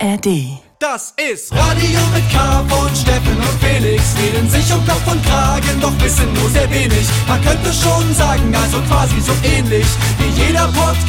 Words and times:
ARD. 0.00 0.60
Das 0.78 1.12
ist 1.30 1.50
Radio 1.52 1.98
mit 2.14 2.22
K 2.30 2.64
von 2.68 2.94
Steffen 2.94 3.36
und 3.36 3.58
Felix. 3.60 4.14
Reden 4.16 4.48
sich 4.48 4.72
um 4.72 4.86
Kopf 4.86 5.04
und 5.10 5.20
Kragen, 5.24 5.80
doch 5.80 5.92
wissen 6.00 6.32
nur 6.34 6.48
sehr 6.50 6.70
wenig. 6.70 7.08
Man 7.26 7.42
könnte 7.42 7.72
schon 7.72 8.14
sagen, 8.14 8.54
also 8.54 8.80
quasi 8.82 9.20
so 9.20 9.32
ähnlich 9.42 9.86
wie 10.18 10.28
jeder 10.40 10.68
Podcast. 10.68 11.02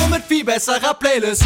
Nur 0.00 0.08
mit 0.08 0.24
viel 0.24 0.44
besserer 0.44 0.94
Playlist. 0.94 1.44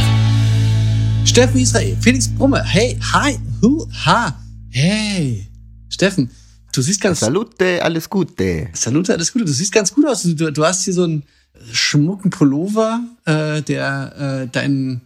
Steffen 1.27 1.61
Israel, 1.61 1.97
Felix 2.01 2.29
Brumme, 2.29 2.65
hey, 2.65 2.99
hi, 3.13 3.39
hu, 3.61 3.87
ha, 4.07 4.35
hey. 4.71 5.47
Steffen, 5.91 6.31
du 6.73 6.81
siehst 6.81 7.03
ganz... 7.03 7.21
Salute, 7.21 7.85
alles 7.85 8.09
Gute. 8.09 8.69
Salute, 8.73 9.13
alles 9.13 9.31
Gute. 9.31 9.45
Du 9.45 9.53
siehst 9.53 9.73
ganz 9.73 9.93
gut 9.95 10.07
aus. 10.07 10.23
Du, 10.23 10.51
du 10.51 10.65
hast 10.65 10.85
hier 10.85 10.95
so 10.95 11.05
einen 11.05 11.25
schmucken 11.73 12.31
Pullover, 12.31 13.01
äh, 13.27 13.61
der 13.61 14.47
äh, 14.47 14.49
deinen... 14.49 15.03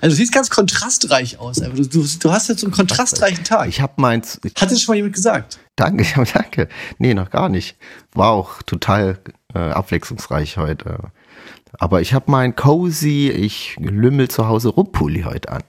Also 0.00 0.14
du 0.14 0.16
siehst 0.16 0.32
ganz 0.32 0.50
kontrastreich 0.50 1.38
aus. 1.38 1.56
Du, 1.56 1.86
du, 1.86 2.06
du 2.06 2.32
hast 2.32 2.48
jetzt 2.48 2.60
so 2.60 2.66
einen 2.66 2.74
kontrastreichen 2.74 3.44
Tag. 3.44 3.68
Ich 3.68 3.80
habe 3.80 3.94
meins. 3.96 4.40
Hat 4.56 4.70
das 4.70 4.80
schon 4.80 4.92
mal 4.92 4.96
jemand 4.96 5.14
gesagt? 5.14 5.58
danke, 5.76 6.06
danke. 6.34 6.68
Nee, 6.98 7.14
noch 7.14 7.30
gar 7.30 7.48
nicht. 7.48 7.76
War 8.12 8.30
auch 8.30 8.62
total 8.62 9.18
äh, 9.54 9.58
abwechslungsreich 9.58 10.56
heute. 10.56 11.12
Aber 11.78 12.00
ich 12.00 12.14
habe 12.14 12.30
mein 12.30 12.54
cozy, 12.54 13.30
ich 13.30 13.76
lümmel 13.80 14.28
zu 14.28 14.46
Hause 14.46 14.68
Rumpulli 14.68 15.22
heute 15.22 15.50
an. 15.50 15.62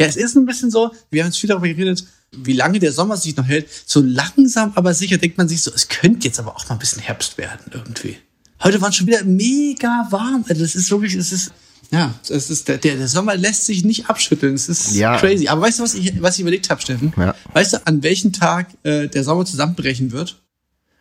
Ja, 0.00 0.06
es 0.06 0.16
ist 0.16 0.34
ein 0.34 0.46
bisschen 0.46 0.70
so, 0.70 0.92
wir 1.10 1.22
haben 1.22 1.28
jetzt 1.28 1.38
viel 1.38 1.48
darüber 1.48 1.68
geredet, 1.68 2.04
wie 2.32 2.52
lange 2.52 2.78
der 2.78 2.92
Sommer 2.92 3.16
sich 3.16 3.36
noch 3.36 3.46
hält. 3.46 3.68
So 3.86 4.00
langsam, 4.00 4.72
aber 4.74 4.94
sicher 4.94 5.18
denkt 5.18 5.38
man 5.38 5.48
sich 5.48 5.62
so, 5.62 5.70
es 5.72 5.88
könnte 5.88 6.26
jetzt 6.26 6.40
aber 6.40 6.56
auch 6.56 6.68
mal 6.68 6.76
ein 6.76 6.78
bisschen 6.78 7.02
Herbst 7.02 7.38
werden 7.38 7.70
irgendwie. 7.72 8.16
Heute 8.62 8.80
war 8.80 8.88
es 8.88 8.96
schon 8.96 9.06
wieder 9.06 9.24
mega 9.24 10.06
warm. 10.10 10.44
Also 10.48 10.62
das 10.62 10.74
ist 10.74 10.90
wirklich, 10.90 11.14
es 11.14 11.32
ist, 11.32 11.52
ja, 11.94 12.14
es 12.28 12.50
ist, 12.50 12.66
der, 12.68 12.78
der 12.78 13.06
Sommer 13.06 13.36
lässt 13.36 13.66
sich 13.66 13.84
nicht 13.84 14.10
abschütteln. 14.10 14.54
Es 14.54 14.68
ist 14.68 14.94
Ja. 14.96 15.16
crazy. 15.16 15.46
Aber 15.46 15.62
weißt 15.62 15.78
du, 15.78 15.84
was 15.84 15.94
ich, 15.94 16.20
was 16.20 16.34
ich 16.34 16.40
überlegt 16.40 16.68
habe, 16.68 16.80
Steffen? 16.80 17.12
Ja. 17.16 17.34
Weißt 17.52 17.72
du, 17.74 17.86
an 17.86 18.02
welchem 18.02 18.32
Tag 18.32 18.66
äh, 18.82 19.06
der 19.06 19.22
Sommer 19.22 19.44
zusammenbrechen 19.44 20.10
wird? 20.10 20.40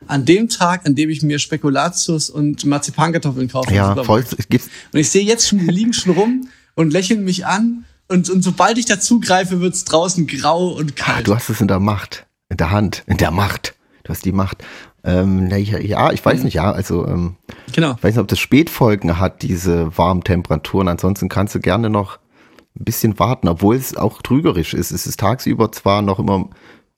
An 0.05 0.25
dem 0.25 0.50
Tag, 0.50 0.85
an 0.85 0.94
dem 0.95 1.09
ich 1.09 1.23
mir 1.23 1.39
Spekulatius 1.39 2.30
und 2.30 2.63
Marzipankartoffeln 2.66 3.47
kaufe. 3.47 3.73
Ja, 3.73 4.03
voll. 4.03 4.23
Es 4.38 4.45
Und 4.45 5.00
ich 5.00 5.09
sehe 5.09 5.23
jetzt 5.23 5.47
schon, 5.47 5.59
die 5.59 5.67
liegen 5.67 5.94
schon 5.94 6.13
rum 6.13 6.47
und 6.75 6.91
lächeln 6.91 7.23
mich 7.23 7.45
an. 7.45 7.85
Und, 8.07 8.30
und 8.30 8.44
sobald 8.44 8.78
ich 8.78 8.85
dazugreife, 8.85 9.61
wird's 9.61 9.85
draußen 9.85 10.28
grau 10.28 10.73
und 10.73 10.91
ah, 10.91 11.03
kalt. 11.03 11.28
du 11.28 11.33
hast 11.35 11.50
es 11.50 11.61
in 11.61 11.67
der 11.69 11.80
Macht, 11.80 12.28
in 12.50 12.57
der 12.57 12.69
Hand, 12.69 13.03
in 13.07 13.17
der 13.17 13.31
Macht. 13.31 13.73
Du 14.03 14.09
hast 14.09 14.25
die 14.25 14.33
Macht. 14.33 14.57
Ähm, 15.03 15.47
na, 15.49 15.57
ja, 15.57 15.79
ja, 15.79 16.11
ich 16.11 16.25
weiß 16.25 16.43
nicht, 16.43 16.53
ja, 16.53 16.71
also 16.71 17.05
ähm, 17.05 17.35
genau. 17.73 17.95
ich 17.97 18.03
weiß 18.03 18.15
nicht, 18.15 18.21
ob 18.21 18.27
das 18.27 18.39
Spätfolgen 18.39 19.19
hat, 19.19 19.41
diese 19.41 19.97
warmen 19.97 20.23
Temperaturen. 20.23 20.87
Ansonsten 20.87 21.27
kannst 21.27 21.53
du 21.55 21.59
gerne 21.59 21.89
noch 21.89 22.19
ein 22.79 22.85
bisschen 22.85 23.19
warten, 23.19 23.47
obwohl 23.49 23.75
es 23.75 23.97
auch 23.97 24.21
trügerisch 24.21 24.73
ist. 24.73 24.91
Es 24.91 25.05
ist 25.05 25.19
tagsüber 25.19 25.71
zwar 25.71 26.01
noch 26.01 26.19
immer 26.19 26.49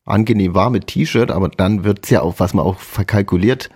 angenehm 0.06 0.54
warm 0.54 0.74
mit 0.74 0.88
T-Shirt, 0.88 1.32
aber 1.32 1.50
dann 1.50 1.84
wird's 1.84 2.10
ja 2.12 2.22
auch, 2.22 2.36
was 2.38 2.54
man 2.54 2.64
auch 2.64 2.78
verkalkuliert, 2.78 3.70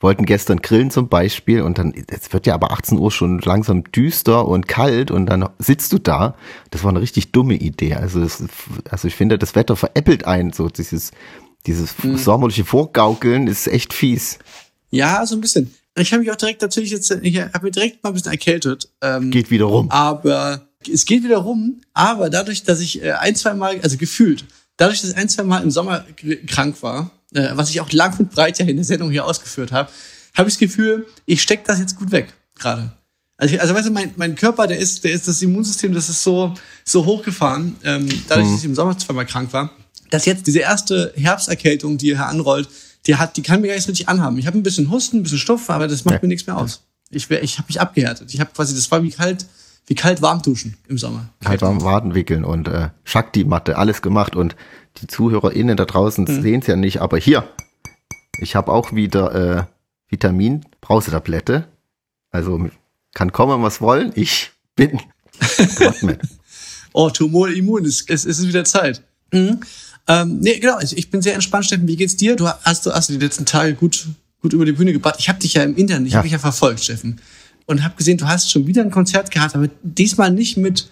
wollten 0.00 0.24
gestern 0.24 0.60
grillen 0.62 0.90
zum 0.90 1.08
Beispiel 1.08 1.62
und 1.62 1.78
dann, 1.78 1.92
es 2.08 2.32
wird 2.32 2.46
ja 2.46 2.54
aber 2.54 2.72
18 2.72 2.98
Uhr 2.98 3.12
schon 3.12 3.38
langsam 3.38 3.84
düster 3.84 4.48
und 4.48 4.66
kalt 4.66 5.10
und 5.10 5.26
dann 5.26 5.48
sitzt 5.58 5.92
du 5.92 5.98
da. 5.98 6.34
Das 6.70 6.82
war 6.82 6.90
eine 6.90 7.00
richtig 7.00 7.32
dumme 7.32 7.54
Idee. 7.54 7.94
Also, 7.94 8.20
das, 8.20 8.42
also 8.90 9.06
ich 9.06 9.14
finde, 9.14 9.38
das 9.38 9.54
Wetter 9.54 9.76
veräppelt 9.76 10.26
einen, 10.26 10.52
so 10.52 10.68
dieses, 10.68 11.12
dieses 11.66 11.94
sommerliche 12.16 12.64
Vorgaukeln 12.64 13.46
ist 13.46 13.66
echt 13.66 13.92
fies. 13.92 14.38
Ja, 14.90 15.24
so 15.26 15.34
ein 15.36 15.40
bisschen. 15.40 15.74
Ich 15.96 16.12
habe 16.12 16.22
mich 16.22 16.30
auch 16.30 16.36
direkt 16.36 16.62
natürlich 16.62 16.90
jetzt, 16.90 17.10
ich 17.10 17.38
habe 17.40 17.64
mich 17.64 17.72
direkt 17.72 18.02
mal 18.02 18.10
ein 18.10 18.14
bisschen 18.14 18.32
erkältet. 18.32 18.88
Ähm, 19.02 19.30
Geht 19.30 19.50
wieder 19.50 19.66
rum. 19.66 19.90
aber 19.90 20.66
es 20.90 21.04
geht 21.04 21.22
wieder 21.24 21.38
rum, 21.38 21.80
aber 21.92 22.30
dadurch, 22.30 22.62
dass 22.62 22.80
ich 22.80 23.02
äh, 23.02 23.12
ein, 23.12 23.36
zwei 23.36 23.52
Mal, 23.54 23.80
also 23.82 23.96
gefühlt, 23.98 24.44
dadurch, 24.78 25.00
dass 25.02 25.10
ich 25.10 25.16
ein, 25.16 25.28
zwei 25.28 25.42
Mal 25.42 25.62
im 25.62 25.70
Sommer 25.70 26.04
krank 26.46 26.82
war, 26.82 27.10
äh, 27.34 27.50
was 27.52 27.68
ich 27.70 27.80
auch 27.80 27.90
lang 27.92 28.18
und 28.18 28.30
breit 28.30 28.58
ja 28.58 28.64
in 28.66 28.76
der 28.76 28.84
Sendung 28.84 29.10
hier 29.10 29.26
ausgeführt 29.26 29.72
habe, 29.72 29.90
habe 30.36 30.48
ich 30.48 30.54
das 30.54 30.58
Gefühl, 30.60 31.06
ich 31.26 31.42
steck 31.42 31.64
das 31.64 31.78
jetzt 31.80 31.96
gut 31.96 32.10
weg, 32.12 32.32
gerade. 32.58 32.92
Also, 33.36 33.54
ich- 33.54 33.60
also 33.60 33.74
weißt 33.74 33.88
du, 33.88 33.92
mein, 33.92 34.12
mein 34.16 34.34
Körper, 34.36 34.66
der 34.66 34.78
ist, 34.78 35.04
der 35.04 35.12
ist 35.12 35.28
das 35.28 35.42
Immunsystem, 35.42 35.92
das 35.92 36.08
ist 36.08 36.22
so, 36.22 36.54
so 36.84 37.04
hochgefahren, 37.04 37.76
ähm, 37.84 38.08
dadurch, 38.28 38.48
dass 38.48 38.58
ich 38.60 38.64
im 38.64 38.74
Sommer 38.74 38.96
zweimal 38.96 39.26
krank 39.26 39.52
war, 39.52 39.70
dass 40.10 40.24
jetzt 40.26 40.46
diese 40.46 40.58
erste 40.60 41.12
Herbsterkältung, 41.16 41.98
die 41.98 42.06
hier 42.14 42.26
anrollt, 42.26 42.68
die 43.06 43.16
hat, 43.16 43.36
die 43.36 43.42
kann 43.42 43.60
mir 43.60 43.68
gar 43.68 43.74
nicht 43.76 43.88
richtig 43.88 44.08
anhaben. 44.08 44.38
Ich 44.38 44.46
habe 44.46 44.58
ein 44.58 44.62
bisschen 44.62 44.90
Husten, 44.90 45.18
ein 45.18 45.22
bisschen 45.22 45.38
Stoff, 45.38 45.70
aber 45.70 45.88
das 45.88 46.04
macht 46.04 46.14
Ja. 46.16 46.20
mir 46.22 46.28
nichts 46.28 46.46
mehr 46.46 46.56
aus. 46.58 46.82
Ich, 47.10 47.30
ich 47.30 47.58
habe 47.58 47.66
mich 47.68 47.80
abgehärtet. 47.80 48.32
Ich 48.34 48.40
habe 48.40 48.50
quasi, 48.54 48.74
das 48.74 48.90
war 48.90 49.02
wie 49.02 49.10
kalt, 49.10 49.46
wie 49.86 49.94
kalt 49.94 50.20
warm 50.22 50.42
duschen 50.42 50.76
im 50.88 50.98
Sommer. 50.98 51.28
halt 51.44 51.62
am 51.62 51.82
Waden 51.82 52.14
wickeln 52.14 52.44
und 52.44 52.68
äh, 52.68 52.90
Shakti-Matte, 53.04 53.78
alles 53.78 54.02
gemacht 54.02 54.36
und 54.36 54.54
die 54.98 55.06
ZuhörerInnen 55.06 55.76
da 55.76 55.84
draußen 55.86 56.24
Mhm. 56.24 56.42
sehen's 56.42 56.66
ja 56.66 56.76
nicht, 56.76 57.00
aber 57.00 57.18
hier, 57.18 57.48
ich 58.40 58.54
habe 58.54 58.70
auch 58.70 58.92
wieder 58.92 59.34
äh, 59.58 59.64
Vitamin, 60.08 60.64
Brausetablette, 60.80 61.66
also 62.30 62.68
kann 63.14 63.32
kommen, 63.32 63.62
was 63.62 63.80
wollen, 63.80 64.12
ich 64.14 64.50
bin 64.76 65.00
Gottman. 65.76 66.18
Oh, 66.92 67.08
Tumor 67.10 67.48
immun, 67.48 67.84
es, 67.84 68.02
es, 68.08 68.24
es 68.26 68.38
ist 68.40 68.48
wieder 68.48 68.64
Zeit. 68.64 69.02
Mhm. 69.32 69.60
Ähm, 70.10 70.38
nee, 70.40 70.58
genau, 70.58 70.74
also 70.76 70.96
ich 70.96 71.10
bin 71.10 71.22
sehr 71.22 71.34
entspannt, 71.34 71.66
Steffen. 71.66 71.86
Wie 71.86 71.96
geht's 71.96 72.16
dir? 72.16 72.36
Du 72.36 72.48
hast, 72.48 72.84
du 72.86 72.92
hast 72.92 73.08
die 73.10 73.16
letzten 73.18 73.44
Tage 73.46 73.74
gut, 73.74 74.06
gut 74.42 74.52
über 74.52 74.64
die 74.64 74.72
Bühne 74.72 74.92
gebracht. 74.92 75.16
Ich 75.18 75.28
habe 75.28 75.38
dich 75.38 75.54
ja 75.54 75.62
im 75.62 75.76
Internet, 75.76 76.06
ich 76.08 76.12
Ja. 76.12 76.18
habe 76.18 76.26
dich 76.26 76.32
ja 76.32 76.38
verfolgt, 76.38 76.80
Steffen. 76.82 77.20
Und 77.66 77.84
habe 77.84 77.94
gesehen, 77.96 78.18
du 78.18 78.26
hast 78.26 78.50
schon 78.50 78.66
wieder 78.66 78.82
ein 78.82 78.90
Konzert 78.90 79.30
gehabt, 79.30 79.54
aber 79.54 79.68
diesmal 79.82 80.30
nicht 80.32 80.56
mit 80.56 80.88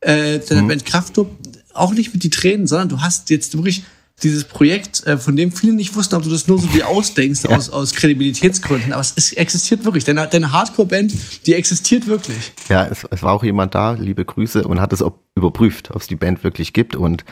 äh, 0.00 0.38
deiner 0.38 0.62
Mhm. 0.62 0.68
Band 0.68 0.86
Kraftklub, 0.86 1.30
auch 1.74 1.92
nicht 1.92 2.12
mit 2.14 2.22
die 2.22 2.30
Tränen, 2.30 2.66
sondern 2.66 2.88
du 2.88 3.00
hast 3.02 3.30
jetzt 3.30 3.54
wirklich 3.56 3.84
dieses 4.22 4.44
Projekt, 4.44 5.04
äh, 5.06 5.18
von 5.18 5.34
dem 5.34 5.50
viele 5.50 5.72
nicht 5.72 5.94
wussten, 5.96 6.14
ob 6.14 6.22
du 6.22 6.30
das 6.30 6.46
nur 6.46 6.58
so 6.60 6.72
wie 6.72 6.82
ausdenkst 6.84 7.46
aus, 7.46 7.68
aus 7.68 7.92
Kredibilitätsgründen. 7.94 8.92
Aber 8.92 9.00
es, 9.00 9.12
es 9.16 9.32
existiert 9.32 9.84
wirklich. 9.84 10.04
Deine, 10.04 10.26
deine 10.28 10.52
Hardcore-Band, 10.52 11.12
die 11.46 11.54
existiert 11.54 12.06
wirklich. 12.06 12.52
Ja, 12.68 12.86
es, 12.86 13.04
es 13.10 13.22
war 13.22 13.32
auch 13.32 13.42
jemand 13.42 13.74
da, 13.74 13.92
liebe 13.92 14.24
Grüße, 14.24 14.62
und 14.68 14.80
hat 14.80 14.92
es 14.92 15.02
ob, 15.02 15.20
überprüft, 15.34 15.90
ob 15.90 16.00
es 16.02 16.06
die 16.06 16.16
Band 16.16 16.44
wirklich 16.44 16.72
gibt. 16.72 16.94
Und 16.96 17.24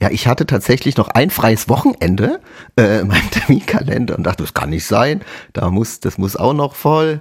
ja, 0.00 0.10
ich 0.10 0.26
hatte 0.26 0.46
tatsächlich 0.46 0.96
noch 0.96 1.08
ein 1.08 1.30
freies 1.30 1.68
Wochenende 1.68 2.40
äh, 2.76 3.00
in 3.00 3.08
meinem 3.08 3.30
Terminkalender 3.30 4.16
und 4.16 4.24
dachte, 4.24 4.42
das 4.42 4.54
kann 4.54 4.70
nicht 4.70 4.86
sein. 4.86 5.22
Da 5.52 5.70
muss, 5.70 6.00
das 6.00 6.18
muss 6.18 6.36
auch 6.36 6.54
noch 6.54 6.74
voll. 6.74 7.20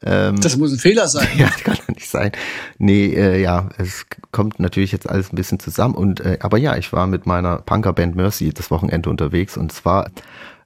Das 0.00 0.56
muss 0.56 0.72
ein 0.72 0.78
Fehler 0.78 1.08
sein. 1.08 1.26
Ja, 1.36 1.46
das 1.46 1.64
kann 1.64 1.76
doch 1.76 1.94
nicht 1.94 2.08
sein. 2.08 2.32
Nee, 2.78 3.06
äh, 3.14 3.40
ja, 3.40 3.68
es 3.78 4.06
kommt 4.30 4.60
natürlich 4.60 4.92
jetzt 4.92 5.08
alles 5.08 5.32
ein 5.32 5.36
bisschen 5.36 5.58
zusammen. 5.58 5.94
Und 5.94 6.20
äh, 6.20 6.38
aber 6.40 6.58
ja, 6.58 6.76
ich 6.76 6.92
war 6.92 7.06
mit 7.06 7.26
meiner 7.26 7.58
Punkerband 7.58 8.14
Mercy 8.14 8.52
das 8.52 8.70
Wochenende 8.70 9.10
unterwegs 9.10 9.56
und 9.56 9.72
zwar, 9.72 10.10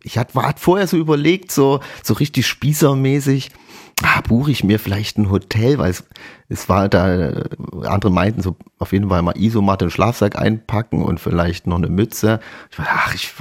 ich 0.03 0.19
hatte 0.19 0.35
war, 0.35 0.47
hat 0.47 0.61
vorher 0.61 0.87
so 0.87 0.99
überlegt, 0.99 1.51
so 1.51 1.81
so 2.03 2.15
richtig 2.15 2.47
spießermäßig, 2.47 3.51
ah, 4.03 4.21
buche 4.21 4.51
ich 4.51 4.65
mir 4.65 4.79
vielleicht 4.79 5.19
ein 5.19 5.31
Hotel, 5.31 5.79
weil 5.79 5.91
es, 5.91 6.05
es 6.49 6.69
war 6.69 6.89
da, 6.89 7.45
andere 7.85 8.13
meinten 8.13 8.43
so 8.43 8.57
auf 8.79 8.93
jeden 8.93 9.09
Fall 9.09 9.23
mal 9.23 9.37
Isomatte 9.37 9.87
und 9.87 9.91
Schlafsack 9.91 10.37
einpacken 10.37 11.03
und 11.03 11.21
vielleicht 11.21 11.67
noch 11.67 11.77
eine 11.77 11.89
Mütze. 11.89 12.41
Ich 12.71 12.79
war, 12.79 12.87
ach, 12.89 13.15
ich, 13.15 13.33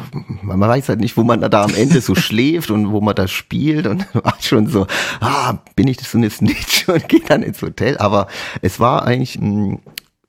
man 0.42 0.60
weiß 0.60 0.90
halt 0.90 1.00
nicht, 1.00 1.18
wo 1.18 1.24
man 1.24 1.42
da 1.42 1.64
am 1.64 1.74
Ende 1.74 2.02
so 2.02 2.16
schläft 2.16 2.72
und 2.72 2.92
wo 2.92 3.02
man 3.02 3.16
da 3.16 3.28
spielt 3.28 3.88
und 3.88 4.06
war 4.16 4.38
schon 4.40 4.68
so, 4.68 4.88
ah, 5.20 5.60
bin 5.76 5.88
ich 5.88 5.98
das 5.98 6.12
denn 6.12 6.24
jetzt 6.24 6.42
nicht 6.42 6.88
und 6.90 7.08
gehe 7.10 7.22
dann 7.22 7.44
ins 7.44 7.62
Hotel. 7.62 7.98
Aber 7.98 8.28
es 8.62 8.80
war 8.80 9.06
eigentlich 9.06 9.40
mh, 9.40 9.80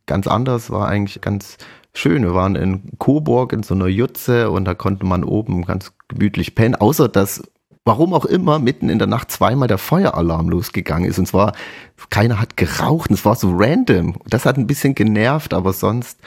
ganz 0.06 0.26
anders, 0.26 0.70
war 0.70 0.88
eigentlich 0.88 1.20
ganz 1.20 1.56
schön. 1.94 2.22
Wir 2.22 2.34
waren 2.34 2.56
in 2.56 2.99
Coburg 2.99 3.53
in 3.53 3.62
so 3.62 3.75
einer 3.75 3.87
Jutze 3.87 4.50
und 4.50 4.64
da 4.64 4.75
konnte 4.75 5.06
man 5.06 5.25
oben 5.25 5.64
ganz 5.64 5.93
gemütlich 6.09 6.54
pennen, 6.54 6.75
außer 6.75 7.09
dass 7.09 7.43
warum 7.84 8.15
auch 8.15 8.25
immer 8.25 8.59
mitten 8.59 8.88
in 8.88 8.98
der 8.98 9.09
Nacht 9.09 9.31
zweimal 9.31 9.69
der 9.69 9.78
Feueralarm 9.78 10.48
losgegangen 10.48 11.09
ist. 11.09 11.19
Und 11.19 11.26
zwar, 11.26 11.52
keiner 12.11 12.40
hat 12.40 12.56
geraucht 12.56 13.11
und 13.11 13.14
es 13.14 13.25
war 13.25 13.34
so 13.34 13.52
random. 13.55 14.17
Das 14.26 14.46
hat 14.46 14.56
ein 14.56 14.67
bisschen 14.67 14.94
genervt, 14.94 15.55
aber 15.55 15.73
sonst 15.73 16.19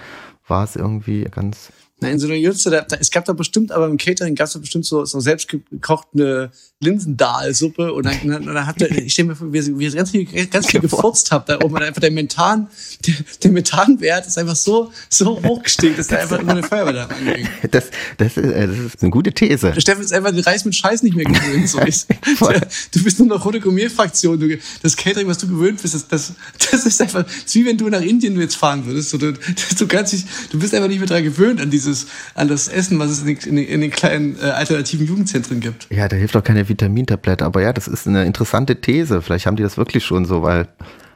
war 0.48 0.64
es 0.64 0.76
irgendwie 0.76 1.24
ganz. 1.24 1.72
Na, 2.02 2.10
in 2.10 2.20
so 2.20 2.28
einer 2.28 2.36
Jutze, 2.36 2.70
da, 2.70 2.82
da, 2.82 2.98
es 2.98 3.10
gab 3.10 3.24
da 3.24 3.32
bestimmt, 3.32 3.72
aber 3.72 3.88
im 3.88 3.96
Catering 3.96 4.36
gab 4.36 4.48
es 4.48 4.54
da 4.54 4.60
bestimmt 4.60 4.86
so, 4.86 5.06
so 5.06 5.22
selbstgekochte 5.22 6.52
Linsendahlsuppe 6.82 7.94
und 7.94 8.06
dann, 8.06 8.28
dann, 8.28 8.46
dann 8.46 8.68
hat 8.68 8.82
der, 8.82 8.92
ich 8.92 9.14
stelle 9.14 9.30
mir 9.30 9.36
vor, 9.38 9.54
wie 9.54 9.60
ihr 9.60 9.80
wie 9.80 9.90
ganz 9.92 10.12
viel, 10.12 10.26
ganz 10.48 10.68
viel 10.68 10.80
gefurzt 10.82 11.32
habt 11.32 11.48
da 11.48 11.56
oben 11.62 11.74
und 11.74 11.84
einfach 11.84 12.02
der 12.02 12.12
Methan, 12.12 12.68
der, 13.06 13.14
der 13.44 13.52
Methanwert 13.52 14.28
ist 14.28 14.38
einfach 14.38 14.58
so, 14.58 14.92
so 15.10 15.42
hochgestiegen, 15.42 15.96
dass 15.96 16.08
da 16.08 16.18
einfach 16.18 16.40
immer 16.40 16.52
eine 16.52 16.64
Feuerwehr 16.64 16.94
da 16.94 17.06
anging. 17.06 17.48
Das, 17.72 17.86
das, 18.18 18.38
ist, 18.38 18.44
äh, 18.44 18.68
das 18.68 18.78
ist 18.78 19.02
eine 19.02 19.12
gute 19.12 19.32
These. 19.32 19.72
Der 19.72 19.82
Steffen 19.82 20.04
ist 20.04 20.14
einfach 20.14 20.32
den 20.32 20.44
Reis 20.44 20.66
mit 20.66 20.76
Scheiß 20.76 21.02
nicht 21.04 21.16
mehr 21.16 21.26
gewöhnt. 21.26 21.68
So. 21.68 21.82
Ich, 21.82 22.06
Voll. 22.38 22.60
du 22.92 23.04
bist 23.04 23.20
nur 23.20 23.28
noch 23.30 23.44
rote 23.46 23.60
Gourmet-Fraktion. 23.60 24.60
Das 24.82 24.96
Catering, 24.96 25.28
was 25.28 25.38
du 25.38 25.48
gewöhnt 25.48 25.82
bist, 25.82 25.94
das, 25.94 26.08
das, 26.08 26.34
das 26.72 26.86
ist 26.86 27.02
einfach, 27.02 27.24
das 27.24 27.36
ist 27.36 27.56
wie 27.56 27.66
wenn 27.66 27.78
du 27.78 27.90
nach 27.90 28.02
Indien 28.02 28.40
jetzt 28.40 28.56
fahren 28.56 28.86
würdest. 28.86 29.10
So, 29.10 29.18
du, 29.18 29.34
du, 29.34 29.88
kannst 29.88 30.14
dich, 30.14 30.26
du 30.52 30.60
bist 30.60 30.74
einfach 30.74 30.90
nicht 30.90 31.00
mehr 31.00 31.08
daran 31.08 31.24
gewöhnt 31.24 31.62
an 31.62 31.70
dieses, 31.86 32.08
an 32.34 32.48
das 32.48 32.68
Essen, 32.68 33.00
was 33.00 33.12
es 33.12 33.22
in 33.22 33.28
den, 33.28 33.38
in 33.38 33.56
den, 33.56 33.66
in 33.66 33.82
den 33.82 33.92
kleinen 33.92 34.38
äh, 34.38 34.46
alternativen 34.46 35.08
Jugendzentren 35.08 35.60
gibt. 35.60 35.88
Ja, 35.90 36.08
da 36.08 36.16
hilft 36.16 36.36
auch 36.36 36.44
keine 36.44 36.68
Vitamintablette, 36.68 37.46
aber 37.46 37.62
ja, 37.62 37.74
das 37.74 37.88
ist 37.88 38.08
eine 38.08 38.26
interessante 38.26 38.82
These. 38.82 39.22
Vielleicht 39.22 39.46
haben 39.46 39.56
die 39.56 39.64
das 39.64 39.78
wirklich 39.78 40.04
schon 40.04 40.26
so, 40.26 40.42
weil 40.42 40.68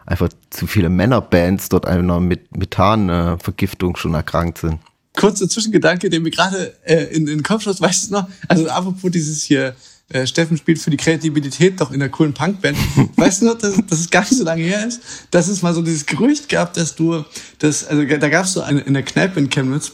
einfach 0.05 0.29
zu 0.49 0.67
viele 0.67 0.89
Männerbands 0.89 1.69
dort 1.69 1.85
einer 1.85 2.19
mit 2.19 2.55
Methanvergiftung 2.55 3.95
schon 3.95 4.13
erkrankt 4.13 4.59
sind. 4.59 4.79
Kurzer 5.15 5.49
Zwischengedanke, 5.49 6.09
den 6.09 6.23
mir 6.23 6.31
gerade 6.31 6.73
äh, 6.83 7.05
in, 7.05 7.27
in 7.27 7.39
den 7.39 7.43
Kopf 7.43 7.63
schoss, 7.63 7.81
weißt 7.81 8.09
du 8.09 8.13
noch? 8.13 8.29
Also 8.47 8.69
apropos 8.69 9.11
dieses 9.11 9.43
hier, 9.43 9.75
äh, 10.11 10.25
Steffen 10.25 10.57
spielt 10.57 10.79
für 10.79 10.89
die 10.89 10.97
Kreativität 10.97 11.79
doch 11.79 11.91
in 11.91 11.99
der 11.99 12.09
coolen 12.09 12.33
Punkband. 12.33 12.77
weißt 13.15 13.41
du 13.41 13.45
noch, 13.45 13.57
dass, 13.57 13.75
dass 13.87 13.99
es 13.99 14.09
gar 14.09 14.21
nicht 14.21 14.37
so 14.37 14.43
lange 14.43 14.63
her 14.63 14.87
ist, 14.87 15.01
dass 15.29 15.47
es 15.47 15.61
mal 15.61 15.73
so 15.73 15.81
dieses 15.81 16.05
Gerücht 16.05 16.49
gab, 16.49 16.73
dass 16.73 16.95
du, 16.95 17.23
das, 17.59 17.85
also 17.85 18.03
da 18.03 18.29
gab 18.29 18.45
es 18.45 18.53
so 18.53 18.61
eine 18.61 18.81
in 18.81 18.93
der 18.93 19.03
Kneipe 19.03 19.39
in 19.39 19.49
Chemnitz, 19.49 19.91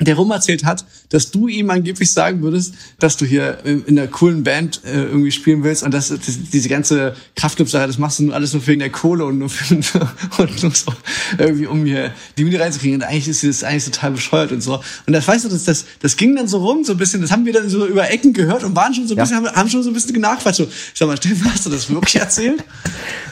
der 0.00 0.14
rum 0.14 0.30
erzählt 0.30 0.64
hat, 0.64 0.84
dass 1.08 1.30
du 1.30 1.48
ihm 1.48 1.70
angeblich 1.70 2.12
sagen 2.12 2.42
würdest, 2.42 2.74
dass 2.98 3.16
du 3.16 3.24
hier 3.24 3.58
in 3.64 3.86
einer 3.88 4.06
coolen 4.06 4.44
Band 4.44 4.82
äh, 4.84 5.04
irgendwie 5.04 5.32
spielen 5.32 5.64
willst 5.64 5.82
und 5.82 5.92
dass 5.92 6.08
das, 6.08 6.20
diese 6.52 6.68
ganze 6.68 7.14
Kraftclub-Sache, 7.34 7.86
das 7.86 7.98
machst 7.98 8.20
du 8.20 8.24
nur 8.24 8.34
alles 8.34 8.52
nur 8.52 8.64
wegen 8.66 8.78
der 8.78 8.90
Kohle 8.90 9.24
und 9.24 9.38
nur, 9.38 9.48
für, 9.48 9.74
und 10.38 10.62
nur 10.62 10.72
so 10.72 10.92
irgendwie, 11.36 11.66
um 11.66 11.84
hier 11.84 12.12
die 12.36 12.44
Miete 12.44 12.60
reinzukriegen. 12.60 13.02
Und 13.02 13.08
eigentlich 13.08 13.28
ist 13.28 13.42
das 13.42 13.64
eigentlich 13.64 13.86
total 13.86 14.12
bescheuert 14.12 14.52
und 14.52 14.60
so. 14.60 14.80
Und 15.06 15.12
das 15.12 15.26
weißt 15.26 15.44
du, 15.44 15.48
das, 15.48 15.64
das, 15.64 15.84
das 16.00 16.16
ging 16.16 16.36
dann 16.36 16.46
so 16.46 16.58
rum, 16.58 16.84
so 16.84 16.92
ein 16.92 16.98
bisschen, 16.98 17.20
das 17.20 17.32
haben 17.32 17.44
wir 17.44 17.52
dann 17.52 17.68
so 17.68 17.86
über 17.86 18.08
Ecken 18.10 18.32
gehört 18.32 18.62
und 18.64 18.76
waren 18.76 18.94
schon 18.94 19.08
so 19.08 19.14
ein 19.14 19.18
bisschen, 19.18 19.36
haben, 19.36 19.46
haben 19.46 19.68
schon 19.68 19.82
so 19.82 19.90
ein 19.90 19.94
bisschen 19.94 20.20
nachquatscht. 20.20 20.58
So, 20.58 20.68
sag 20.94 21.08
mal, 21.08 21.16
Steffen, 21.16 21.52
hast 21.52 21.66
du 21.66 21.70
das 21.70 21.90
wirklich 21.90 22.16
erzählt? 22.16 22.62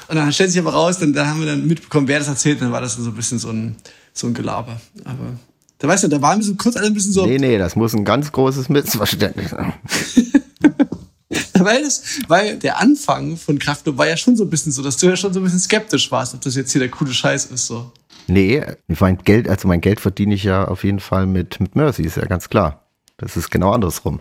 Und 0.08 0.16
dann 0.16 0.32
stellt 0.32 0.50
sich 0.50 0.60
aber 0.60 0.72
raus, 0.72 0.98
dann 0.98 1.12
da 1.12 1.26
haben 1.26 1.40
wir 1.40 1.46
dann 1.46 1.66
mitbekommen, 1.66 2.08
wer 2.08 2.18
das 2.18 2.28
erzählt, 2.28 2.60
dann 2.60 2.72
war 2.72 2.80
das 2.80 2.96
dann 2.96 3.04
so 3.04 3.10
ein 3.10 3.16
bisschen 3.16 3.38
so 3.38 3.50
ein, 3.50 3.76
so 4.12 4.26
ein 4.26 4.34
Gelaber. 4.34 4.80
Aber 5.04 5.38
da 5.78 5.88
weißt 5.88 6.04
du, 6.04 6.08
da 6.08 6.22
waren 6.22 6.38
wir 6.38 6.44
so 6.44 6.54
kurz 6.54 6.76
alle 6.76 6.86
ein 6.86 6.94
bisschen 6.94 7.12
so. 7.12 7.26
Nee, 7.26 7.38
nee, 7.38 7.58
das 7.58 7.76
muss 7.76 7.94
ein 7.94 8.04
ganz 8.04 8.32
großes 8.32 8.68
Missverständnis 8.68 9.50
sein. 9.50 9.74
weil, 11.64 11.82
das, 11.82 12.02
weil 12.28 12.58
der 12.58 12.80
Anfang 12.80 13.36
von 13.36 13.58
Kraftclub 13.58 13.98
war 13.98 14.08
ja 14.08 14.16
schon 14.16 14.36
so 14.36 14.44
ein 14.44 14.50
bisschen 14.50 14.72
so, 14.72 14.82
dass 14.82 14.96
du 14.96 15.06
ja 15.06 15.16
schon 15.16 15.32
so 15.32 15.40
ein 15.40 15.44
bisschen 15.44 15.60
skeptisch 15.60 16.10
warst, 16.10 16.34
ob 16.34 16.40
das 16.40 16.54
jetzt 16.56 16.72
hier 16.72 16.80
der 16.80 16.90
coole 16.90 17.12
Scheiß 17.12 17.46
ist. 17.46 17.66
So. 17.66 17.92
Nee, 18.26 18.62
mein 18.88 19.18
Geld, 19.18 19.48
also 19.48 19.68
mein 19.68 19.80
Geld 19.80 20.00
verdiene 20.00 20.34
ich 20.34 20.44
ja 20.44 20.66
auf 20.66 20.84
jeden 20.84 21.00
Fall 21.00 21.26
mit, 21.26 21.60
mit 21.60 21.76
Mercy, 21.76 22.02
ist 22.02 22.16
ja 22.16 22.24
ganz 22.24 22.48
klar. 22.48 22.86
Das 23.18 23.36
ist 23.36 23.50
genau 23.50 23.72
andersrum. 23.72 24.20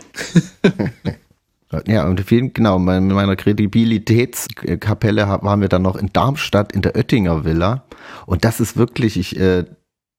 ja, 1.87 2.07
und 2.07 2.19
auf 2.19 2.31
jeden 2.31 2.53
genau, 2.53 2.79
mit 2.79 3.03
meiner 3.03 3.35
Kredibilitätskapelle 3.35 5.27
waren 5.41 5.61
wir 5.61 5.69
dann 5.69 5.81
noch 5.81 5.95
in 5.95 6.13
Darmstadt 6.13 6.71
in 6.71 6.81
der 6.81 6.95
Oettinger 6.95 7.43
Villa. 7.43 7.83
Und 8.25 8.45
das 8.45 8.59
ist 8.59 8.77
wirklich, 8.77 9.17
ich, 9.17 9.37
äh, 9.37 9.65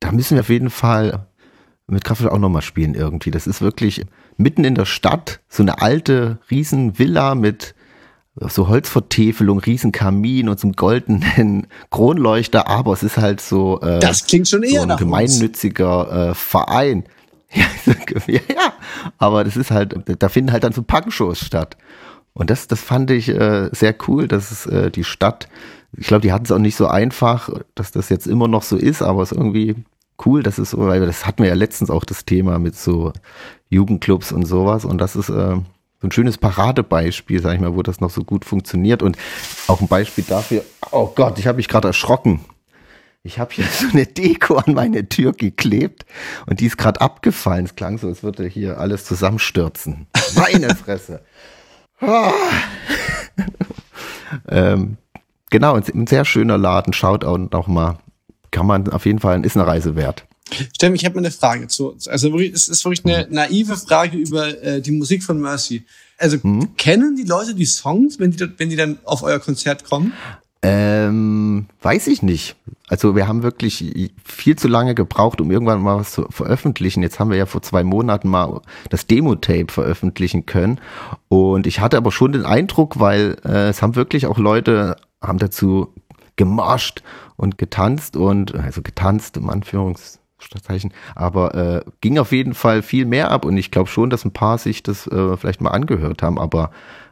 da 0.06 0.12
müssen 0.12 0.36
wir 0.36 0.42
auf 0.42 0.48
jeden 0.50 0.70
Fall 0.70 1.26
mit 1.88 2.04
Kraftwerk 2.04 2.32
auch 2.32 2.38
nochmal 2.38 2.62
spielen 2.62 2.94
irgendwie. 2.94 3.32
Das 3.32 3.48
ist 3.48 3.60
wirklich 3.60 4.06
mitten 4.36 4.62
in 4.62 4.76
der 4.76 4.84
Stadt, 4.84 5.40
so 5.48 5.64
eine 5.64 5.82
alte 5.82 6.38
Riesenvilla 6.48 7.34
mit 7.34 7.74
so 8.36 8.68
Holzvertäfelung, 8.68 9.58
Riesenkamin 9.58 10.48
und 10.48 10.60
so 10.60 10.68
einem 10.68 10.76
goldenen 10.76 11.66
Kronleuchter, 11.90 12.68
aber 12.68 12.92
es 12.92 13.02
ist 13.02 13.16
halt 13.16 13.40
so, 13.40 13.80
äh, 13.80 13.98
das 13.98 14.26
klingt 14.26 14.46
schon 14.46 14.62
eher 14.62 14.82
so 14.82 14.90
ein 14.90 14.96
gemeinnütziger 14.96 16.30
äh, 16.30 16.34
Verein. 16.34 17.04
Ja, 18.26 18.40
ja, 18.48 18.72
aber 19.18 19.44
das 19.44 19.56
ist 19.56 19.70
halt, 19.70 19.94
da 20.18 20.28
finden 20.28 20.52
halt 20.52 20.64
dann 20.64 20.72
so 20.72 20.82
Punkshows 20.82 21.38
statt. 21.38 21.76
Und 22.32 22.50
das, 22.50 22.66
das 22.66 22.80
fand 22.80 23.10
ich 23.10 23.28
äh, 23.28 23.70
sehr 23.72 23.94
cool, 24.08 24.26
dass 24.26 24.50
es 24.50 24.66
äh, 24.66 24.90
die 24.90 25.04
Stadt 25.04 25.48
ich 25.96 26.06
glaube, 26.06 26.22
die 26.22 26.32
hatten 26.32 26.44
es 26.44 26.52
auch 26.52 26.58
nicht 26.58 26.76
so 26.76 26.86
einfach, 26.86 27.50
dass 27.74 27.90
das 27.90 28.08
jetzt 28.08 28.26
immer 28.26 28.48
noch 28.48 28.62
so 28.62 28.76
ist, 28.76 29.02
aber 29.02 29.22
es 29.22 29.32
ist 29.32 29.38
irgendwie 29.38 29.76
cool, 30.24 30.42
dass 30.42 30.58
es 30.58 30.70
so, 30.70 30.78
weil 30.78 31.04
das 31.04 31.26
hatten 31.26 31.42
wir 31.42 31.48
ja 31.48 31.54
letztens 31.54 31.90
auch 31.90 32.04
das 32.04 32.24
Thema 32.24 32.58
mit 32.58 32.76
so 32.76 33.12
Jugendclubs 33.68 34.32
und 34.32 34.46
sowas 34.46 34.84
und 34.84 34.98
das 34.98 35.16
ist 35.16 35.28
äh, 35.28 35.56
so 36.00 36.06
ein 36.06 36.12
schönes 36.12 36.38
Paradebeispiel, 36.38 37.40
sag 37.40 37.54
ich 37.54 37.60
mal, 37.60 37.74
wo 37.74 37.82
das 37.82 38.00
noch 38.00 38.10
so 38.10 38.22
gut 38.22 38.44
funktioniert 38.44 39.02
und 39.02 39.16
auch 39.68 39.80
ein 39.80 39.88
Beispiel 39.88 40.24
dafür, 40.26 40.62
oh 40.90 41.12
Gott, 41.14 41.38
ich 41.38 41.46
habe 41.46 41.56
mich 41.56 41.68
gerade 41.68 41.88
erschrocken. 41.88 42.40
Ich 43.22 43.38
habe 43.38 43.52
hier 43.52 43.64
so 43.72 43.86
eine 43.92 44.06
Deko 44.06 44.56
an 44.56 44.74
meine 44.74 45.08
Tür 45.08 45.32
geklebt 45.32 46.06
und 46.46 46.60
die 46.60 46.66
ist 46.66 46.78
gerade 46.78 47.00
abgefallen. 47.00 47.64
Es 47.64 47.74
klang 47.74 47.98
so, 47.98 48.08
als 48.08 48.22
würde 48.22 48.46
hier 48.46 48.78
alles 48.78 49.04
zusammenstürzen. 49.04 50.06
Meine 50.36 50.74
Fresse. 50.76 51.22
Oh. 52.00 52.30
ähm, 54.48 54.98
Genau, 55.50 55.74
ein 55.74 56.06
sehr 56.06 56.24
schöner 56.24 56.58
Laden. 56.58 56.92
Schaut 56.92 57.24
auch 57.24 57.38
noch 57.38 57.66
mal. 57.66 57.98
Kann 58.56 58.66
man 58.66 58.88
auf 58.88 59.04
jeden 59.04 59.18
Fall, 59.18 59.44
ist 59.44 59.54
eine 59.54 59.66
Reise 59.66 59.96
wert. 59.96 60.24
Steffen, 60.74 60.94
ich 60.94 61.04
habe 61.04 61.16
mal 61.16 61.20
eine 61.20 61.30
Frage 61.30 61.68
zu. 61.68 61.94
Also 62.06 62.32
wirklich, 62.32 62.54
es 62.54 62.68
ist 62.68 62.82
wirklich 62.86 63.04
eine 63.04 63.26
mhm. 63.26 63.34
naive 63.34 63.76
Frage 63.76 64.16
über 64.16 64.62
äh, 64.62 64.80
die 64.80 64.92
Musik 64.92 65.22
von 65.22 65.38
Mercy. 65.38 65.84
Also 66.16 66.38
mhm. 66.42 66.74
kennen 66.78 67.16
die 67.16 67.24
Leute 67.24 67.54
die 67.54 67.66
Songs, 67.66 68.18
wenn 68.18 68.30
die, 68.30 68.48
wenn 68.56 68.70
die 68.70 68.76
dann 68.76 68.98
auf 69.04 69.22
euer 69.22 69.40
Konzert 69.40 69.84
kommen? 69.84 70.14
Ähm, 70.62 71.66
weiß 71.82 72.06
ich 72.06 72.22
nicht. 72.22 72.56
Also 72.88 73.14
wir 73.14 73.28
haben 73.28 73.42
wirklich 73.42 74.10
viel 74.24 74.56
zu 74.56 74.68
lange 74.68 74.94
gebraucht, 74.94 75.42
um 75.42 75.50
irgendwann 75.50 75.82
mal 75.82 75.98
was 75.98 76.12
zu 76.12 76.26
veröffentlichen. 76.30 77.02
Jetzt 77.02 77.20
haben 77.20 77.28
wir 77.28 77.36
ja 77.36 77.44
vor 77.44 77.60
zwei 77.60 77.84
Monaten 77.84 78.28
mal 78.28 78.62
das 78.88 79.06
Demo-Tape 79.06 79.70
veröffentlichen 79.70 80.46
können. 80.46 80.80
Und 81.28 81.66
ich 81.66 81.80
hatte 81.80 81.98
aber 81.98 82.10
schon 82.10 82.32
den 82.32 82.46
Eindruck, 82.46 82.98
weil 82.98 83.36
äh, 83.44 83.68
es 83.68 83.82
haben 83.82 83.96
wirklich 83.96 84.24
auch 84.24 84.38
Leute 84.38 84.96
haben 85.20 85.38
dazu 85.38 85.92
gemarscht 86.36 87.02
und 87.36 87.58
getanzt 87.58 88.16
und, 88.16 88.54
also 88.54 88.82
getanzt 88.82 89.36
im 89.36 89.50
Anführungszeichen, 89.50 90.92
aber 91.14 91.54
äh, 91.54 91.90
ging 92.00 92.18
auf 92.18 92.32
jeden 92.32 92.54
Fall 92.54 92.82
viel 92.82 93.06
mehr 93.06 93.30
ab 93.30 93.44
und 93.44 93.56
ich 93.56 93.70
glaube 93.70 93.88
schon, 93.88 94.10
dass 94.10 94.24
ein 94.24 94.32
paar 94.32 94.58
sich 94.58 94.82
das 94.82 95.06
äh, 95.06 95.36
vielleicht 95.36 95.60
mal 95.60 95.70
angehört 95.70 96.22
haben, 96.22 96.38
aber 96.38 96.70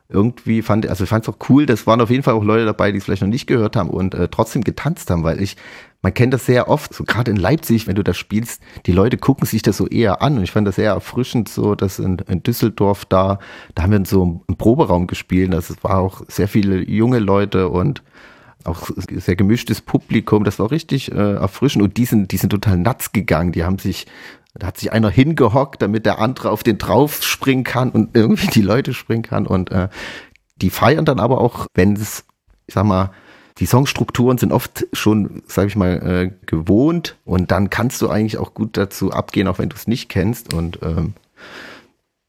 irgendwie 0.09 0.62
fand, 0.62 0.87
also 0.87 1.05
ich 1.05 1.11
fand 1.11 1.26
es 1.26 1.35
auch 1.35 1.38
cool, 1.49 1.67
das 1.67 1.87
waren 1.87 2.00
auf 2.00 2.11
jeden 2.11 2.23
Fall 2.23 2.35
auch 2.35 2.44
Leute 2.44 2.67
dabei, 2.67 2.93
die 2.93 2.99
es 2.99 3.05
vielleicht 3.05 3.23
noch 3.23 3.29
nicht 3.29 3.47
gehört 3.47 3.75
haben 3.75 3.88
und 3.88 4.15
äh, 4.15 4.29
trotzdem 4.29 4.62
getanzt 4.62 5.11
haben, 5.11 5.25
weil 5.25 5.41
ich, 5.41 5.56
man 6.03 6.12
kennt 6.12 6.35
das 6.35 6.44
sehr 6.44 6.69
oft, 6.69 6.93
so 6.93 7.05
gerade 7.05 7.31
in 7.31 7.38
Leipzig, 7.38 7.87
wenn 7.87 7.97
du 7.97 8.05
das 8.05 8.19
spielst, 8.19 8.62
die 8.85 8.93
Leute 8.93 9.17
gucken 9.17 9.47
sich 9.47 9.62
das 9.62 9.79
so 9.79 9.87
eher 9.87 10.20
an 10.20 10.37
und 10.37 10.44
ich 10.44 10.53
fand 10.53 10.69
das 10.69 10.77
sehr 10.77 10.93
erfrischend, 10.93 11.49
so 11.49 11.75
dass 11.75 11.99
in, 11.99 12.19
in 12.29 12.43
Düsseldorf 12.43 13.06
da, 13.06 13.38
da 13.75 13.82
haben 13.82 13.91
wir 13.91 13.97
in 13.97 14.05
so 14.05 14.43
einem 14.47 14.56
Proberaum 14.59 15.06
gespielt, 15.06 15.55
das 15.55 15.75
war 15.82 15.99
auch 15.99 16.23
sehr 16.29 16.49
viele 16.49 16.82
junge 16.88 17.19
Leute 17.19 17.70
und 17.70 18.03
auch 18.65 18.91
sehr 18.97 19.37
gemischtes 19.37 19.81
Publikum, 19.81 20.45
das 20.45 20.59
war 20.59 20.71
richtig 20.71 21.13
äh, 21.13 21.35
erfrischend 21.35 21.83
und 21.85 21.97
die 21.97 22.05
sind, 22.05 22.33
die 22.33 22.37
sind 22.37 22.51
total 22.51 22.77
nuts 22.79 23.13
gegangen, 23.13 23.53
die 23.53 23.65
haben 23.65 23.79
sich 23.79 24.07
da 24.57 24.69
hat 24.69 24.79
sich 24.79 24.93
einer 24.93 25.11
hingehockt, 25.11 25.83
damit 25.83 26.07
der 26.07 26.21
andere 26.21 26.51
auf 26.51 26.63
den 26.63 26.79
drauf 26.79 27.23
springen 27.23 27.65
kann 27.65 27.91
und 27.91 28.17
irgendwie 28.17 28.47
die 28.47 28.63
Leute 28.63 28.95
springen 28.95 29.23
kann. 29.23 29.47
Und 29.47 29.73
äh, 29.73 29.89
die 30.57 30.71
feiern 30.71 31.05
dann 31.05 31.19
aber 31.19 31.41
auch, 31.41 31.67
wenn 31.75 31.95
es, 31.95 32.25
ich 32.67 32.75
sag 32.75 32.85
mal, 32.85 33.11
die 33.59 33.67
Songstrukturen 33.67 34.39
sind 34.39 34.53
oft 34.53 34.87
schon, 34.93 35.43
sag 35.47 35.67
ich 35.69 35.77
mal, 35.77 35.94
äh, 36.06 36.47
gewohnt 36.47 37.17
und 37.25 37.51
dann 37.51 37.71
kannst 37.71 38.01
du 38.03 38.09
eigentlich 38.09 38.39
auch 38.39 38.55
gut 38.55 38.77
dazu 38.77 39.13
abgehen, 39.13 39.49
auch 39.49 39.59
wenn 39.59 39.69
du 39.69 39.77
es 39.77 39.87
nicht 39.87 40.09
kennst. 40.09 40.55
Und 40.55 40.81
ähm, 40.83 41.15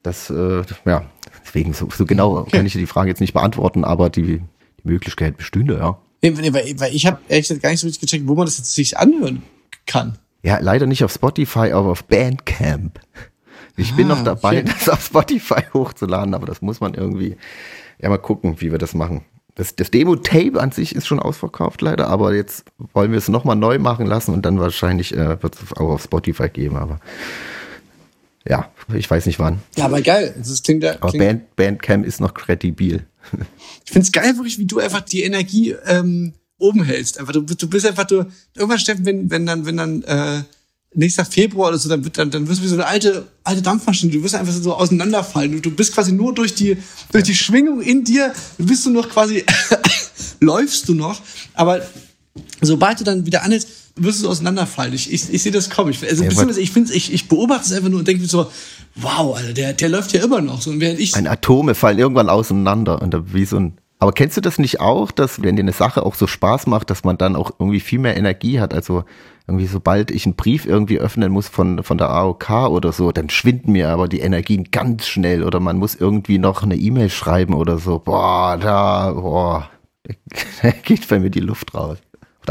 das, 0.04 0.30
äh, 0.30 0.63
ja, 0.86 1.06
deswegen 1.44 1.74
so, 1.74 1.89
so 1.89 2.06
genau 2.06 2.44
kann 2.51 2.65
ich 2.65 2.74
dir 2.74 2.80
die 2.80 2.86
Frage 2.88 3.10
jetzt 3.10 3.22
nicht 3.22 3.34
beantworten, 3.34 3.84
aber 3.84 4.10
die, 4.10 4.39
die 4.39 4.42
Möglichkeit 4.84 5.38
bestünde, 5.38 5.77
ja. 5.77 5.98
Nee, 6.32 6.53
weil, 6.53 6.79
weil 6.79 6.96
ich 6.96 7.05
habe 7.05 7.20
ehrlich 7.27 7.48
gesagt 7.48 7.62
gar 7.62 7.70
nicht 7.70 7.79
so 7.79 7.88
richtig 7.88 8.10
gecheckt, 8.10 8.27
wo 8.27 8.36
man 8.36 8.46
das 8.46 8.58
jetzt 8.58 8.74
sich 8.74 8.98
anhören 8.98 9.44
kann. 9.86 10.17
Ja, 10.44 10.60
leider 10.60 10.86
nicht 10.86 11.03
auf 11.03 11.12
Spotify, 11.12 11.72
aber 11.72 11.89
auf 11.89 12.03
Bandcamp. 12.05 13.00
Ich 13.77 13.91
ah, 13.91 13.96
bin 13.96 14.08
noch 14.08 14.24
dabei, 14.24 14.60
okay. 14.60 14.72
das 14.74 14.89
auf 14.89 15.05
Spotify 15.05 15.62
hochzuladen, 15.74 16.34
aber 16.34 16.46
das 16.46 16.62
muss 16.62 16.79
man 16.79 16.94
irgendwie, 16.94 17.38
ja, 18.00 18.10
mal 18.10 18.17
gucken, 18.17 18.62
wie 18.62 18.72
wir 18.72 18.77
das 18.77 18.94
machen. 18.94 19.25
Das, 19.55 19.75
das 19.75 19.89
Demo-Tape 19.89 20.60
an 20.60 20.72
sich 20.72 20.96
ist 20.96 21.08
schon 21.08 21.20
ausverkauft 21.20 21.82
leider, 21.82 22.08
aber 22.10 22.34
jetzt 22.34 22.65
wollen 22.94 23.12
wir 23.12 23.17
es 23.17 23.29
nochmal 23.29 23.55
neu 23.55 23.79
machen 23.79 24.05
lassen 24.05 24.34
und 24.34 24.46
dann 24.46 24.60
wahrscheinlich 24.60 25.15
äh, 25.15 25.41
wird 25.41 25.55
es 25.55 25.74
auch 25.74 25.89
auf 25.89 26.03
Spotify 26.03 26.50
geben, 26.50 26.75
aber 26.75 27.00
ja, 28.48 28.70
ich 28.94 29.10
weiß 29.10 29.25
nicht 29.25 29.39
wann. 29.39 29.60
Ja, 29.75 29.86
aber 29.86 30.01
geil. 30.01 30.36
Das 30.38 30.62
klingt 30.62 30.84
ja. 30.84 30.96
Aber 31.01 31.12
Band, 31.12 31.56
Bandcamp 31.56 32.06
ist 32.06 32.20
noch 32.20 32.34
kredibil. 32.34 33.06
Ich 33.86 33.92
find's 33.92 34.12
geil, 34.12 34.36
wirklich, 34.36 34.60
wie 34.60 34.65
du 34.65 34.80
einfach 34.80 35.01
die 35.01 35.24
Energie 35.24 35.75
ähm, 35.86 36.34
oben 36.58 36.84
hältst. 36.84 37.20
Einfach, 37.20 37.34
du, 37.34 37.42
du 37.42 37.70
bist 37.70 37.86
einfach, 37.86 38.06
du, 38.06 38.25
irgendwann, 38.56 38.80
Steffen, 38.80 39.06
wenn, 39.06 39.30
wenn 39.32 39.46
dann, 39.46 39.65
wenn 39.65 39.77
dann, 39.77 40.04
äh, 40.04 40.44
nächster 40.96 41.25
Februar 41.25 41.70
oder 41.70 41.77
so, 41.77 41.89
dann, 41.89 42.04
wird, 42.04 42.18
dann, 42.18 42.32
dann 42.32 42.48
wirst 42.48 42.62
du 42.62 42.63
wie 42.63 42.70
so 42.70 42.75
eine 42.75 42.86
alte, 42.86 43.27
alte 43.44 43.62
Dampfmaschine, 43.62 44.12
du 44.12 44.24
wirst 44.24 44.36
einfach 44.36 44.54
so 44.54 44.74
auseinanderfallen. 44.74 45.51
Du, 45.51 45.60
du 45.60 45.72
bist 45.72 45.94
quasi 45.94 46.12
nur 46.12 46.34
durch 46.34 46.56
die, 46.56 46.77
durch 47.12 47.24
die 47.24 47.36
Schwingung 47.36 47.82
in 47.82 48.04
dir, 48.04 48.34
bist 48.58 48.86
du 48.86 48.92
noch 48.92 49.10
quasi, 49.10 49.44
läufst 50.39 50.88
du 50.88 50.94
noch, 50.94 51.22
aber 51.54 51.82
sobald 52.62 53.00
du 53.00 53.04
dann 53.04 53.25
wieder 53.25 53.44
anhältst, 53.44 53.70
wirst 53.96 54.24
du 54.24 54.30
auseinanderfallen. 54.30 54.94
Ich, 54.94 55.12
ich, 55.12 55.34
ich 55.34 55.44
sehe 55.44 55.52
das 55.52 55.70
kommen. 55.70 55.92
Ich, 55.92 56.04
also, 56.04 56.24
ja, 56.24 56.30
beziehungsweise 56.30 56.62
ich, 56.62 56.72
find's, 56.72 56.92
ich, 56.92 57.14
ich 57.14 57.28
beobachte 57.28 57.66
es 57.66 57.74
einfach 57.74 57.90
nur 57.90 58.00
und 58.00 58.08
denke 58.08 58.22
mir 58.22 58.28
so, 58.28 58.52
wow, 58.96 59.36
Alter, 59.36 59.54
der, 59.54 59.74
der 59.74 59.90
läuft 59.90 60.14
ja 60.14 60.24
immer 60.24 60.42
noch. 60.42 60.62
So, 60.62 60.72
und 60.72 60.80
während 60.80 61.00
ich 61.00 61.16
Ein 61.16 61.28
Atome 61.28 61.75
fallen 61.75 62.00
irgendwann 62.00 62.30
auseinander 62.30 63.02
und 63.02 63.14
da 63.14 63.34
wie 63.34 63.46
so 63.46 63.58
ein 63.58 63.78
aber 63.98 64.12
kennst 64.12 64.36
du 64.36 64.42
das 64.42 64.60
nicht 64.60 64.82
auch, 64.82 65.10
dass 65.12 65.42
wenn 65.42 65.56
dir 65.56 65.64
eine 65.64 65.72
Sache 65.72 66.06
auch 66.06 66.16
so 66.16 66.28
Spaß 66.28 66.68
macht, 66.68 66.90
dass 66.90 67.06
man 67.06 67.18
dann 67.18 67.36
auch 67.36 67.52
irgendwie 67.60 67.80
viel 67.80 68.00
mehr 68.00 68.18
Energie 68.18 68.60
hat? 68.60 68.74
Also 68.74 69.06
irgendwie 69.48 69.68
sobald 69.68 70.12
ich 70.12 70.25
einen 70.25 70.36
Brief 70.36 70.66
irgendwie 70.66 71.00
öffnen 71.00 71.32
muss 71.32 71.48
von, 71.48 71.82
von 71.82 71.98
der 71.98 72.10
AOK 72.10 72.70
oder 72.70 72.92
so, 72.92 73.12
dann 73.12 73.30
schwinden 73.30 73.72
mir 73.72 73.90
aber 73.90 74.08
die 74.08 74.20
Energien 74.20 74.66
ganz 74.72 75.06
schnell 75.06 75.44
oder 75.44 75.60
man 75.60 75.78
muss 75.78 75.96
irgendwie 75.96 76.40
noch 76.40 76.64
eine 76.64 76.75
E-Mail 76.75 77.10
schreiben 77.10 77.54
oder 77.54 77.78
so. 77.78 78.00
Boah, 78.00 78.58
da, 78.58 79.12
boah, 79.12 79.70
da 80.62 80.72
geht 80.72 81.08
bei 81.08 81.20
mir 81.20 81.30
die 81.30 81.40
Luft 81.40 81.74
raus. 81.74 81.98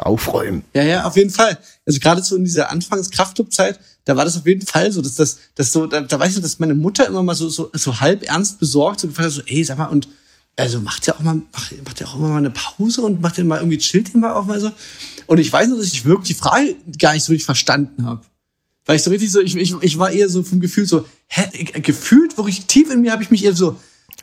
Aufräumen. 0.00 0.64
Ja, 0.74 0.82
ja, 0.82 1.04
auf 1.04 1.16
jeden 1.16 1.30
Fall. 1.30 1.58
Also 1.86 2.00
gerade 2.00 2.22
so 2.22 2.36
in 2.36 2.44
dieser 2.44 2.70
Anfangs-Kraftclub-Zeit, 2.70 3.78
da 4.04 4.16
war 4.16 4.24
das 4.24 4.36
auf 4.36 4.46
jeden 4.46 4.66
Fall 4.66 4.92
so, 4.92 5.00
dass 5.00 5.14
das, 5.14 5.38
dass 5.54 5.72
so, 5.72 5.86
da, 5.86 6.00
da 6.00 6.18
weiß 6.18 6.36
ich, 6.36 6.42
dass 6.42 6.58
meine 6.58 6.74
Mutter 6.74 7.06
immer 7.06 7.22
mal 7.22 7.34
so, 7.34 7.48
so, 7.48 7.70
so 7.72 8.00
halb 8.00 8.22
ernst 8.24 8.58
besorgt 8.58 9.00
so 9.00 9.08
gefragt 9.08 9.26
hat, 9.26 9.32
so, 9.32 9.42
ey, 9.46 9.64
sag 9.64 9.78
mal, 9.78 9.86
und 9.86 10.08
also 10.56 10.80
macht 10.80 11.06
ja 11.06 11.14
auch 11.14 11.20
mal, 11.20 11.42
macht, 11.52 11.84
macht 11.84 12.00
ja 12.00 12.06
auch 12.06 12.16
immer 12.16 12.28
mal 12.28 12.38
eine 12.38 12.50
Pause 12.50 13.02
und 13.02 13.20
macht 13.20 13.38
ja 13.38 13.44
mal 13.44 13.58
irgendwie 13.58 13.78
chillt 13.78 14.14
immer 14.14 14.36
auch 14.36 14.46
mal 14.46 14.60
so. 14.60 14.70
Und 15.26 15.38
ich 15.38 15.52
weiß 15.52 15.68
nur, 15.68 15.78
dass 15.78 15.86
ich 15.86 16.04
wirklich 16.04 16.36
die 16.36 16.40
Frage 16.42 16.76
gar 16.98 17.14
nicht 17.14 17.24
so 17.24 17.32
richtig 17.32 17.46
verstanden 17.46 18.04
habe. 18.04 18.22
Weil 18.86 18.96
ich 18.96 19.02
so 19.02 19.10
richtig 19.10 19.32
so, 19.32 19.40
ich, 19.40 19.56
ich, 19.56 19.74
ich 19.80 19.98
war 19.98 20.10
eher 20.10 20.28
so 20.28 20.42
vom 20.42 20.60
Gefühl 20.60 20.86
so, 20.86 21.06
hä, 21.28 21.80
gefühlt, 21.80 22.36
wirklich 22.36 22.66
tief 22.66 22.90
in 22.90 23.00
mir 23.00 23.12
habe 23.12 23.22
ich 23.22 23.30
mich 23.30 23.44
eher 23.44 23.54
so, 23.54 23.76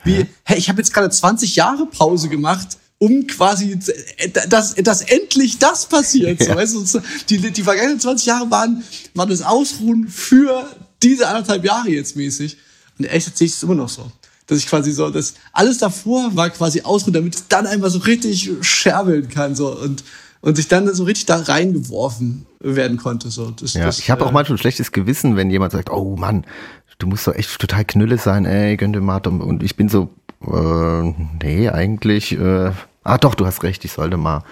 wie, 0.04 0.26
hä, 0.44 0.54
ich 0.56 0.68
habe 0.68 0.80
jetzt 0.80 0.94
gerade 0.94 1.10
20 1.10 1.56
Jahre 1.56 1.86
Pause 1.86 2.28
gemacht, 2.28 2.78
um 3.02 3.26
quasi, 3.26 3.76
dass, 4.48 4.76
dass 4.76 5.02
endlich 5.02 5.58
das 5.58 5.86
passiert. 5.86 6.40
So, 6.40 6.54
weißt 6.54 6.74
du, 6.74 7.02
die, 7.28 7.50
die 7.50 7.62
vergangenen 7.64 7.98
20 7.98 8.26
Jahre 8.26 8.48
waren, 8.48 8.84
waren 9.14 9.28
das 9.28 9.42
Ausruhen 9.42 10.06
für 10.06 10.68
diese 11.02 11.26
anderthalb 11.26 11.64
Jahre 11.64 11.90
jetzt 11.90 12.14
mäßig. 12.14 12.58
Und 12.98 13.06
echt 13.06 13.36
sehe 13.36 13.48
ich 13.48 13.54
es 13.54 13.62
immer 13.64 13.74
noch 13.74 13.88
so. 13.88 14.12
Dass 14.46 14.58
ich 14.58 14.68
quasi 14.68 14.92
so, 14.92 15.10
dass 15.10 15.34
alles 15.52 15.78
davor 15.78 16.36
war 16.36 16.50
quasi 16.50 16.82
Ausruhen, 16.82 17.14
damit 17.14 17.34
es 17.34 17.48
dann 17.48 17.66
einfach 17.66 17.90
so 17.90 17.98
richtig 17.98 18.48
scherbeln 18.60 19.28
kann. 19.28 19.56
So. 19.56 19.76
Und 19.76 20.04
und 20.44 20.56
sich 20.56 20.66
dann 20.66 20.92
so 20.92 21.04
richtig 21.04 21.26
da 21.26 21.36
reingeworfen 21.36 22.46
werden 22.58 22.96
konnte. 22.96 23.30
So, 23.30 23.52
das, 23.52 23.74
ja, 23.74 23.86
das, 23.86 24.00
ich 24.00 24.10
habe 24.10 24.22
äh, 24.22 24.26
auch 24.26 24.32
manchmal 24.32 24.56
ein 24.56 24.60
schlechtes 24.60 24.90
Gewissen, 24.90 25.36
wenn 25.36 25.50
jemand 25.50 25.70
sagt, 25.70 25.88
oh 25.88 26.16
Mann, 26.16 26.44
du 26.98 27.06
musst 27.06 27.28
doch 27.28 27.34
echt 27.36 27.60
total 27.60 27.84
knülle 27.84 28.18
sein, 28.18 28.44
ey, 28.44 28.76
gönn 28.76 28.92
dir 28.92 29.00
mal. 29.00 29.24
Und 29.24 29.62
ich 29.62 29.76
bin 29.76 29.88
so, 29.88 30.10
äh, 30.44 31.14
nee, 31.40 31.68
eigentlich, 31.68 32.32
äh, 32.32 32.72
ah 33.04 33.18
doch, 33.18 33.34
du 33.34 33.46
hast 33.46 33.62
recht, 33.62 33.84
ich 33.84 33.92
sollte 33.92 34.16
mal 34.16 34.44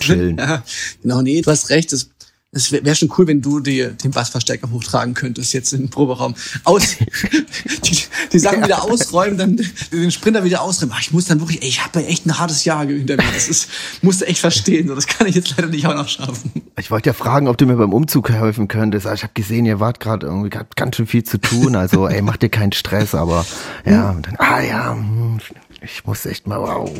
chillen. 0.00 0.36
ja, 0.38 0.62
genau, 1.02 1.22
nee, 1.22 1.40
du 1.42 1.50
hast 1.50 1.70
recht, 1.70 1.92
das 1.92 2.10
es 2.56 2.72
wäre 2.72 2.84
wär 2.84 2.94
schon 2.94 3.12
cool, 3.18 3.26
wenn 3.26 3.42
du 3.42 3.60
die, 3.60 3.86
den 4.02 4.12
Bassverstärker 4.12 4.70
hochtragen 4.70 5.14
könntest 5.14 5.52
jetzt 5.52 5.72
im 5.72 5.90
Proberaum. 5.90 6.34
Aus, 6.64 6.96
die, 7.84 7.98
die 8.32 8.38
Sachen 8.38 8.64
wieder 8.64 8.82
ausräumen, 8.82 9.36
dann 9.36 9.60
den 9.92 10.10
Sprinter 10.10 10.42
wieder 10.42 10.62
ausräumen. 10.62 10.94
Ach, 10.96 11.00
ich 11.00 11.12
muss 11.12 11.26
dann 11.26 11.40
wirklich, 11.40 11.62
ey, 11.62 11.68
ich 11.68 11.84
habe 11.84 12.04
echt 12.06 12.24
ein 12.24 12.38
hartes 12.38 12.64
Jahr 12.64 12.86
hinter 12.86 13.16
mir. 13.16 13.24
Das 13.34 13.48
ist, 13.48 13.68
musste 14.00 14.26
echt 14.26 14.40
verstehen. 14.40 14.88
So, 14.88 14.94
das 14.94 15.06
kann 15.06 15.26
ich 15.26 15.34
jetzt 15.34 15.54
leider 15.56 15.68
nicht 15.68 15.86
auch 15.86 15.94
noch 15.94 16.08
schaffen. 16.08 16.50
Ich 16.78 16.90
wollte 16.90 17.10
ja 17.10 17.12
fragen, 17.12 17.48
ob 17.48 17.58
du 17.58 17.66
mir 17.66 17.76
beim 17.76 17.92
Umzug 17.92 18.30
helfen 18.30 18.68
könntest. 18.68 19.06
Ich 19.06 19.22
habe 19.22 19.34
gesehen, 19.34 19.66
ihr 19.66 19.80
wart 19.80 20.00
gerade 20.00 20.26
irgendwie 20.26 20.56
ganz 20.76 20.96
schön 20.96 21.06
viel 21.06 21.24
zu 21.24 21.38
tun. 21.38 21.76
Also, 21.76 22.08
ey, 22.08 22.22
mach 22.22 22.38
dir 22.38 22.48
keinen 22.48 22.72
Stress, 22.72 23.14
aber 23.14 23.44
ja, 23.84 24.10
und 24.10 24.26
dann, 24.26 24.36
ah 24.36 24.60
ja, 24.60 24.92
hm, 24.92 25.40
ich 25.82 26.04
muss 26.04 26.26
echt 26.26 26.46
mal 26.46 26.60
wow. 26.60 26.90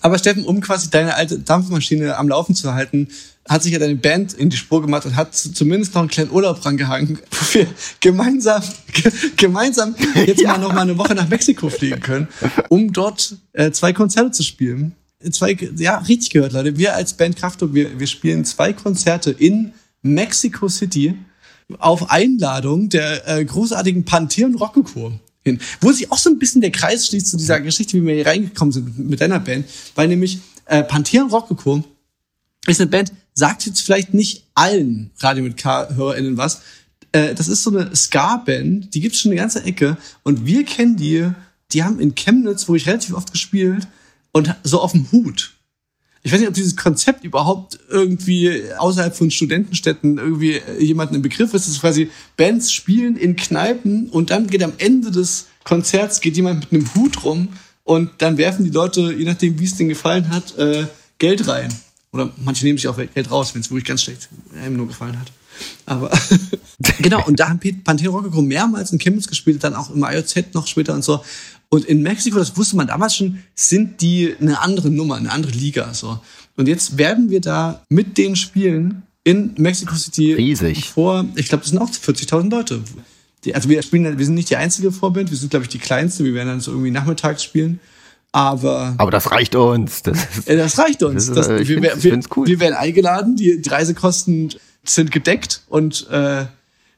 Aber 0.00 0.18
Steffen, 0.18 0.44
um 0.44 0.60
quasi 0.60 0.90
deine 0.90 1.14
alte 1.14 1.38
Dampfmaschine 1.38 2.16
am 2.16 2.28
Laufen 2.28 2.54
zu 2.54 2.74
halten, 2.74 3.08
hat 3.48 3.62
sich 3.62 3.72
ja 3.72 3.78
deine 3.78 3.96
Band 3.96 4.32
in 4.32 4.50
die 4.50 4.56
Spur 4.56 4.82
gemacht 4.82 5.06
und 5.06 5.16
hat 5.16 5.34
zumindest 5.34 5.94
noch 5.94 6.02
einen 6.02 6.10
kleinen 6.10 6.30
Urlaub 6.30 6.64
rangehangen, 6.64 7.18
wo 7.30 7.54
wir 7.54 7.66
gemeinsam, 8.00 8.62
gemeinsam 9.36 9.94
jetzt 10.26 10.40
ja. 10.40 10.52
mal 10.52 10.58
noch 10.58 10.72
mal 10.72 10.82
eine 10.82 10.98
Woche 10.98 11.14
nach 11.14 11.28
Mexiko 11.28 11.68
fliegen 11.68 12.00
können, 12.00 12.28
um 12.68 12.92
dort 12.92 13.36
äh, 13.52 13.70
zwei 13.70 13.92
Konzerte 13.92 14.32
zu 14.32 14.42
spielen. 14.42 14.94
Zwei, 15.30 15.56
ja, 15.76 15.98
richtig 15.98 16.30
gehört, 16.30 16.52
Leute. 16.52 16.76
Wir 16.76 16.94
als 16.94 17.14
Band 17.14 17.36
Kraftwerk, 17.36 17.72
wir, 17.72 17.98
wir 17.98 18.06
spielen 18.06 18.44
zwei 18.44 18.72
Konzerte 18.72 19.30
in 19.30 19.72
Mexico 20.02 20.68
City 20.68 21.14
auf 21.78 22.10
Einladung 22.10 22.88
der 22.88 23.26
äh, 23.26 23.44
großartigen 23.44 24.04
Pantheon 24.04 24.54
Rockoco 24.54 25.12
hin. 25.46 25.60
Wo 25.80 25.92
sich 25.92 26.12
auch 26.12 26.18
so 26.18 26.30
ein 26.30 26.38
bisschen 26.38 26.60
der 26.60 26.70
Kreis 26.70 27.06
schließt 27.06 27.28
zu 27.28 27.36
dieser 27.36 27.60
Geschichte, 27.60 27.96
wie 27.96 28.06
wir 28.06 28.14
hier 28.14 28.26
reingekommen 28.26 28.72
sind 28.72 28.98
mit 28.98 29.20
deiner 29.20 29.40
Band, 29.40 29.66
weil 29.94 30.08
nämlich 30.08 30.40
äh, 30.66 30.82
Pantheon 30.82 31.30
Rockoco 31.30 31.84
ist 32.66 32.80
eine 32.80 32.90
Band, 32.90 33.12
sagt 33.34 33.66
jetzt 33.66 33.80
vielleicht 33.80 34.12
nicht 34.12 34.44
allen 34.54 35.10
Radio 35.18 35.44
mit 35.44 35.56
K-HörerInnen 35.56 36.36
was. 36.36 36.62
Äh, 37.12 37.34
das 37.34 37.48
ist 37.48 37.62
so 37.62 37.70
eine 37.70 37.94
Ska-Band, 37.94 38.94
die 38.94 39.00
gibt's 39.00 39.20
schon 39.20 39.30
eine 39.30 39.40
ganze 39.40 39.62
Ecke. 39.62 39.96
Und 40.22 40.46
wir 40.46 40.64
kennen 40.64 40.96
die, 40.96 41.30
die 41.72 41.84
haben 41.84 42.00
in 42.00 42.14
Chemnitz, 42.14 42.68
wo 42.68 42.74
ich 42.74 42.86
relativ 42.86 43.14
oft 43.14 43.32
gespielt, 43.32 43.86
und 44.32 44.54
so 44.64 44.80
auf 44.80 44.92
dem 44.92 45.10
Hut. 45.12 45.55
Ich 46.26 46.32
weiß 46.32 46.40
nicht, 46.40 46.48
ob 46.48 46.54
dieses 46.54 46.74
Konzept 46.74 47.22
überhaupt 47.22 47.78
irgendwie 47.88 48.60
außerhalb 48.78 49.14
von 49.14 49.30
Studentenstädten 49.30 50.18
irgendwie 50.18 50.60
jemanden 50.76 51.14
im 51.14 51.22
Begriff 51.22 51.54
ist. 51.54 51.66
Das 51.66 51.74
ist 51.74 51.80
quasi 51.80 52.10
Bands 52.36 52.72
spielen 52.72 53.16
in 53.16 53.36
Kneipen 53.36 54.08
und 54.10 54.30
dann 54.30 54.48
geht 54.48 54.64
am 54.64 54.72
Ende 54.78 55.12
des 55.12 55.46
Konzerts 55.62 56.20
geht 56.20 56.34
jemand 56.34 56.72
mit 56.72 56.82
einem 56.82 56.94
Hut 56.96 57.22
rum 57.22 57.50
und 57.84 58.10
dann 58.18 58.38
werfen 58.38 58.64
die 58.64 58.72
Leute, 58.72 59.12
je 59.12 59.24
nachdem 59.24 59.60
wie 59.60 59.66
es 59.66 59.76
denen 59.76 59.88
gefallen 59.88 60.30
hat, 60.30 60.58
äh, 60.58 60.88
Geld 61.18 61.46
rein. 61.46 61.72
Oder 62.10 62.32
manche 62.44 62.64
nehmen 62.64 62.78
sich 62.78 62.88
auch 62.88 62.96
Geld 62.96 63.30
raus, 63.30 63.54
wenn 63.54 63.60
es 63.60 63.70
wirklich 63.70 63.84
ganz 63.84 64.02
schlecht 64.02 64.28
einem 64.60 64.78
nur 64.78 64.88
gefallen 64.88 65.20
hat. 65.20 65.30
Aber 65.86 66.10
genau, 66.98 67.24
und 67.24 67.38
da 67.38 67.50
haben 67.50 67.60
Pantera 67.84 68.10
Rocco 68.10 68.42
mehrmals 68.42 68.90
in 68.90 68.98
Chemnitz 68.98 69.28
gespielt, 69.28 69.62
dann 69.62 69.76
auch 69.76 69.90
im 69.90 70.02
IOZ 70.02 70.54
noch 70.54 70.66
später 70.66 70.92
und 70.92 71.04
so. 71.04 71.22
Und 71.68 71.84
in 71.84 72.02
Mexiko, 72.02 72.38
das 72.38 72.56
wusste 72.56 72.76
man 72.76 72.86
damals 72.86 73.16
schon, 73.16 73.42
sind 73.54 74.00
die 74.00 74.34
eine 74.40 74.60
andere 74.60 74.90
Nummer, 74.90 75.16
eine 75.16 75.30
andere 75.30 75.52
Liga. 75.52 75.92
So. 75.94 76.20
Und 76.56 76.68
jetzt 76.68 76.96
werden 76.98 77.30
wir 77.30 77.40
da 77.40 77.82
mit 77.88 78.18
denen 78.18 78.36
spielen 78.36 79.02
in 79.24 79.54
Mexico 79.58 79.94
City. 79.94 80.34
Riesig. 80.34 80.90
Vor, 80.90 81.24
ich 81.34 81.48
glaube, 81.48 81.62
das 81.62 81.70
sind 81.70 81.78
auch 81.78 81.90
40.000 81.90 82.50
Leute. 82.50 82.80
Die, 83.44 83.54
also 83.54 83.68
wir 83.68 83.82
spielen, 83.82 84.16
wir 84.16 84.24
sind 84.24 84.34
nicht 84.34 84.50
die 84.50 84.56
einzige 84.56 84.92
Vorband, 84.92 85.30
wir 85.30 85.36
sind, 85.36 85.50
glaube 85.50 85.64
ich, 85.64 85.68
die 85.68 85.78
kleinste. 85.78 86.24
Wir 86.24 86.34
werden 86.34 86.48
dann 86.48 86.60
so 86.60 86.70
irgendwie 86.70 86.92
nachmittags 86.92 87.42
spielen. 87.42 87.80
Aber, 88.32 88.94
aber 88.98 89.10
das 89.10 89.30
reicht 89.30 89.54
uns. 89.54 90.02
Das, 90.02 90.18
ist, 90.18 90.48
das 90.48 90.78
reicht 90.78 91.02
uns. 91.02 91.26
Das, 91.26 91.48
das, 91.48 91.68
wir, 91.68 91.82
wir, 91.82 92.02
wir, 92.02 92.20
cool. 92.36 92.46
wir 92.46 92.60
werden 92.60 92.74
eingeladen, 92.74 93.34
die, 93.34 93.60
die 93.60 93.68
Reisekosten 93.68 94.50
sind 94.84 95.10
gedeckt 95.10 95.62
und 95.68 96.06
äh, 96.10 96.44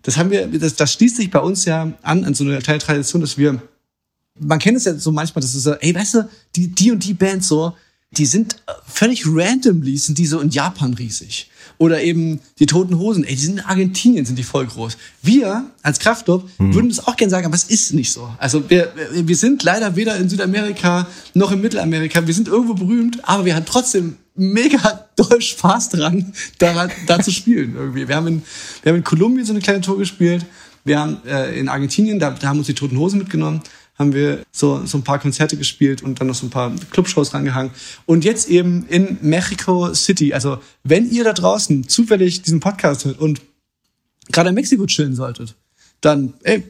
das 0.02 0.16
haben 0.16 0.30
wir, 0.30 0.46
das, 0.46 0.74
das 0.74 0.92
schließt 0.94 1.16
sich 1.16 1.30
bei 1.30 1.40
uns 1.40 1.64
ja 1.64 1.92
an, 2.02 2.24
an 2.24 2.34
so 2.34 2.44
eine 2.44 2.58
kleine 2.58 2.80
Tradition, 2.80 3.20
dass 3.20 3.38
wir, 3.38 3.60
man 4.40 4.58
kennt 4.58 4.76
es 4.76 4.84
ja 4.84 4.94
so 4.94 5.12
manchmal, 5.12 5.42
dass 5.42 5.54
es 5.54 5.62
so, 5.62 5.72
ey, 5.74 5.94
weißt 5.94 6.14
du, 6.14 6.28
die, 6.56 6.68
die 6.68 6.90
und 6.90 7.04
die 7.04 7.14
Band 7.14 7.44
so, 7.44 7.74
die 8.10 8.26
sind 8.26 8.56
völlig 8.86 9.24
randomly, 9.26 9.96
sind 9.98 10.16
die 10.16 10.26
so 10.26 10.40
in 10.40 10.50
Japan 10.50 10.94
riesig. 10.94 11.50
Oder 11.76 12.02
eben 12.02 12.40
die 12.58 12.66
Toten 12.66 12.98
Hosen, 12.98 13.22
ey, 13.22 13.36
die 13.36 13.42
sind 13.42 13.58
in 13.58 13.64
Argentinien, 13.64 14.24
sind 14.24 14.36
die 14.36 14.42
voll 14.42 14.66
groß. 14.66 14.96
Wir 15.22 15.70
als 15.82 15.98
Kraftclub 15.98 16.48
hm. 16.56 16.74
würden 16.74 16.88
das 16.88 17.06
auch 17.06 17.16
gerne 17.16 17.30
sagen, 17.30 17.46
aber 17.46 17.54
es 17.54 17.64
ist 17.64 17.92
nicht 17.92 18.12
so. 18.12 18.28
Also 18.38 18.68
wir, 18.68 18.92
wir 19.12 19.36
sind 19.36 19.62
leider 19.62 19.94
weder 19.94 20.16
in 20.16 20.28
Südamerika 20.28 21.06
noch 21.34 21.52
in 21.52 21.60
Mittelamerika. 21.60 22.26
Wir 22.26 22.34
sind 22.34 22.48
irgendwo 22.48 22.74
berühmt, 22.74 23.20
aber 23.28 23.44
wir 23.44 23.54
haben 23.54 23.66
trotzdem 23.66 24.16
mega 24.34 25.08
doll 25.16 25.40
Spaß 25.40 25.90
dran, 25.90 26.32
da, 26.58 26.88
da 27.06 27.20
zu 27.20 27.30
spielen 27.30 27.76
irgendwie. 27.76 28.08
Wir 28.08 28.16
haben, 28.16 28.26
in, 28.26 28.42
wir 28.82 28.90
haben 28.90 28.98
in 28.98 29.04
Kolumbien 29.04 29.46
so 29.46 29.52
eine 29.52 29.60
kleine 29.60 29.82
Tour 29.82 29.98
gespielt. 29.98 30.46
Wir 30.84 30.98
haben 30.98 31.18
äh, 31.26 31.58
in 31.58 31.68
Argentinien, 31.68 32.18
da, 32.18 32.30
da 32.30 32.48
haben 32.48 32.58
uns 32.58 32.66
die 32.66 32.74
Toten 32.74 32.96
Hosen 32.96 33.18
mitgenommen 33.18 33.60
haben 33.98 34.12
wir 34.12 34.44
so, 34.52 34.84
so 34.86 34.98
ein 34.98 35.04
paar 35.04 35.18
Konzerte 35.18 35.56
gespielt 35.56 36.02
und 36.02 36.20
dann 36.20 36.28
noch 36.28 36.34
so 36.34 36.46
ein 36.46 36.50
paar 36.50 36.72
Clubshows 36.90 37.34
rangehangen. 37.34 37.72
Und 38.06 38.24
jetzt 38.24 38.48
eben 38.48 38.86
in 38.86 39.18
Mexico 39.22 39.92
City. 39.92 40.32
Also, 40.32 40.58
wenn 40.84 41.10
ihr 41.10 41.24
da 41.24 41.32
draußen 41.32 41.88
zufällig 41.88 42.42
diesen 42.42 42.60
Podcast 42.60 43.04
hört 43.04 43.18
und 43.18 43.40
gerade 44.30 44.50
in 44.50 44.54
Mexiko 44.54 44.86
chillen 44.86 45.16
solltet, 45.16 45.56
dann, 46.00 46.34
ey, 46.44 46.64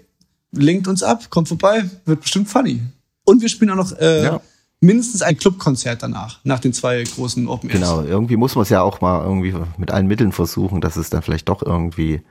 linkt 0.52 0.88
uns 0.88 1.02
ab, 1.02 1.28
kommt 1.28 1.48
vorbei, 1.48 1.88
wird 2.06 2.22
bestimmt 2.22 2.48
funny. 2.48 2.80
Und 3.24 3.42
wir 3.42 3.50
spielen 3.50 3.70
auch 3.72 3.76
noch 3.76 3.92
äh, 3.98 4.24
ja. 4.24 4.40
mindestens 4.80 5.20
ein 5.20 5.36
Clubkonzert 5.36 6.02
danach, 6.02 6.40
nach 6.44 6.60
den 6.60 6.72
zwei 6.72 7.02
großen 7.02 7.46
Open 7.46 7.68
Airs. 7.68 7.78
Genau, 7.78 8.02
irgendwie 8.02 8.36
muss 8.36 8.54
man 8.54 8.62
es 8.62 8.70
ja 8.70 8.80
auch 8.80 9.02
mal 9.02 9.22
irgendwie 9.22 9.54
mit 9.76 9.90
allen 9.90 10.06
Mitteln 10.06 10.32
versuchen, 10.32 10.80
dass 10.80 10.96
es 10.96 11.10
dann 11.10 11.20
vielleicht 11.20 11.50
doch 11.50 11.62
irgendwie 11.62 12.22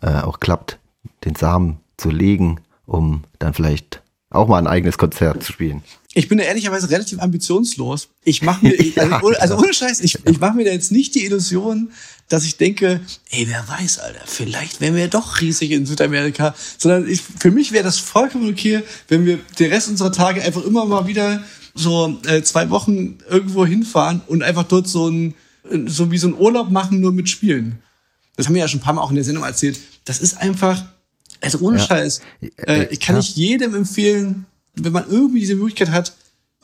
äh, 0.00 0.22
auch 0.22 0.40
klappt, 0.40 0.78
den 1.26 1.34
Samen 1.34 1.80
zu 1.98 2.08
legen, 2.08 2.60
um 2.86 3.24
dann 3.38 3.52
vielleicht 3.52 4.02
auch 4.30 4.48
mal 4.48 4.58
ein 4.58 4.66
eigenes 4.66 4.98
Konzert 4.98 5.42
zu 5.42 5.52
spielen. 5.52 5.82
Ich 6.14 6.28
bin 6.28 6.38
da 6.38 6.44
ehrlicherweise 6.44 6.90
relativ 6.90 7.20
ambitionslos. 7.20 8.08
Ich 8.24 8.42
mache 8.42 8.66
mir, 8.66 8.76
also, 8.96 9.28
also 9.38 9.58
ohne 9.58 9.72
Scheiß, 9.72 10.00
ich, 10.00 10.18
ich 10.24 10.40
mache 10.40 10.56
mir 10.56 10.64
da 10.64 10.72
jetzt 10.72 10.92
nicht 10.92 11.14
die 11.14 11.24
Illusion, 11.24 11.92
dass 12.28 12.44
ich 12.44 12.56
denke, 12.56 13.00
ey, 13.30 13.48
wer 13.48 13.66
weiß, 13.68 14.00
Alter, 14.00 14.20
vielleicht 14.26 14.80
wären 14.80 14.94
wir 14.94 15.02
ja 15.02 15.08
doch 15.08 15.40
riesig 15.40 15.70
in 15.70 15.86
Südamerika. 15.86 16.54
Sondern 16.76 17.08
ich, 17.08 17.22
für 17.22 17.50
mich 17.50 17.72
wäre 17.72 17.84
das 17.84 17.98
vollkommen 17.98 18.50
okay, 18.50 18.82
wenn 19.08 19.24
wir 19.24 19.38
den 19.58 19.72
Rest 19.72 19.88
unserer 19.88 20.12
Tage 20.12 20.42
einfach 20.42 20.64
immer 20.64 20.84
mal 20.84 21.06
wieder 21.06 21.42
so 21.74 22.18
äh, 22.26 22.42
zwei 22.42 22.68
Wochen 22.70 23.18
irgendwo 23.28 23.64
hinfahren 23.64 24.20
und 24.26 24.42
einfach 24.42 24.64
dort 24.64 24.88
so 24.88 25.08
ein, 25.08 25.34
so 25.86 26.10
wie 26.10 26.18
so 26.18 26.28
ein 26.28 26.34
Urlaub 26.34 26.70
machen, 26.70 27.00
nur 27.00 27.12
mit 27.12 27.30
Spielen. 27.30 27.78
Das 28.36 28.46
haben 28.46 28.54
wir 28.54 28.60
ja 28.60 28.68
schon 28.68 28.80
ein 28.80 28.82
paar 28.82 28.94
Mal 28.94 29.02
auch 29.02 29.10
in 29.10 29.16
der 29.16 29.24
Sendung 29.24 29.44
erzählt. 29.44 29.78
Das 30.04 30.20
ist 30.20 30.38
einfach, 30.38 30.84
also 31.40 31.58
ohne 31.60 31.78
ja. 31.78 31.84
Scheiß. 31.84 32.20
Äh, 32.66 32.86
ich 32.90 33.00
kann 33.00 33.16
ja. 33.16 33.20
ich 33.20 33.36
jedem 33.36 33.74
empfehlen, 33.74 34.46
wenn 34.74 34.92
man 34.92 35.04
irgendwie 35.08 35.40
diese 35.40 35.54
Möglichkeit 35.54 35.90
hat, 35.90 36.12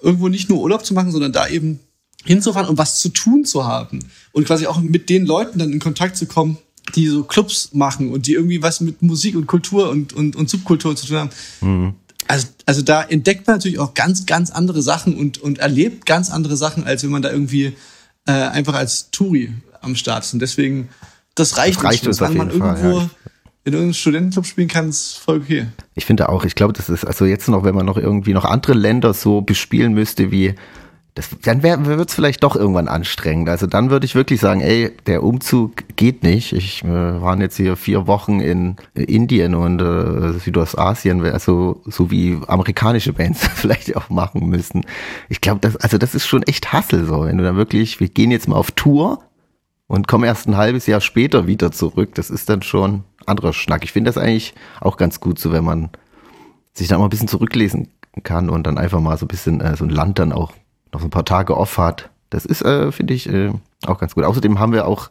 irgendwo 0.01 0.29
nicht 0.29 0.49
nur 0.49 0.61
Urlaub 0.61 0.85
zu 0.85 0.95
machen, 0.95 1.13
sondern 1.13 1.33
da 1.33 1.49
eben 1.49 1.81
hinzufahren 2.25 2.69
und 2.69 2.79
was 2.79 3.01
zu 3.01 3.09
tun 3.11 3.45
zu 3.45 3.67
haben. 3.67 4.01
Und 4.33 4.47
quasi 4.47 4.67
auch 4.67 4.81
mit 4.81 5.09
den 5.09 5.27
Leuten 5.27 5.59
dann 5.59 5.73
in 5.73 5.81
Kontakt 5.81 6.17
zu 6.17 6.27
kommen, 6.27 6.59
die 6.95 7.07
so 7.09 7.25
Clubs 7.25 7.71
machen 7.73 8.11
und 8.11 8.27
die 8.27 8.35
irgendwie 8.35 8.63
was 8.63 8.81
mit 8.81 9.03
Musik 9.03 9.37
und 9.37 9.47
Kultur 9.47 9.91
und, 9.91 10.13
und, 10.13 10.37
und 10.37 10.51
Subkultur 10.51 10.95
zu 10.97 11.07
tun 11.07 11.17
haben. 11.17 11.31
Mhm. 11.61 11.95
Also, 12.27 12.47
also 12.67 12.83
da 12.83 13.03
entdeckt 13.03 13.47
man 13.47 13.57
natürlich 13.57 13.79
auch 13.79 13.95
ganz, 13.95 14.27
ganz 14.27 14.51
andere 14.51 14.83
Sachen 14.83 15.17
und, 15.17 15.39
und 15.39 15.59
erlebt 15.59 16.07
ganz 16.07 16.31
andere 16.31 16.57
Sachen, 16.57 16.85
als 16.85 17.03
wenn 17.03 17.11
man 17.11 17.23
da 17.23 17.31
irgendwie 17.31 17.75
äh, 18.27 18.33
einfach 18.33 18.75
als 18.75 19.11
Touri 19.11 19.53
am 19.81 19.97
Start 19.97 20.25
ist. 20.25 20.33
Und 20.33 20.41
deswegen, 20.41 20.89
das 21.35 21.59
reicht, 21.59 21.77
Das 21.77 21.85
reicht 21.85 22.07
uns 22.07 22.17
Solange 22.19 22.37
man 22.37 22.49
jeden 22.49 22.61
Fall, 22.61 22.77
irgendwo 22.77 23.01
ja. 23.01 23.11
In 23.65 23.73
irgendeinem 23.73 23.95
Studentenclub 23.95 24.47
spielen 24.47 24.69
kann, 24.69 24.93
voll 24.93 25.39
okay. 25.39 25.67
Ich 25.95 26.05
finde 26.05 26.29
auch, 26.29 26.45
ich 26.45 26.55
glaube, 26.55 26.75
das 26.75 26.89
ist 26.89 27.05
also 27.05 27.25
jetzt 27.25 27.49
noch, 27.49 27.65
wenn 27.65 27.75
man 27.75 27.87
noch 27.87 27.97
irgendwie 27.97 28.35
noch 28.35 28.45
andere 28.45 28.75
Länder 28.75 29.15
so 29.15 29.41
bespielen 29.41 29.95
müsste 29.95 30.31
wie 30.31 30.55
das, 31.15 31.31
dann 31.43 31.63
wird 31.63 32.09
es 32.09 32.15
vielleicht 32.15 32.43
doch 32.43 32.57
irgendwann 32.57 32.89
anstrengend. 32.89 33.49
Also 33.49 33.69
dann 33.69 33.91
würde 33.91 34.05
ich 34.05 34.17
wirklich 34.17 34.41
sagen, 34.41 34.61
ey, 34.61 34.91
der 35.07 35.23
Umzug 35.23 35.85
geht 35.95 36.25
nicht. 36.25 36.53
Ich 36.53 36.83
äh, 36.83 36.89
waren 36.89 37.41
jetzt 37.41 37.57
hier 37.57 37.77
vier 37.77 38.09
Wochen 38.09 38.41
in 38.41 38.77
Indien 38.95 39.55
und 39.55 39.81
äh, 39.81 40.37
Südostasien, 40.41 41.25
also 41.25 41.83
so 41.85 42.11
wie 42.11 42.41
amerikanische 42.49 43.13
Bands 43.13 43.47
vielleicht 43.55 43.95
auch 43.97 44.11
machen 44.11 44.49
müssen. 44.49 44.85
Ich 45.29 45.41
glaube, 45.41 45.61
das, 45.61 45.77
also 45.77 45.99
das 45.99 46.17
ist 46.17 46.27
schon 46.27 46.43
echt 46.43 46.73
Hassel 46.73 47.05
so, 47.05 47.27
wenn 47.27 47.39
du 47.39 47.45
dann 47.45 47.57
wirklich, 47.57 48.01
wir 48.01 48.09
gehen 48.09 48.33
jetzt 48.33 48.49
mal 48.49 48.57
auf 48.57 48.73
Tour 48.73 49.21
und 49.87 50.09
kommen 50.09 50.25
erst 50.25 50.49
ein 50.49 50.57
halbes 50.57 50.87
Jahr 50.89 51.01
später 51.01 51.47
wieder 51.47 51.71
zurück. 51.71 52.17
Das 52.17 52.29
ist 52.29 52.49
dann 52.49 52.63
schon 52.63 53.05
anderer 53.29 53.53
Schnack. 53.53 53.85
Ich 53.85 53.93
finde 53.93 54.09
das 54.09 54.19
eigentlich 54.19 54.55
auch 54.81 54.97
ganz 54.97 55.21
gut, 55.21 55.39
so 55.39 55.53
wenn 55.53 55.65
man 55.65 55.91
sich 56.73 56.89
dann 56.89 56.99
mal 56.99 57.07
ein 57.07 57.11
bisschen 57.11 57.29
zurücklesen 57.29 57.89
kann 58.23 58.51
und 58.51 58.67
dann 58.67 58.79
einfach 58.79 59.01
mal 59.01 59.17
so 59.19 59.25
ein 59.25 59.29
bisschen 59.29 59.61
äh, 59.61 59.77
so 59.77 59.85
ein 59.85 59.91
Land 59.91 60.19
dann 60.19 60.33
auch 60.33 60.53
noch 60.93 61.01
so 61.01 61.07
ein 61.07 61.11
paar 61.11 61.25
Tage 61.25 61.57
off 61.57 61.79
hat. 61.79 62.11
Das 62.31 62.45
ist, 62.45 62.63
äh, 62.63 62.91
finde 62.93 63.15
ich, 63.15 63.29
äh, 63.29 63.53
auch 63.87 63.99
ganz 63.99 64.15
gut. 64.15 64.25
Außerdem 64.25 64.59
haben 64.59 64.73
wir 64.73 64.87
auch, 64.87 65.11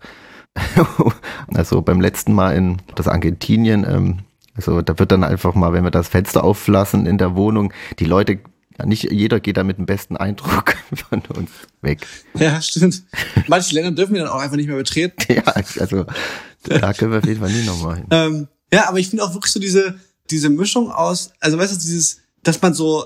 also 1.54 1.82
beim 1.82 2.02
letzten 2.02 2.34
Mal 2.34 2.56
in 2.56 2.78
das 2.96 3.08
Argentinien, 3.08 3.86
ähm, 3.88 4.20
also 4.56 4.82
da 4.82 5.00
wird 5.00 5.12
dann 5.12 5.24
einfach 5.24 5.56
mal, 5.56 5.74
wenn 5.74 5.84
wir 5.84 5.92
das 5.92 6.08
Fenster 6.08 6.44
auflassen 6.44 7.06
in 7.06 7.18
der 7.18 7.36
Wohnung, 7.36 7.74
die 8.00 8.06
Leute, 8.06 8.40
nicht 8.86 9.12
jeder 9.12 9.40
geht 9.40 9.58
da 9.58 9.64
mit 9.64 9.78
dem 9.78 9.86
besten 9.86 10.18
Eindruck 10.18 10.76
von 10.94 11.22
uns 11.36 11.52
weg. 11.82 12.06
Ja, 12.34 12.62
stimmt. 12.62 13.04
Manche 13.48 13.76
Länder 13.76 13.92
dürfen 13.92 14.16
wir 14.16 14.24
dann 14.24 14.32
auch 14.32 14.40
einfach 14.40 14.58
nicht 14.58 14.68
mehr 14.68 14.78
betreten. 14.78 15.16
Ja, 15.34 15.44
also 15.46 16.06
da 16.64 16.94
können 16.94 17.12
wir 17.12 17.20
auf 17.20 17.26
jeden 17.26 17.40
Fall 17.40 17.52
nie 17.52 17.64
nochmal 17.64 17.98
hin. 17.98 18.06
Ähm, 18.12 18.48
ja, 18.72 18.88
aber 18.88 19.00
ich 19.00 19.10
finde 19.10 19.24
auch 19.24 19.34
wirklich 19.34 19.52
so 19.52 19.60
diese, 19.60 19.96
diese 20.30 20.50
Mischung 20.50 20.92
aus, 20.92 21.32
also 21.40 21.58
weißt 21.58 21.74
du, 21.74 21.80
dieses, 21.80 22.18
dass 22.42 22.62
man 22.62 22.74
so 22.74 23.06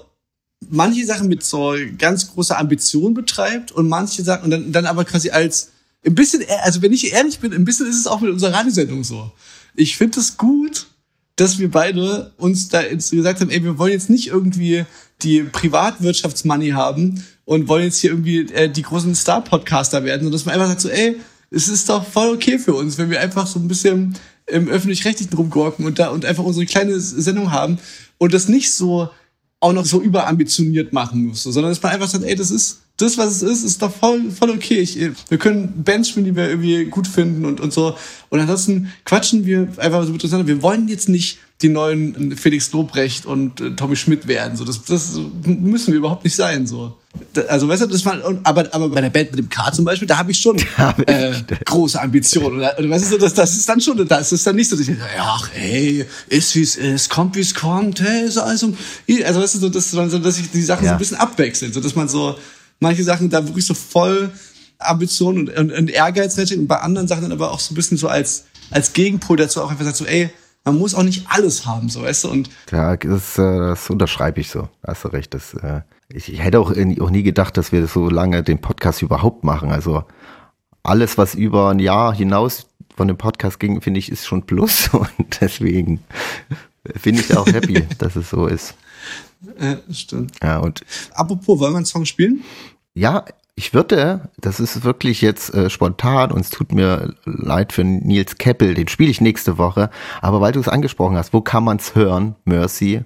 manche 0.70 1.06
Sachen 1.06 1.28
mit 1.28 1.44
so 1.44 1.76
ganz 1.98 2.32
großer 2.32 2.58
Ambition 2.58 3.14
betreibt 3.14 3.72
und 3.72 3.88
manche 3.88 4.24
Sachen 4.24 4.46
und 4.46 4.52
dann, 4.52 4.72
dann 4.72 4.86
aber 4.86 5.06
quasi 5.06 5.30
als 5.30 5.72
ein 6.06 6.16
bisschen, 6.16 6.44
also 6.64 6.82
wenn 6.82 6.94
ich 6.94 7.12
ehrlich 7.12 7.40
bin, 7.40 7.54
ein 7.54 7.66
bisschen 7.66 7.88
ist 7.88 8.00
es 8.00 8.08
auch 8.08 8.22
mit 8.22 8.32
unserer 8.32 8.54
Radiosendung 8.54 9.04
so. 9.04 9.32
Ich 9.76 9.98
finde 9.98 10.20
es 10.20 10.38
gut, 10.38 10.88
dass 11.36 11.60
wir 11.60 11.70
beide 11.70 12.34
uns 12.38 12.70
da 12.70 12.82
jetzt 12.82 13.12
gesagt 13.12 13.42
haben, 13.42 13.52
ey, 13.52 13.64
wir 13.64 13.78
wollen 13.78 13.92
jetzt 13.92 14.10
nicht 14.10 14.28
irgendwie 14.28 14.86
die 15.22 15.44
Privatwirtschaftsmoney 15.44 16.70
haben 16.70 17.24
und 17.46 17.68
wollen 17.68 17.86
jetzt 17.86 18.00
hier 18.00 18.12
irgendwie 18.12 18.40
äh, 18.54 18.70
die 18.70 18.82
großen 18.82 19.14
Star-Podcaster 19.16 20.04
werden, 20.04 20.22
sondern 20.22 20.34
dass 20.34 20.46
man 20.46 20.56
einfach 20.56 20.68
sagt 20.68 20.82
so, 20.82 20.90
ey, 20.90 21.18
es 21.52 21.68
ist 21.68 21.90
doch 21.90 22.06
voll 22.06 22.30
okay 22.30 22.60
für 22.60 22.74
uns, 22.74 22.98
wenn 22.98 23.10
wir 23.10 23.20
einfach 23.22 23.48
so 23.48 23.60
ein 23.60 23.68
bisschen 23.68 24.16
im 24.48 24.68
öffentlich-rechtlichen 24.68 25.34
rumgurken 25.34 25.86
und 25.86 26.00
da 26.00 26.10
und 26.10 26.26
einfach 26.26 26.44
unsere 26.44 26.66
kleine 26.66 27.00
Sendung 27.00 27.52
haben 27.52 27.80
und 28.18 28.34
das 28.34 28.48
nicht 28.48 28.72
so 28.72 29.10
auch 29.60 29.74
noch 29.74 29.86
so 29.86 30.02
überambitioniert 30.02 30.94
machen 30.94 31.26
musste, 31.26 31.52
sondern 31.52 31.72
dass 31.72 31.82
man 31.82 31.92
einfach 31.92 32.08
sagt, 32.08 32.24
ey, 32.24 32.36
das 32.36 32.52
ist 32.52 32.82
das, 32.98 33.18
was 33.18 33.42
es 33.42 33.44
ist, 33.44 33.64
ist 33.64 33.82
doch 33.82 33.94
voll, 33.94 34.32
voll 34.32 34.50
okay. 34.50 34.80
Ich, 34.80 35.00
wir 35.30 35.38
können 35.38 35.84
Bands 35.84 36.10
spielen, 36.10 36.26
die 36.26 36.36
wir 36.36 36.50
irgendwie 36.50 36.86
gut 36.86 37.08
finden 37.08 37.46
und, 37.46 37.62
und 37.62 37.72
so. 37.72 37.96
Und 38.30 38.40
ansonsten 38.40 38.92
quatschen 39.06 39.46
wir 39.46 39.68
einfach 39.78 40.04
so 40.04 40.12
miteinander. 40.12 40.48
Wir 40.48 40.64
wollen 40.64 40.88
jetzt 40.88 41.08
nicht 41.08 41.38
die 41.62 41.70
neuen 41.70 42.36
Felix 42.36 42.72
Lobrecht 42.72 43.28
und 43.28 43.62
äh, 43.62 43.76
Tommy 43.76 43.96
Schmidt 43.96 44.28
werden. 44.28 44.58
So, 44.58 44.66
das, 44.66 44.84
das 44.84 45.20
müssen 45.46 45.94
wir 45.94 46.00
überhaupt 46.00 46.24
nicht 46.24 46.36
sein. 46.36 46.66
So. 46.66 46.96
Also, 47.48 47.68
weißt 47.68 47.84
du, 47.84 47.88
das 47.88 48.06
war, 48.06 48.18
aber, 48.44 48.74
aber 48.74 48.90
bei 48.90 49.02
der 49.02 49.10
Band 49.10 49.32
mit 49.32 49.40
dem 49.40 49.50
K 49.50 49.72
zum 49.72 49.86
Beispiel, 49.86 50.08
da 50.08 50.18
habe 50.18 50.32
ich 50.32 50.40
schon 50.40 50.58
äh, 51.08 51.34
große 51.66 52.02
Ambitionen. 52.02 52.62
Und, 52.78 52.90
weißt 52.90 53.06
du, 53.06 53.10
so, 53.12 53.18
das, 53.18 53.34
das 53.34 53.56
ist 53.56 53.68
dann 53.70 53.80
schon, 53.82 54.08
das 54.08 54.32
ist 54.32 54.46
dann 54.48 54.56
nicht 54.56 54.70
so, 54.70 54.76
dass 54.76 54.88
ich, 54.88 54.96
ach, 55.20 55.50
hey, 55.54 56.06
ist 56.28 56.56
wie 56.56 56.62
es 56.64 56.76
ist, 56.76 57.10
kommt 57.10 57.36
wie 57.36 57.42
es 57.42 57.54
kommt, 57.54 58.02
hey, 58.02 58.26
ist 58.26 58.38
also, 58.38 58.74
also 59.26 59.42
weißt 59.42 59.56
du, 59.56 59.60
so, 59.60 59.70
dass, 59.70 59.92
so, 59.92 60.20
dass 60.20 60.36
sich 60.36 60.52
die 60.52 60.62
Sachen 60.62 60.82
so 60.84 60.88
Ja. 60.88 60.92
ein 60.94 60.98
bisschen 61.00 61.18
abwechseln, 61.18 61.74
so 61.74 61.80
dass 61.80 61.96
man 61.96 62.08
so 62.08 62.38
manche 62.80 63.04
Sachen 63.04 63.30
da 63.30 63.46
wirklich 63.46 63.66
so 63.66 63.74
voll 63.74 64.32
Ambition 64.80 65.38
und, 65.40 65.58
und, 65.58 65.72
und 65.72 65.90
Ehrgeiz 65.90 66.38
reinsteckt 66.38 66.62
und 66.62 66.68
bei 66.68 66.80
anderen 66.80 67.08
Sachen 67.08 67.24
dann 67.24 67.32
aber 67.32 67.52
auch 67.52 67.60
so 67.60 67.74
ein 67.74 67.76
bisschen 67.76 67.98
so 67.98 68.08
als, 68.08 68.46
als 68.70 68.94
Gegenpol 68.94 69.38
dazu 69.38 69.62
auch 69.64 69.72
einfach 69.72 69.86
sagt 69.86 69.98
so, 69.98 70.06
ey, 70.06 70.30
man 70.64 70.78
muss 70.78 70.94
auch 70.94 71.04
nicht 71.04 71.26
alles 71.30 71.66
haben, 71.66 71.90
so, 71.90 72.02
weißt 72.04 72.26
du, 72.26 72.30
und 72.30 72.50
Ja, 72.72 72.96
das, 72.98 73.38
äh, 73.38 73.42
das 73.42 73.90
unterschreibe 73.90 74.42
ich 74.42 74.50
so. 74.50 74.68
Da 74.84 74.92
hast 74.92 75.04
du 75.06 75.08
recht. 75.08 75.34
Das, 75.34 75.54
äh, 75.54 75.82
ich, 76.10 76.32
ich 76.32 76.44
hätte 76.44 76.60
auch, 76.60 76.72
auch 76.72 77.10
nie 77.10 77.24
gedacht, 77.24 77.58
dass 77.58 77.72
wir 77.72 77.86
so 77.88 78.10
lange 78.10 78.44
den 78.44 78.60
Podcast 78.60 79.02
überhaupt 79.02 79.44
machen. 79.44 79.72
Also 79.72 80.04
alles, 80.84 81.18
was 81.18 81.36
über 81.36 81.70
ein 81.70 81.80
Jahr 81.80 82.14
hinaus 82.14 82.68
von 82.96 83.08
dem 83.08 83.18
Podcast 83.18 83.60
ging, 83.60 83.82
finde 83.82 84.00
ich, 84.00 84.12
ist 84.12 84.26
schon 84.26 84.46
Plus. 84.46 84.90
Und 84.94 85.42
deswegen 85.42 86.04
bin 87.04 87.16
ich 87.16 87.36
auch 87.36 87.48
happy, 87.48 87.86
dass 87.98 88.16
es 88.16 88.30
so 88.30 88.48
ist. 88.48 88.76
äh, 89.58 89.76
stimmt. 89.92 90.36
Ja, 90.42 90.60
und 90.60 90.82
Apropos, 91.14 91.60
wollen 91.60 91.74
wir 91.74 91.78
einen 91.78 91.86
Song 91.86 92.06
spielen? 92.06 92.44
ja, 92.94 93.26
ich 93.60 93.74
würde, 93.74 94.30
das 94.40 94.60
ist 94.60 94.84
wirklich 94.84 95.22
jetzt 95.22 95.52
äh, 95.54 95.72
spontan 95.72 96.32
und 96.32 96.42
es 96.42 96.52
tut 96.52 96.72
mir 96.74 97.16
leid 97.26 97.74
für 97.74 97.84
Nils 97.84 98.38
Keppel, 98.38 98.76
den 98.76 98.88
spiele 98.88 99.10
ich 99.10 99.20
nächste 99.20 99.58
Woche. 99.58 99.90
Aber 100.22 100.42
weil 100.42 100.52
du 100.52 100.60
es 100.60 100.68
angesprochen 100.68 101.18
hast, 101.18 101.34
wo 101.34 101.42
kann 101.42 101.64
man 101.64 101.78
es 101.78 101.96
hören, 101.96 102.36
Mercy, 102.46 103.04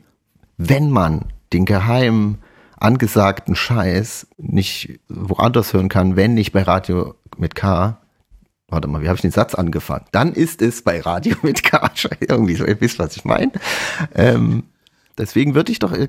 wenn 0.58 0.90
man 0.90 1.26
den 1.54 1.66
geheimen 1.66 2.40
angesagten 2.82 3.56
Scheiß 3.56 4.28
nicht 4.38 5.00
woanders 5.08 5.74
hören 5.74 5.90
kann, 5.90 6.16
wenn 6.16 6.34
nicht 6.34 6.52
bei 6.52 6.64
Radio 6.64 7.16
mit 7.38 7.56
K. 7.56 7.98
Warte 8.68 8.88
mal, 8.88 9.02
wie 9.02 9.08
habe 9.08 9.16
ich 9.16 9.22
den 9.22 9.32
Satz 9.32 9.54
angefangen? 9.54 10.06
Dann 10.12 10.34
ist 10.34 10.62
es 10.62 10.82
bei 10.82 11.02
Radio 11.02 11.36
mit 11.42 11.64
K. 11.64 11.92
Irgendwie 12.20 12.56
so, 12.56 12.66
ihr 12.66 12.80
wisst, 12.80 13.00
was 13.00 13.16
ich 13.16 13.26
meine. 13.26 13.52
Ähm, 14.16 14.64
deswegen 15.18 15.56
würde 15.56 15.72
ich 15.72 15.80
doch, 15.80 15.94
äh, 15.94 16.08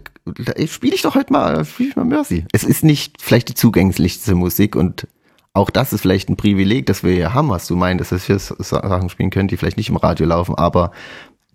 spiele 0.66 0.94
ich 0.94 1.02
doch 1.02 1.14
heute 1.14 1.32
mal, 1.32 1.64
spiele 1.64 1.90
ich 1.90 1.96
mal 1.96 2.04
Mercy. 2.04 2.44
Es 2.52 2.64
ist 2.64 2.85
nicht 2.85 3.20
vielleicht 3.20 3.48
die 3.48 3.54
zugänglichste 3.54 4.35
Musik 4.35 4.76
und 4.76 5.08
auch 5.54 5.70
das 5.70 5.92
ist 5.92 6.00
vielleicht 6.00 6.30
ein 6.30 6.37
Privileg, 6.37 6.87
das 6.87 7.02
wir 7.02 7.12
hier 7.12 7.35
haben, 7.35 7.50
was 7.50 7.66
du 7.66 7.76
meinst, 7.76 8.11
dass 8.11 8.28
wir 8.28 8.38
Sachen 8.38 9.11
spielen 9.11 9.30
können, 9.30 9.48
die 9.48 9.58
vielleicht 9.58 9.76
nicht 9.76 9.90
im 9.90 9.96
Radio 9.96 10.26
laufen, 10.26 10.54
aber 10.54 10.92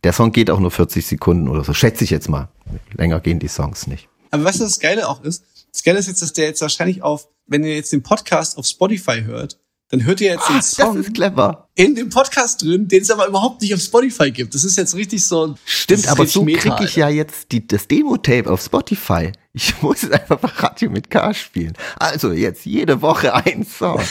der 0.03 0.13
Song 0.13 0.31
geht 0.31 0.51
auch 0.51 0.59
nur 0.59 0.69
40 0.69 1.05
Sekunden 1.05 1.47
oder 1.47 1.63
so, 1.63 1.73
schätze 1.73 2.03
ich 2.03 2.11
jetzt 2.11 2.29
mal. 2.29 2.49
Länger 2.93 3.19
gehen 3.19 3.39
die 3.39 3.47
Songs 3.47 3.87
nicht. 3.87 4.07
Aber 4.31 4.43
weißt 4.43 4.59
du, 4.59 4.63
was 4.65 4.71
das 4.73 4.79
Geile 4.79 5.07
auch 5.07 5.23
ist? 5.23 5.43
Das 5.71 5.83
Geile 5.83 5.99
ist 5.99 6.07
jetzt, 6.07 6.21
dass 6.21 6.33
der 6.33 6.45
jetzt 6.45 6.61
wahrscheinlich 6.61 7.01
auf, 7.03 7.27
wenn 7.45 7.63
ihr 7.63 7.75
jetzt 7.75 7.91
den 7.91 8.03
Podcast 8.03 8.57
auf 8.57 8.65
Spotify 8.65 9.21
hört, 9.23 9.59
dann 9.89 10.03
hört 10.05 10.19
ihr 10.19 10.31
jetzt 10.31 10.49
den 10.49 10.55
Ah, 10.55 10.59
Das 10.59 10.71
Song 10.71 10.97
ist 10.99 11.13
clever. 11.13 11.69
in 11.75 11.95
dem 11.95 12.09
Podcast 12.09 12.61
drin, 12.61 12.87
den 12.89 13.01
es 13.03 13.09
aber 13.09 13.25
überhaupt 13.27 13.61
nicht 13.61 13.73
auf 13.73 13.79
Spotify 13.79 14.31
gibt. 14.31 14.53
Das 14.53 14.65
ist 14.65 14.77
jetzt 14.77 14.95
richtig 14.95 15.23
so. 15.25 15.47
das 15.47 15.59
Stimmt, 15.65 16.07
aber 16.09 16.25
so 16.25 16.43
kriege 16.43 16.83
ich 16.83 16.95
ja 16.97 17.07
jetzt 17.07 17.51
die, 17.53 17.65
das 17.65 17.87
Demo-Tape 17.87 18.51
auf 18.51 18.61
Spotify. 18.61 19.31
Ich 19.53 19.81
muss 19.81 20.03
es 20.03 20.11
einfach 20.11 20.39
bei 20.39 20.49
Radio 20.49 20.89
mit 20.89 21.09
K 21.09 21.33
spielen. 21.33 21.73
Also 21.97 22.33
jetzt 22.33 22.65
jede 22.65 23.01
Woche 23.01 23.33
ein 23.33 23.65
Song. 23.65 24.01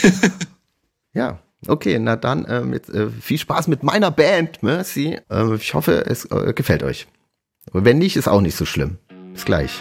ja, 1.13 1.39
okay, 1.67 1.99
na 1.99 2.15
dann 2.15 2.45
ähm, 2.49 2.73
jetzt, 2.73 2.89
äh, 2.89 3.09
viel 3.21 3.37
Spaß 3.37 3.67
mit 3.67 3.83
meiner 3.83 4.09
Band 4.09 4.63
Mercy. 4.63 5.19
Ähm, 5.29 5.55
ich 5.61 5.73
hoffe, 5.75 6.05
es 6.07 6.25
äh, 6.25 6.53
gefällt 6.53 6.81
euch. 6.81 7.05
Und 7.71 7.85
wenn 7.85 7.99
nicht, 7.99 8.15
ist 8.17 8.27
auch 8.27 8.41
nicht 8.41 8.55
so 8.57 8.65
schlimm. 8.65 8.97
Bis 9.33 9.45
gleich. 9.45 9.71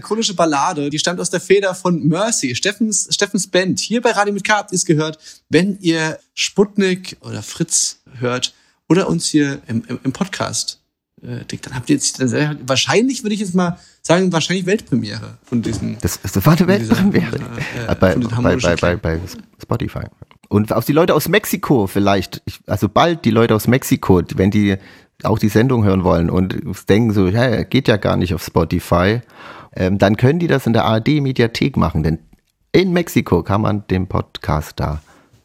Melancholische 0.00 0.34
Ballade, 0.34 0.90
die 0.90 0.98
stammt 0.98 1.20
aus 1.20 1.30
der 1.30 1.40
Feder 1.40 1.74
von 1.74 2.06
Mercy, 2.08 2.54
Steffens, 2.54 3.08
Steffens 3.10 3.46
Band. 3.46 3.80
Hier 3.80 4.00
bei 4.00 4.12
Radio 4.12 4.32
mit 4.32 4.44
K 4.44 4.56
habt 4.56 4.72
ihr 4.72 4.76
es 4.76 4.84
gehört. 4.84 5.18
Wenn 5.48 5.78
ihr 5.80 6.18
Sputnik 6.34 7.16
oder 7.20 7.42
Fritz 7.42 7.98
hört 8.18 8.54
oder 8.88 9.08
uns 9.08 9.26
hier 9.26 9.60
im, 9.66 9.84
im, 9.86 10.00
im 10.02 10.12
Podcast, 10.12 10.80
äh, 11.22 11.44
dann 11.62 11.74
habt 11.74 11.90
ihr 11.90 11.96
jetzt, 11.96 12.20
dann, 12.20 12.58
wahrscheinlich 12.66 13.22
würde 13.22 13.34
ich 13.34 13.40
jetzt 13.40 13.54
mal 13.54 13.78
sagen, 14.02 14.32
wahrscheinlich 14.32 14.66
Weltpremiere 14.66 15.38
von 15.44 15.60
diesem. 15.60 15.98
Das, 16.00 16.18
das 16.22 16.34
war 16.46 16.56
eine 16.56 16.66
Weltpremiere. 16.66 17.38
Dieser, 17.38 17.92
äh, 17.92 17.94
bei, 17.94 18.14
bei, 18.16 18.56
bei, 18.56 18.76
bei, 18.76 18.96
bei 18.96 19.20
Spotify. 19.62 20.04
Und 20.48 20.72
auch 20.72 20.82
die 20.82 20.92
Leute 20.92 21.14
aus 21.14 21.28
Mexiko 21.28 21.86
vielleicht, 21.86 22.42
ich, 22.46 22.58
also 22.66 22.88
bald 22.88 23.24
die 23.24 23.30
Leute 23.30 23.54
aus 23.54 23.68
Mexiko, 23.68 24.22
wenn 24.34 24.50
die 24.50 24.78
auch 25.22 25.38
die 25.38 25.50
Sendung 25.50 25.84
hören 25.84 26.02
wollen 26.02 26.30
und 26.30 26.56
denken 26.88 27.12
so, 27.12 27.28
ja, 27.28 27.62
geht 27.62 27.88
ja 27.88 27.98
gar 27.98 28.16
nicht 28.16 28.34
auf 28.34 28.42
Spotify, 28.42 29.20
ähm, 29.74 29.98
dann 29.98 30.16
können 30.16 30.38
die 30.38 30.46
das 30.46 30.66
in 30.66 30.72
der 30.72 30.84
ARD-Mediathek 30.84 31.76
machen, 31.76 32.02
denn 32.02 32.18
in 32.72 32.92
Mexiko 32.92 33.42
kann 33.42 33.62
man 33.62 33.86
den 33.88 34.06
Podcast 34.06 34.74
da 34.76 35.00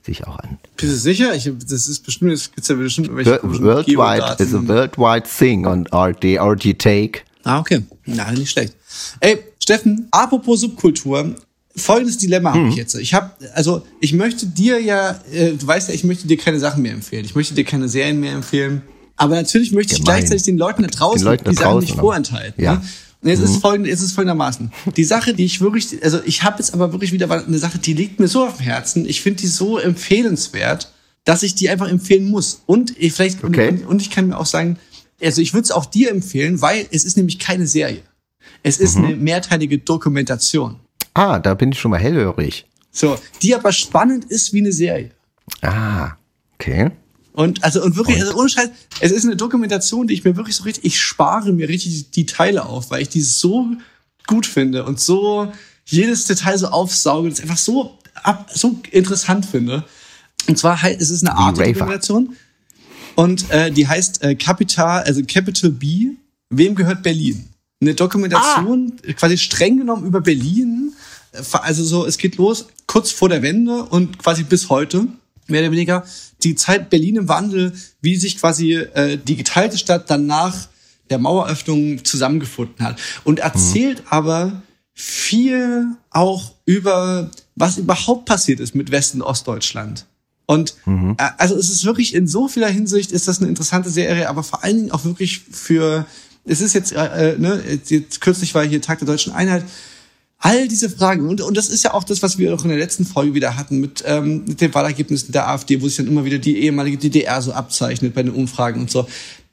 sich 0.06 0.28
auch 0.28 0.38
an. 0.38 0.60
Bist 0.78 0.94
du 0.94 0.98
sicher? 0.98 1.34
Ich, 1.36 1.52
das 1.68 1.88
ist 1.88 2.06
bestimmt, 2.06 2.32
das 2.32 2.52
gibt's 2.52 2.68
ja 2.68 2.76
bestimmt 2.76 3.16
welche 3.16 3.40
Worldwide 3.44 4.44
is 4.44 4.54
a 4.54 4.68
worldwide 4.68 5.28
thing 5.28 5.66
on 5.66 5.88
RD, 5.88 6.40
RD 6.40 6.78
Take. 6.78 7.22
Ah, 7.44 7.60
okay. 7.60 7.84
Na, 8.06 8.32
nicht 8.32 8.52
schlecht. 8.52 8.76
Ey, 9.20 9.40
Steffen, 9.60 10.08
apropos 10.12 10.62
Subkultur, 10.62 11.36
folgendes 11.76 12.18
Dilemma 12.18 12.54
hm. 12.54 12.60
habe 12.60 12.70
ich 12.70 12.76
jetzt. 12.76 12.96
Ich 12.96 13.14
habe, 13.14 13.32
also 13.54 13.86
ich 14.00 14.14
möchte 14.14 14.46
dir 14.46 14.80
ja, 14.80 15.20
äh, 15.32 15.54
du 15.54 15.66
weißt 15.66 15.90
ja, 15.90 15.96
ich 15.96 16.04
möchte 16.04 16.28
dir 16.28 16.38
keine 16.38 16.60
Sachen 16.60 16.84
mehr 16.84 16.94
empfehlen. 16.94 17.26
Ich 17.26 17.36
möchte 17.36 17.54
dir 17.54 17.66
keine 17.66 17.90
Serien 17.90 18.20
mehr 18.20 18.34
empfehlen. 18.34 18.82
Aber 19.18 19.36
natürlich 19.36 19.72
möchte 19.72 19.96
Gemein. 19.96 20.02
ich 20.02 20.06
gleichzeitig 20.06 20.44
den 20.44 20.58
Leuten 20.58 20.84
da 20.84 20.90
draußen 20.90 21.24
Leuten 21.24 21.50
die 21.50 21.56
Sachen 21.56 21.80
nicht 21.80 21.96
vorenthalten. 21.96 22.62
Ja. 22.62 22.76
Ne? 22.76 22.82
Jetzt, 23.26 23.40
mhm. 23.40 23.46
ist 23.46 23.58
folgend, 23.58 23.88
jetzt 23.88 24.02
ist 24.02 24.12
folgendermaßen. 24.12 24.72
Die 24.96 25.04
Sache, 25.04 25.34
die 25.34 25.46
ich 25.46 25.60
wirklich, 25.60 26.04
also 26.04 26.20
ich 26.26 26.44
habe 26.44 26.60
jetzt 26.60 26.74
aber 26.74 26.92
wirklich 26.92 27.12
wieder 27.12 27.30
eine 27.30 27.58
Sache, 27.58 27.80
die 27.80 27.94
liegt 27.94 28.20
mir 28.20 28.28
so 28.28 28.46
auf 28.46 28.58
dem 28.58 28.66
Herzen. 28.66 29.06
Ich 29.08 29.22
finde 29.22 29.42
die 29.42 29.48
so 29.48 29.80
empfehlenswert, 29.80 30.92
dass 31.24 31.42
ich 31.42 31.56
die 31.56 31.70
einfach 31.70 31.90
empfehlen 31.90 32.30
muss. 32.30 32.62
Und 32.68 32.98
ich 33.00 33.14
vielleicht, 33.14 33.44
okay. 33.44 33.70
und, 33.70 33.86
und 33.88 34.02
ich 34.02 34.12
kann 34.12 34.28
mir 34.28 34.38
auch 34.38 34.46
sagen, 34.46 34.78
also 35.22 35.42
ich 35.42 35.54
würde 35.54 35.64
es 35.64 35.72
auch 35.72 35.86
dir 35.86 36.12
empfehlen, 36.12 36.62
weil 36.62 36.86
es 36.92 37.04
ist 37.04 37.18
nämlich 37.18 37.40
keine 37.40 37.66
Serie. 37.66 38.04
Es 38.62 38.78
ist 38.78 38.98
mhm. 38.98 39.06
eine 39.06 39.16
mehrteilige 39.16 39.80
Dokumentation. 39.80 40.80
Ah, 41.16 41.40
da 41.40 41.56
bin 41.56 41.72
ich 41.72 41.80
schon 41.80 41.92
mal 41.92 42.00
hellhörig. 42.00 42.68
So, 42.92 43.18
die 43.42 43.56
aber 43.56 43.72
spannend 43.72 44.26
ist 44.26 44.54
wie 44.54 44.60
eine 44.60 44.72
Serie. 44.72 45.12
Ah, 45.62 46.12
okay. 46.54 46.92
Und 47.36 47.66
also 47.66 47.84
und 47.84 47.98
wirklich, 47.98 48.22
also 48.22 48.34
ohne 48.38 48.48
Scheiß, 48.48 48.70
es 49.02 49.12
ist 49.12 49.26
eine 49.26 49.36
Dokumentation, 49.36 50.08
die 50.08 50.14
ich 50.14 50.24
mir 50.24 50.38
wirklich 50.38 50.56
so 50.56 50.64
richtig, 50.64 50.86
ich 50.86 51.02
spare 51.02 51.52
mir 51.52 51.68
richtig 51.68 52.12
die 52.12 52.26
Teile 52.26 52.66
auf, 52.66 52.92
weil 52.92 53.02
ich 53.02 53.10
die 53.10 53.22
so 53.22 53.68
gut 54.26 54.46
finde 54.46 54.86
und 54.86 55.02
so 55.02 55.52
jedes 55.86 56.26
Detail 56.26 56.58
so 56.58 56.68
aufsauge, 56.68 57.30
das 57.30 57.42
einfach 57.42 57.58
so 57.58 58.00
ab, 58.24 58.50
so 58.54 58.80
interessant 58.90 59.46
finde. 59.46 59.84
Und 60.48 60.58
zwar 60.58 60.82
halt, 60.82 61.02
es 61.02 61.10
ist 61.10 61.28
eine 61.28 61.36
Art 61.36 61.58
Dokumentation 61.58 62.38
und 63.16 63.52
äh, 63.52 63.70
die 63.70 63.86
heißt 63.86 64.24
äh, 64.24 64.36
Capital, 64.36 65.04
also 65.04 65.22
Capital 65.28 65.72
B. 65.72 66.12
Wem 66.50 66.74
gehört 66.74 67.04
Berlin? 67.04 67.50
Eine 67.82 67.96
Dokumentation, 67.96 68.94
ah. 69.06 69.14
quasi 69.14 69.38
streng 69.38 69.78
genommen 69.78 70.06
über 70.06 70.22
Berlin. 70.22 70.94
Äh, 71.34 71.42
also 71.52 71.84
so, 71.84 72.06
es 72.06 72.18
geht 72.18 72.38
los 72.38 72.68
kurz 72.88 73.12
vor 73.12 73.28
der 73.28 73.42
Wende 73.42 73.84
und 73.84 74.20
quasi 74.20 74.44
bis 74.44 74.70
heute 74.70 75.08
mehr 75.48 75.62
oder 75.62 75.72
weniger 75.72 76.06
die 76.44 76.56
Zeit 76.56 76.90
Berlin 76.90 77.18
im 77.18 77.28
Wandel, 77.28 77.74
wie 78.02 78.16
sich 78.16 78.38
quasi 78.38 78.74
äh, 78.74 79.18
die 79.18 79.36
geteilte 79.36 79.78
Stadt 79.78 80.10
dann 80.10 80.26
nach 80.26 80.68
der 81.10 81.20
Maueröffnung 81.20 82.04
zusammengefunden 82.04 82.86
hat. 82.86 83.00
Und 83.24 83.40
erzählt 83.40 84.00
mhm. 84.00 84.08
aber 84.10 84.62
viel 84.94 85.88
auch 86.10 86.54
über, 86.66 87.30
was 87.56 87.78
überhaupt 87.78 88.26
passiert 88.26 88.60
ist 88.60 88.76
mit 88.76 88.92
Westen 88.92 89.22
Ostdeutschland. 89.22 90.06
Und 90.48 90.76
mhm. 90.86 91.16
äh, 91.20 91.30
also 91.38 91.56
es 91.56 91.70
ist 91.70 91.86
wirklich 91.86 92.14
in 92.14 92.28
so 92.28 92.48
vieler 92.48 92.70
Hinsicht 92.70 93.12
ist 93.12 93.28
das 93.28 93.40
eine 93.40 93.50
interessante 93.50 93.90
Serie, 93.90 94.30
aber 94.30 94.44
vor 94.44 94.64
allen 94.64 94.78
Dingen 94.78 94.92
auch 94.92 95.04
wirklich 95.04 95.40
für, 95.40 96.06
es 96.46 96.62
ist 96.62 96.74
jetzt, 96.74 96.94
äh, 96.94 97.34
äh 97.34 97.38
ne, 97.38 97.62
jetzt 97.88 98.22
kürzlich 98.22 98.56
war 98.56 98.66
hier 98.66 98.82
Tag 98.82 99.00
der 99.00 99.08
Deutschen 99.08 99.34
Einheit, 99.34 99.66
All 100.38 100.68
diese 100.68 100.90
Fragen. 100.90 101.28
Und, 101.28 101.42
und 101.42 101.56
das 101.56 101.70
ist 101.70 101.84
ja 101.84 101.94
auch 101.94 102.04
das, 102.04 102.22
was 102.22 102.38
wir 102.38 102.54
auch 102.54 102.64
in 102.64 102.70
der 102.70 102.78
letzten 102.78 103.06
Folge 103.06 103.34
wieder 103.34 103.56
hatten 103.56 103.80
mit, 103.80 104.04
ähm, 104.06 104.44
mit 104.46 104.62
den 104.62 104.74
Wahlergebnissen 104.74 105.32
der 105.32 105.48
AfD, 105.48 105.82
wo 105.82 105.88
sich 105.88 105.98
dann 105.98 106.08
immer 106.08 106.26
wieder 106.26 106.38
die 106.38 106.60
ehemalige 106.60 106.98
DDR 106.98 107.42
so 107.42 107.54
abzeichnet 107.54 108.14
bei 108.14 108.24
den 108.24 108.34
Umfragen 108.34 108.82
und 108.82 108.92
so. 108.92 109.08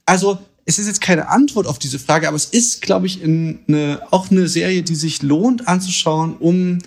Also 0.04 0.38
es 0.64 0.78
ist 0.78 0.86
jetzt 0.86 1.00
keine 1.00 1.28
Antwort 1.28 1.66
auf 1.66 1.78
diese 1.78 1.98
Frage, 1.98 2.28
aber 2.28 2.36
es 2.36 2.46
ist, 2.46 2.82
glaube 2.82 3.06
ich, 3.06 3.22
in 3.22 3.60
eine, 3.66 4.00
auch 4.10 4.30
eine 4.30 4.48
Serie, 4.48 4.82
die 4.82 4.94
sich 4.94 5.22
lohnt 5.22 5.66
anzuschauen, 5.68 6.36
um 6.36 6.78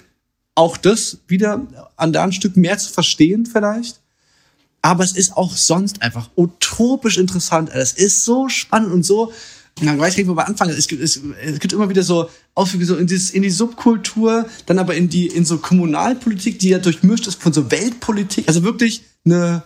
auch 0.55 0.77
das 0.77 1.17
wieder 1.27 1.65
an 1.97 2.13
da 2.13 2.23
ein 2.23 2.31
Stück 2.31 2.55
mehr 2.55 2.77
zu 2.77 2.91
verstehen 2.91 3.45
vielleicht. 3.45 3.99
Aber 4.81 5.03
es 5.03 5.13
ist 5.13 5.35
auch 5.35 5.55
sonst 5.55 6.01
einfach 6.01 6.29
utopisch 6.37 7.17
interessant. 7.17 7.69
Es 7.73 7.93
ist 7.93 8.23
so 8.23 8.49
spannend 8.49 8.93
und 8.93 9.03
so 9.03 9.33
dann 9.81 9.99
weiß 9.99 10.13
ich 10.13 10.19
nicht, 10.19 10.27
wo 10.27 10.35
wir 10.35 10.47
anfangen. 10.47 10.71
Es 10.71 10.87
gibt, 10.87 11.01
es, 11.01 11.19
es 11.43 11.59
gibt 11.59 11.73
immer 11.73 11.89
wieder 11.89 12.03
so 12.03 12.29
Ausflüge 12.53 12.85
so 12.85 12.95
in, 12.95 13.07
dieses, 13.07 13.31
in 13.31 13.41
die 13.41 13.49
Subkultur, 13.49 14.45
dann 14.65 14.79
aber 14.79 14.95
in 14.95 15.09
die 15.09 15.27
in 15.27 15.43
so 15.43 15.57
Kommunalpolitik, 15.57 16.59
die 16.59 16.69
ja 16.69 16.79
durchmischt 16.79 17.27
ist 17.27 17.41
von 17.41 17.51
so 17.51 17.69
Weltpolitik. 17.71 18.47
Also 18.47 18.63
wirklich 18.63 19.01
eine 19.25 19.63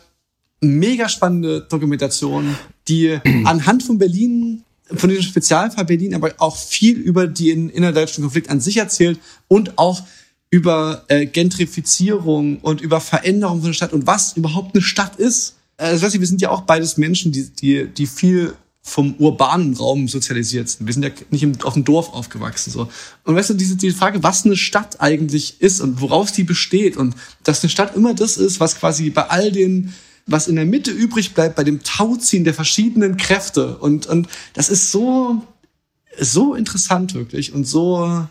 mega 0.61 1.09
spannende 1.09 1.61
Dokumentation, 1.61 2.55
die 2.87 3.19
anhand 3.45 3.83
von 3.83 3.99
Berlin, 3.99 4.63
von 4.91 5.09
diesem 5.09 5.23
Spezialfall 5.23 5.85
Berlin, 5.85 6.15
aber 6.15 6.33
auch 6.39 6.57
viel 6.57 6.97
über 6.97 7.27
den 7.27 7.69
innerdeutschen 7.69 8.23
Konflikt 8.23 8.49
an 8.49 8.59
sich 8.59 8.77
erzählt 8.77 9.19
und 9.47 9.77
auch 9.77 10.01
über 10.49 11.05
äh, 11.09 11.27
Gentrifizierung 11.27 12.57
und 12.61 12.81
über 12.81 12.99
Veränderung 12.99 13.59
von 13.59 13.69
der 13.69 13.73
Stadt 13.73 13.93
und 13.93 14.07
was 14.07 14.35
überhaupt 14.35 14.73
eine 14.73 14.81
Stadt 14.81 15.17
ist. 15.17 15.57
Also, 15.77 16.03
weiß 16.03 16.15
ich, 16.15 16.19
wir 16.19 16.27
sind 16.27 16.41
ja 16.41 16.49
auch 16.49 16.61
beides 16.61 16.97
Menschen, 16.97 17.31
die, 17.31 17.47
die, 17.51 17.87
die 17.87 18.07
viel 18.07 18.55
vom 18.89 19.13
urbanen 19.19 19.75
Raum 19.75 20.07
sozialisiert 20.07 20.67
sind. 20.67 20.87
Wir 20.87 20.93
sind 20.93 21.03
ja 21.03 21.11
nicht 21.29 21.43
im, 21.43 21.53
auf 21.63 21.73
dem 21.73 21.85
Dorf 21.85 22.11
aufgewachsen. 22.11 22.71
So. 22.71 22.89
Und 23.23 23.35
weißt 23.35 23.51
du, 23.51 23.53
diese, 23.53 23.75
diese 23.75 23.95
Frage, 23.95 24.23
was 24.23 24.45
eine 24.45 24.57
Stadt 24.57 24.99
eigentlich 24.99 25.61
ist 25.61 25.79
und 25.79 26.01
woraus 26.01 26.33
die 26.33 26.43
besteht 26.43 26.97
und 26.97 27.15
dass 27.43 27.63
eine 27.63 27.69
Stadt 27.69 27.95
immer 27.95 28.13
das 28.13 28.37
ist, 28.37 28.59
was 28.59 28.77
quasi 28.77 29.11
bei 29.11 29.29
all 29.29 29.51
den, 29.51 29.93
was 30.25 30.47
in 30.47 30.55
der 30.55 30.65
Mitte 30.65 30.91
übrig 30.91 31.33
bleibt, 31.33 31.55
bei 31.55 31.63
dem 31.63 31.83
Tauziehen 31.83 32.43
der 32.43 32.53
verschiedenen 32.53 33.15
Kräfte. 33.17 33.77
Und, 33.77 34.07
und 34.07 34.27
das 34.53 34.69
ist 34.69 34.91
so, 34.91 35.43
so 36.19 36.55
interessant 36.55 37.13
wirklich 37.13 37.53
und 37.53 37.65
so 37.65 38.27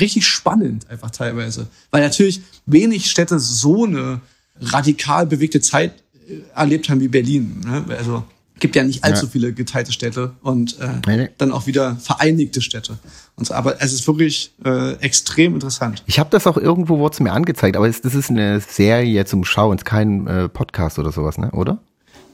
richtig 0.00 0.26
spannend 0.26 0.88
einfach 0.90 1.10
teilweise. 1.10 1.68
Weil 1.90 2.02
natürlich 2.02 2.40
wenig 2.66 3.10
Städte 3.10 3.38
so 3.38 3.84
eine 3.84 4.20
radikal 4.60 5.26
bewegte 5.26 5.60
Zeit 5.60 6.02
äh, 6.28 6.40
erlebt 6.54 6.88
haben 6.88 7.00
wie 7.00 7.08
Berlin. 7.08 7.60
Ne? 7.64 7.84
Also 7.96 8.24
gibt 8.60 8.76
ja 8.76 8.84
nicht 8.84 9.04
allzu 9.04 9.26
ja. 9.26 9.30
viele 9.30 9.52
geteilte 9.52 9.92
Städte 9.92 10.32
und 10.42 10.78
äh, 10.80 10.88
nee, 11.06 11.16
nee. 11.16 11.28
dann 11.38 11.52
auch 11.52 11.66
wieder 11.66 11.96
vereinigte 11.96 12.60
Städte. 12.60 12.98
Und 13.36 13.46
so. 13.46 13.54
Aber 13.54 13.80
es 13.80 13.92
ist 13.92 14.06
wirklich 14.06 14.52
äh, 14.64 14.94
extrem 14.94 15.54
interessant. 15.54 16.02
Ich 16.06 16.18
habe 16.18 16.30
das 16.30 16.46
auch 16.46 16.56
irgendwo 16.56 16.98
wurde 16.98 17.14
es 17.14 17.20
mir 17.20 17.32
angezeigt, 17.32 17.76
aber 17.76 17.88
es, 17.88 18.00
das 18.00 18.14
ist 18.14 18.30
eine 18.30 18.60
Serie 18.60 19.24
zum 19.24 19.44
Schauen, 19.44 19.76
kein 19.78 20.26
äh, 20.26 20.48
Podcast 20.48 20.98
oder 20.98 21.12
sowas, 21.12 21.38
ne? 21.38 21.50
Oder? 21.52 21.78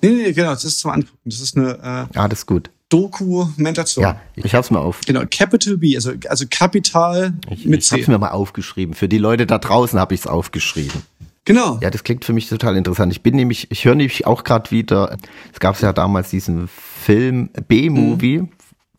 Nee, 0.03 0.11
nee, 0.11 0.33
genau, 0.33 0.51
das 0.51 0.65
ist 0.65 0.81
zum 0.81 0.91
Angucken. 0.91 1.19
Das 1.25 1.41
ist 1.41 1.57
eine 1.57 2.09
äh, 2.13 2.19
ah, 2.19 2.29
das 2.29 2.41
ist 2.41 2.47
gut. 2.47 2.71
Dokumentation. 2.89 4.05
Ja, 4.05 4.21
ich 4.37 4.55
hab's 4.55 4.71
mal 4.71 4.79
auf. 4.79 5.01
Genau, 5.07 5.23
Capital 5.31 5.79
B, 5.79 5.97
also 5.97 6.13
also 6.29 6.45
Kapital 6.49 7.35
mit 7.65 7.81
ich, 7.81 7.87
C. 7.87 7.97
Ich 7.97 8.03
hab's 8.03 8.09
mir 8.09 8.19
mal 8.19 8.31
aufgeschrieben. 8.31 8.95
Für 8.95 9.09
die 9.09 9.19
Leute 9.19 9.47
da 9.47 9.59
draußen 9.59 9.99
habe 9.99 10.15
ich's 10.15 10.27
aufgeschrieben. 10.27 11.03
Genau. 11.45 11.79
Ja, 11.83 11.91
das 11.91 12.05
klingt 12.05 12.25
für 12.25 12.33
mich 12.33 12.49
total 12.49 12.77
interessant. 12.77 13.13
Ich 13.13 13.23
bin 13.23 13.37
nämlich, 13.37 13.71
ich 13.71 13.85
höre 13.85 13.95
nämlich 13.95 14.27
auch 14.27 14.45
gerade 14.45 14.71
wieder, 14.71 15.17
es 15.53 15.61
gab 15.61 15.79
ja 15.81 15.93
damals 15.93 16.31
diesen 16.31 16.69
Film 16.69 17.51
B-Movie, 17.69 18.39
mhm. 18.39 18.49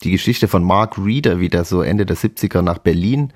die 0.04 0.12
Geschichte 0.12 0.48
von 0.48 0.64
Mark 0.64 0.98
Reeder, 0.98 1.40
wie 1.40 1.50
der 1.50 1.66
so 1.66 1.82
Ende 1.82 2.06
der 2.06 2.18
70er 2.18 2.62
nach 2.62 2.78
Berlin 2.78 3.34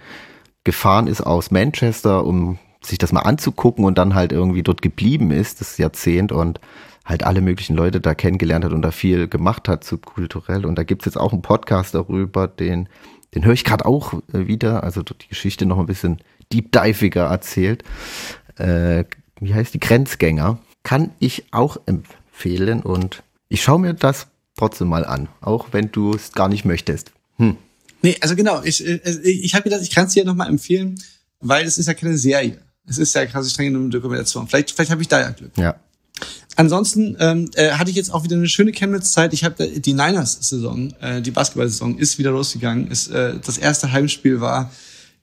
gefahren 0.63 1.08
ist 1.08 1.22
aus 1.22 1.50
Manchester, 1.50 2.24
um 2.26 2.60
sich 2.82 3.00
das 3.00 3.12
mal 3.12 3.22
anzugucken 3.22 3.84
und 3.84 3.98
dann 3.98 4.13
halt 4.13 4.32
irgendwie 4.32 4.63
dort 4.63 4.82
geblieben 4.82 5.32
ist, 5.32 5.60
das 5.60 5.78
Jahrzehnt 5.78 6.32
und 6.32 6.60
halt 7.04 7.24
alle 7.24 7.41
möglichen 7.41 7.76
Leute 7.76 8.00
da 8.00 8.13
kennengelernt 8.13 8.63
hat 8.63 8.74
und 8.74 8.84
da 8.84 8.91
viel 8.91 9.28
gemacht 9.28 9.67
hat 9.67 9.84
subkulturell. 9.84 10.65
Und 10.65 10.78
da 10.78 10.84
gibt's 10.84 11.06
jetzt 11.06 11.17
auch 11.17 11.34
einen 11.34 11.41
Podcast 11.41 11.95
darüber, 11.95 12.48
den, 12.48 12.88
den 13.34 13.43
höre 13.43 13.54
ich 13.54 13.63
gerade 13.63 13.86
auch 13.86 14.13
äh, 14.32 14.48
wieder, 14.48 14.84
also 14.84 15.02
die 15.02 15.28
Geschichte 15.28 15.65
noch 15.65 15.80
ein 15.80 15.88
bisschen 15.88 16.19
deep 16.52 16.72
diviger 16.72 17.26
erzählt 17.26 17.84
äh, 18.60 19.06
wie 19.39 19.54
heißt 19.54 19.74
die 19.74 19.80
Grenzgänger, 19.80 20.60
kann 20.84 21.12
ich 21.19 21.45
auch 21.52 21.78
empfehlen 21.86 22.82
und 22.82 23.24
ich 23.48 23.63
schaue 23.63 23.80
mir 23.80 23.93
das 23.93 24.28
trotzdem 24.58 24.89
mal 24.89 25.06
an, 25.06 25.30
auch 25.41 25.69
wenn 25.72 25.91
du 25.91 26.13
es 26.13 26.34
gar 26.34 26.50
nicht 26.50 26.65
möchtest. 26.65 27.12
Hm. 27.38 27.58
Nee, 28.02 28.17
also 28.22 28.36
genau, 28.36 28.62
ich, 28.63 28.86
ich, 28.86 29.06
äh, 29.06 29.30
ich 29.30 29.54
habe 29.56 29.63
gedacht, 29.63 29.82
ich 29.82 29.91
kann 29.91 30.06
es 30.06 30.13
dir 30.13 30.26
nochmal 30.26 30.50
empfehlen, 30.50 31.02
weil 31.39 31.65
es 31.65 31.78
ist 31.78 31.88
ja 31.88 31.93
keine 31.93 32.17
Serie. 32.17 32.60
Es 32.86 32.98
ist 32.98 33.13
ja 33.13 33.26
quasi 33.26 33.50
streng 33.50 33.76
eine 33.76 33.89
Dokumentation. 33.89 34.48
Vielleicht, 34.48 34.72
vielleicht 34.72 34.91
habe 34.91 35.02
ich 35.02 35.08
da 35.08 35.19
ja 35.19 35.30
Glück. 35.30 35.52
Ja. 35.58 35.76
Ansonsten 36.56 37.15
ähm, 37.19 37.50
äh, 37.56 37.72
hatte 37.72 37.89
ich 37.89 37.95
jetzt 37.95 38.12
auch 38.12 38.24
wieder 38.24 38.36
eine 38.36 38.50
schöne 38.50 38.72
Chemnitz-Zeit. 38.72 39.34
Ich 39.34 39.43
habe 39.43 39.67
die 39.67 39.93
Niners-Saison, 39.93 40.93
äh, 41.00 41.22
die 41.22 41.32
Basketball-Saison 41.32 41.98
ist 41.98 42.17
wieder 42.17 42.32
losgegangen. 42.32 42.89
Ist, 42.91 43.08
äh, 43.10 43.36
das 43.45 43.58
erste 43.58 43.91
Heimspiel 43.91 44.41
war. 44.41 44.72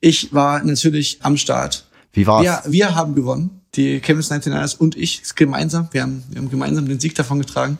Ich 0.00 0.32
war 0.32 0.62
natürlich 0.64 1.18
am 1.22 1.36
Start. 1.36 1.86
Wie 2.16 2.26
war's? 2.26 2.44
Ja, 2.44 2.62
wir 2.66 2.94
haben 2.94 3.14
gewonnen. 3.14 3.60
Die 3.74 4.00
Chemnitz 4.00 4.30
99ers 4.30 4.78
und 4.78 4.96
ich 4.96 5.22
gemeinsam. 5.34 5.88
Wir 5.92 6.00
haben, 6.00 6.24
wir 6.30 6.40
haben 6.40 6.48
gemeinsam 6.48 6.88
den 6.88 6.98
Sieg 6.98 7.14
davon 7.14 7.40
getragen. 7.40 7.78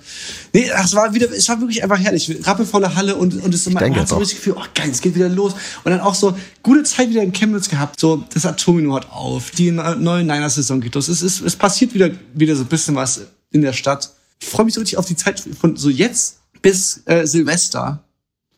Nee, 0.53 0.71
es 0.71 0.95
war 0.95 1.15
wieder, 1.15 1.33
es 1.33 1.49
war 1.49 1.59
wirklich 1.59 1.83
einfach 1.83 1.99
herrlich. 1.99 2.47
Rappelvolle 2.47 2.95
Halle 2.95 3.17
und, 3.17 3.43
und 3.43 3.55
es 3.55 3.67
immer, 3.67 3.81
man 3.81 3.97
hat 3.97 4.09
so 4.09 4.21
das 4.21 4.31
Gefühl, 4.31 4.57
oh 4.59 4.65
geil, 4.75 4.91
es 4.91 5.01
geht 5.01 5.15
wieder 5.15 5.31
los. 5.31 5.55
Und 5.85 5.91
dann 5.91 6.01
auch 6.01 6.15
so 6.15 6.37
gute 6.63 6.83
Zeit 6.83 7.09
wieder 7.09 7.23
in 7.23 7.33
Chemnitz 7.33 7.71
gehabt. 7.71 7.99
So, 7.99 8.25
das 8.35 8.45
Atomino 8.45 8.95
hat 8.95 9.11
auf. 9.11 9.53
Die 9.53 9.71
neue 9.71 10.23
Niners-Saison 10.23 10.83
geht 10.83 10.95
los. 10.95 11.09
Es 11.09 11.23
ist, 11.23 11.41
es 11.41 11.57
passiert 11.57 11.95
wieder, 11.95 12.11
wieder 12.35 12.55
so 12.57 12.65
ein 12.65 12.69
bisschen 12.69 12.95
was 12.95 13.23
in 13.51 13.63
der 13.63 13.73
Stadt. 13.73 14.13
Ich 14.39 14.49
freue 14.49 14.67
mich 14.67 14.75
so 14.75 14.81
richtig 14.81 14.99
auf 14.99 15.07
die 15.07 15.17
Zeit 15.17 15.43
von 15.59 15.77
so 15.77 15.89
jetzt 15.89 16.41
bis 16.61 17.01
äh, 17.07 17.27
Silvester. 17.27 18.03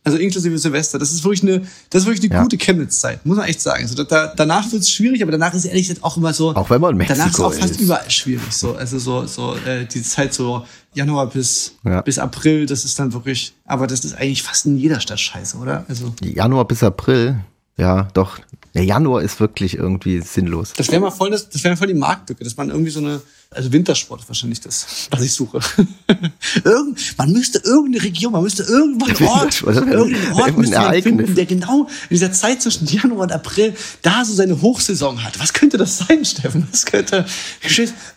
Also 0.08 0.18
inklusive 0.18 0.58
Silvester. 0.58 0.98
Das 0.98 1.12
ist 1.12 1.22
wirklich 1.24 1.42
eine, 1.42 1.66
das 1.90 2.02
ist 2.02 2.06
wirklich 2.06 2.30
eine 2.30 2.38
ja. 2.38 2.42
gute 2.42 2.56
Chemnitz-Zeit, 2.56 3.24
muss 3.26 3.36
man 3.36 3.46
echt 3.46 3.60
sagen. 3.60 3.82
Also 3.82 4.02
da, 4.02 4.32
danach 4.34 4.70
wird 4.72 4.82
es 4.82 4.90
schwierig, 4.90 5.22
aber 5.22 5.32
danach 5.32 5.54
ist 5.54 5.64
ehrlich 5.64 5.88
gesagt 5.88 6.04
auch 6.04 6.16
immer 6.16 6.32
so. 6.32 6.54
Auch 6.54 6.70
wenn 6.70 6.80
man 6.80 6.92
in 6.92 6.98
Mexiko 6.98 7.18
Danach 7.18 7.32
ist 7.32 7.40
auch 7.40 7.54
fast 7.54 7.72
ist. 7.72 7.80
überall 7.80 8.10
schwierig. 8.10 8.52
So, 8.52 8.74
also 8.74 8.98
so, 8.98 9.26
so 9.26 9.54
äh, 9.56 9.84
die 9.86 10.02
Zeit 10.02 10.32
so 10.32 10.64
Januar 10.94 11.28
bis 11.28 11.74
ja. 11.84 12.00
bis 12.00 12.18
April, 12.18 12.66
das 12.66 12.84
ist 12.84 12.98
dann 12.98 13.12
wirklich. 13.12 13.54
Aber 13.64 13.86
das 13.86 14.04
ist 14.04 14.14
eigentlich 14.14 14.42
fast 14.42 14.66
in 14.66 14.78
jeder 14.78 15.00
Stadt 15.00 15.20
scheiße, 15.20 15.58
oder? 15.58 15.84
Also 15.88 16.12
Januar 16.22 16.66
bis 16.66 16.82
April. 16.82 17.40
Ja, 17.76 18.08
doch. 18.12 18.40
Der 18.74 18.84
Januar 18.84 19.22
ist 19.22 19.40
wirklich 19.40 19.74
irgendwie 19.74 20.20
sinnlos. 20.20 20.72
Das 20.76 20.90
wäre 20.90 21.00
mal 21.00 21.10
voll, 21.10 21.30
das, 21.30 21.48
das 21.48 21.64
wäre 21.64 21.76
voll 21.76 21.88
die 21.88 21.94
Marktlücke, 21.94 22.44
dass 22.44 22.56
man 22.56 22.70
irgendwie 22.70 22.90
so 22.90 23.00
eine, 23.00 23.20
also 23.50 23.72
Wintersport 23.72 24.20
ist 24.20 24.28
wahrscheinlich 24.28 24.60
das, 24.60 25.08
was 25.10 25.22
ich 25.22 25.32
suche. 25.32 25.60
Irgend, 26.64 27.14
man 27.16 27.32
müsste 27.32 27.58
irgendeine 27.64 28.04
Region, 28.04 28.32
man 28.32 28.42
müsste 28.42 28.64
irgendwann 28.64 29.26
Ort, 29.26 29.62
irgendeinen 29.66 30.32
Ort 30.32 30.56
müsste 30.56 30.78
man 30.78 31.02
finden, 31.02 31.34
der 31.34 31.46
genau 31.46 31.84
in 31.84 32.14
dieser 32.14 32.32
Zeit 32.32 32.60
zwischen 32.62 32.86
Januar 32.86 33.22
und 33.22 33.32
April 33.32 33.74
da 34.02 34.24
so 34.24 34.34
seine 34.34 34.60
Hochsaison 34.60 35.22
hat. 35.24 35.38
Was 35.40 35.52
könnte 35.52 35.78
das 35.78 35.98
sein, 35.98 36.24
Steffen? 36.24 36.68
Was 36.70 36.84
könnte, 36.84 37.24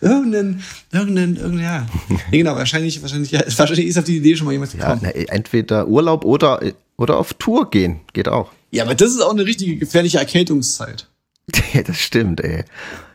irgendein, 0.00 0.62
irgendein, 0.92 1.36
irgendein, 1.36 1.64
ja. 1.64 1.86
Nee, 2.30 2.38
genau, 2.38 2.54
wahrscheinlich, 2.56 3.00
wahrscheinlich, 3.00 3.30
ja, 3.30 3.40
wahrscheinlich 3.40 3.86
ist 3.86 3.98
auf 3.98 4.04
die 4.04 4.18
Idee 4.18 4.36
schon 4.36 4.46
mal 4.46 4.52
jemand 4.52 4.72
gekommen. 4.72 5.00
Ja, 5.02 5.12
na, 5.14 5.34
entweder 5.34 5.88
Urlaub 5.88 6.24
oder, 6.24 6.60
oder 6.96 7.16
auf 7.16 7.34
Tour 7.34 7.70
gehen, 7.70 8.00
geht 8.12 8.28
auch. 8.28 8.50
Ja, 8.72 8.84
aber 8.84 8.94
das 8.94 9.10
ist 9.10 9.20
auch 9.20 9.30
eine 9.30 9.44
richtige 9.44 9.76
gefährliche 9.76 10.18
Erkältungszeit. 10.18 11.08
Ja, 11.74 11.82
das 11.82 11.98
stimmt, 11.98 12.40
ey. 12.40 12.64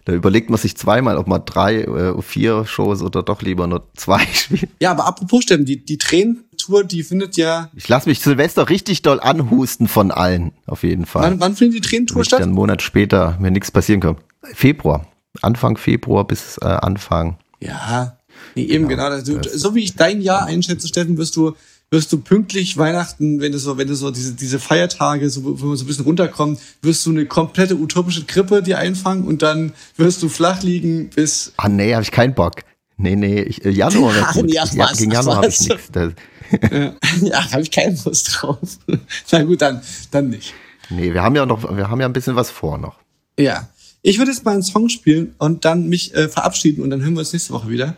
Da 0.05 0.13
überlegt 0.13 0.49
man 0.49 0.57
sich 0.57 0.75
zweimal, 0.77 1.17
ob 1.17 1.27
man 1.27 1.43
drei, 1.45 1.81
äh, 1.81 2.21
vier 2.21 2.65
Shows 2.65 3.01
oder 3.01 3.23
doch 3.23 3.41
lieber 3.41 3.67
nur 3.67 3.87
zwei 3.95 4.25
spielt. 4.33 4.69
Ja, 4.81 4.91
aber 4.91 5.05
apropos 5.05 5.43
Stimmen, 5.43 5.65
die, 5.65 5.83
die 5.83 5.97
Tränentour, 5.97 6.83
die 6.83 7.03
findet 7.03 7.37
ja. 7.37 7.69
Ich 7.75 7.87
lasse 7.87 8.07
mich 8.09 8.19
Silvester 8.19 8.69
richtig 8.69 9.01
doll 9.01 9.19
anhusten 9.19 9.87
von 9.87 10.11
allen, 10.11 10.53
auf 10.65 10.83
jeden 10.83 11.05
Fall. 11.05 11.23
Wann, 11.23 11.39
wann 11.39 11.55
findet 11.55 11.83
die 11.83 11.89
Tränentour 11.89 12.23
statt? 12.23 12.39
Dann 12.39 12.49
einen 12.49 12.55
Monat 12.55 12.81
später, 12.81 13.37
wenn 13.39 13.53
nichts 13.53 13.71
passieren 13.71 14.01
kann. 14.01 14.17
Februar. 14.53 15.07
Anfang 15.41 15.77
Februar 15.77 16.25
bis 16.25 16.57
äh, 16.61 16.65
Anfang. 16.65 17.37
Ja, 17.59 18.17
nee, 18.55 18.63
eben 18.63 18.87
genau. 18.87 19.09
genau. 19.09 19.39
Du, 19.41 19.57
so 19.57 19.75
wie 19.75 19.83
ich 19.83 19.95
dein 19.95 20.21
Jahr 20.21 20.45
einschätze, 20.45 20.87
Steffen, 20.87 21.17
wirst 21.17 21.35
du 21.35 21.55
wirst 21.89 22.11
du 22.11 22.17
pünktlich 22.17 22.77
Weihnachten, 22.77 23.39
wenn 23.39 23.51
du 23.51 23.59
so, 23.59 23.77
wenn 23.77 23.87
du 23.87 23.95
so 23.95 24.11
diese, 24.11 24.33
diese 24.33 24.59
Feiertage, 24.59 25.29
so, 25.29 25.43
wo 25.43 25.65
man 25.65 25.77
so 25.77 25.85
ein 25.85 25.87
bisschen 25.87 26.05
runterkommt, 26.05 26.59
wirst 26.81 27.05
du 27.05 27.11
eine 27.11 27.25
komplette 27.25 27.75
utopische 27.75 28.25
Krippe 28.25 28.61
dir 28.61 28.77
einfangen 28.77 29.23
und 29.25 29.41
dann 29.41 29.73
wirst 29.95 30.21
du 30.21 30.29
flach 30.29 30.63
liegen 30.63 31.09
bis. 31.09 31.53
Ah, 31.57 31.69
nee, 31.69 31.95
hab 31.95 32.01
ich 32.01 32.11
keinen 32.11 32.33
Bock. 32.33 32.63
Nee, 32.97 33.15
nee, 33.15 33.41
ich, 33.41 33.63
äh, 33.63 33.69
Januar 33.69 34.13
wäre 34.13 34.27
gut. 34.33 34.53
Ja, 34.53 34.65
ja, 34.65 34.91
gegen 34.93 35.11
Januar 35.11 35.37
habe 35.37 35.47
ich 35.47 35.59
nichts. 35.59 35.89
ja, 35.93 36.93
ja 37.21 37.51
habe 37.51 37.61
ich 37.61 37.71
keinen 37.71 37.97
Lust 38.03 38.37
drauf. 38.41 38.57
Na 39.31 39.43
gut, 39.43 39.61
dann, 39.61 39.81
dann 40.11 40.29
nicht. 40.29 40.53
Nee, 40.89 41.13
wir 41.13 41.21
haben 41.21 41.35
ja 41.35 41.45
noch, 41.45 41.63
wir 41.75 41.89
haben 41.89 42.01
ja 42.01 42.07
ein 42.07 42.13
bisschen 42.13 42.35
was 42.35 42.49
vor 42.49 42.77
noch. 42.77 42.95
Ja. 43.39 43.69
Ich 44.01 44.19
würde 44.19 44.31
jetzt 44.31 44.45
mal 44.45 44.53
einen 44.53 44.63
Song 44.63 44.89
spielen 44.89 45.35
und 45.37 45.65
dann 45.65 45.89
mich 45.89 46.13
äh, 46.15 46.29
verabschieden 46.29 46.81
und 46.81 46.91
dann 46.91 47.01
hören 47.01 47.13
wir 47.13 47.19
uns 47.19 47.33
nächste 47.33 47.53
Woche 47.53 47.69
wieder. 47.69 47.97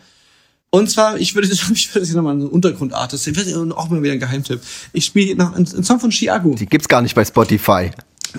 Und 0.72 0.90
zwar, 0.90 1.18
ich 1.18 1.36
würde, 1.36 1.48
ich 1.52 1.94
würde 1.94 2.06
jetzt 2.06 2.16
nochmal 2.16 2.34
einen 2.34 2.48
Untergrundartist, 2.48 3.28
ich 3.28 3.36
würde 3.36 3.76
auch 3.76 3.90
mal 3.90 4.02
wieder 4.02 4.14
ein 4.14 4.20
Geheimtipp. 4.20 4.62
Ich 4.94 5.06
spiele 5.06 5.36
noch 5.36 5.56
einen, 5.56 5.68
einen 5.68 5.84
Song 5.84 6.00
von 6.00 6.12
Chiago. 6.12 6.56
Die 6.56 6.66
gibt's 6.66 6.88
gar 6.88 7.02
nicht 7.02 7.16
bei 7.16 7.26
Spotify. 7.26 7.92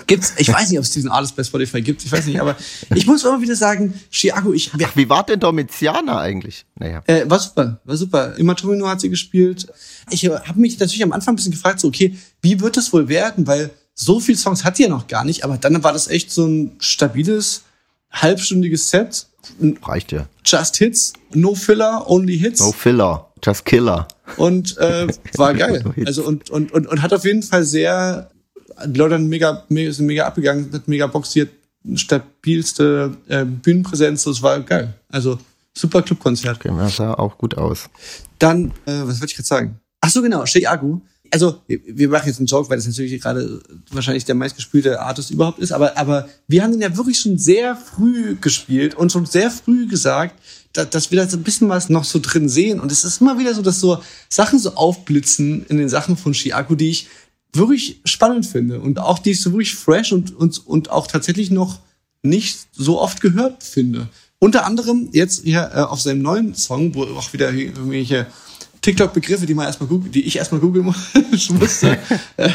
Gibt's, 0.07 0.33
ich 0.37 0.47
weiß 0.47 0.69
nicht, 0.69 0.79
ob 0.79 0.85
es 0.85 0.91
diesen 0.91 1.09
Artist 1.09 1.35
bei 1.35 1.43
Spotify 1.43 1.81
gibt, 1.81 2.05
ich 2.05 2.09
weiß 2.09 2.25
nicht, 2.25 2.39
aber 2.39 2.55
ich 2.95 3.05
muss 3.05 3.25
immer 3.25 3.41
wieder 3.41 3.57
sagen, 3.57 3.93
Chiago, 4.09 4.53
ich... 4.53 4.71
Ach, 4.73 4.95
wie 4.95 5.09
war 5.09 5.25
denn 5.25 5.41
Domitiana 5.41 6.19
eigentlich? 6.19 6.65
Naja. 6.79 7.03
Äh, 7.07 7.29
war 7.29 7.39
super, 7.39 7.81
war 7.83 7.97
super. 7.97 8.37
Immer 8.37 8.55
Tomino 8.55 8.87
hat 8.87 9.01
sie 9.01 9.09
gespielt. 9.09 9.67
Ich 10.09 10.25
habe 10.25 10.59
mich 10.59 10.79
natürlich 10.79 11.03
am 11.03 11.11
Anfang 11.11 11.33
ein 11.33 11.35
bisschen 11.35 11.51
gefragt, 11.51 11.81
so, 11.81 11.89
okay, 11.89 12.17
wie 12.41 12.61
wird 12.61 12.77
das 12.77 12.93
wohl 12.93 13.09
werden? 13.09 13.45
Weil 13.47 13.71
so 13.93 14.21
viele 14.21 14.37
Songs 14.37 14.63
hat 14.63 14.77
sie 14.77 14.83
ja 14.83 14.89
noch 14.89 15.07
gar 15.07 15.25
nicht, 15.25 15.43
aber 15.43 15.57
dann 15.57 15.83
war 15.83 15.91
das 15.91 16.07
echt 16.07 16.31
so 16.31 16.45
ein 16.45 16.71
stabiles, 16.79 17.63
halbstündiges 18.11 18.89
Set 18.89 19.27
Reicht 19.83 20.11
ja. 20.11 20.27
Just 20.45 20.77
Hits, 20.77 21.13
No 21.33 21.55
Filler, 21.55 22.09
Only 22.09 22.37
Hits. 22.37 22.59
No 22.59 22.71
Filler, 22.71 23.27
Just 23.43 23.65
Killer. 23.65 24.07
Und 24.37 24.77
äh, 24.77 25.07
war 25.35 25.53
geil. 25.53 25.83
also 26.05 26.23
und, 26.23 26.49
und, 26.49 26.71
und, 26.71 26.87
und 26.87 27.01
hat 27.01 27.13
auf 27.13 27.25
jeden 27.25 27.43
Fall 27.43 27.63
sehr, 27.63 28.29
die 28.85 28.97
Leute 28.97 29.15
haben 29.15 29.27
mega, 29.27 29.63
mega, 29.69 29.91
sind 29.91 30.05
mega 30.05 30.25
abgegangen, 30.25 30.71
hat 30.73 30.87
mega 30.87 31.07
boxiert, 31.07 31.49
stabilste 31.95 33.15
äh, 33.27 33.45
Bühnenpräsenz, 33.45 34.23
das 34.23 34.41
war 34.41 34.59
geil. 34.61 34.93
Also 35.09 35.39
super 35.73 36.01
Clubkonzert. 36.01 36.57
Okay, 36.57 36.73
das 36.77 36.97
sah 36.97 37.13
auch 37.13 37.37
gut 37.37 37.57
aus. 37.57 37.89
Dann, 38.39 38.71
äh, 38.85 39.01
was 39.03 39.19
wollte 39.19 39.31
ich 39.31 39.35
gerade 39.35 39.47
sagen? 39.47 39.79
Ach 40.01 40.09
so, 40.09 40.21
genau, 40.21 40.45
Shea 40.45 40.67
Agu 40.69 41.01
also 41.31 41.61
wir 41.67 42.09
machen 42.09 42.27
jetzt 42.27 42.39
einen 42.39 42.47
Joke, 42.47 42.69
weil 42.69 42.77
das 42.77 42.85
natürlich 42.85 43.19
gerade 43.21 43.61
wahrscheinlich 43.89 44.25
der 44.25 44.35
meistgespielte 44.35 44.99
Artist 44.99 45.31
überhaupt 45.31 45.59
ist, 45.59 45.71
aber, 45.71 45.97
aber 45.97 46.27
wir 46.47 46.61
haben 46.61 46.73
ihn 46.73 46.81
ja 46.81 46.95
wirklich 46.97 47.19
schon 47.19 47.37
sehr 47.37 47.75
früh 47.75 48.35
gespielt 48.35 48.95
und 48.95 49.11
schon 49.11 49.25
sehr 49.25 49.49
früh 49.49 49.87
gesagt, 49.87 50.35
dass, 50.73 50.89
dass 50.89 51.11
wir 51.11 51.21
da 51.21 51.27
so 51.27 51.37
ein 51.37 51.43
bisschen 51.43 51.69
was 51.69 51.89
noch 51.89 52.03
so 52.03 52.19
drin 52.21 52.49
sehen. 52.49 52.79
Und 52.79 52.91
es 52.91 53.03
ist 53.03 53.21
immer 53.21 53.39
wieder 53.39 53.53
so, 53.53 53.61
dass 53.61 53.79
so 53.79 54.01
Sachen 54.29 54.59
so 54.59 54.75
aufblitzen 54.75 55.65
in 55.67 55.77
den 55.77 55.89
Sachen 55.89 56.17
von 56.17 56.33
Chiago, 56.33 56.75
die 56.75 56.89
ich 56.89 57.07
wirklich 57.53 58.01
spannend 58.05 58.45
finde 58.45 58.79
und 58.79 58.99
auch 58.99 59.19
die 59.19 59.31
ich 59.31 59.41
so 59.41 59.51
wirklich 59.51 59.75
fresh 59.75 60.11
und, 60.11 60.35
und, 60.35 60.65
und 60.67 60.89
auch 60.89 61.07
tatsächlich 61.07 61.49
noch 61.51 61.79
nicht 62.23 62.67
so 62.73 63.01
oft 63.01 63.21
gehört 63.21 63.63
finde. 63.63 64.09
Unter 64.39 64.65
anderem 64.65 65.09
jetzt 65.11 65.43
hier 65.43 65.71
äh, 65.73 65.79
auf 65.79 66.01
seinem 66.01 66.21
neuen 66.21 66.55
Song, 66.55 66.95
wo 66.95 67.03
auch 67.03 67.31
wieder 67.33 67.51
irgendwelche 67.51 68.27
TikTok-Begriffe, 68.81 69.45
die 69.45 69.53
man 69.53 69.67
erstmal 69.67 69.89
googeln, 69.89 70.11
die 70.11 70.23
ich 70.23 70.37
erstmal 70.37 70.61
googeln 70.61 70.85
musste. 71.49 71.97
äh, 72.37 72.49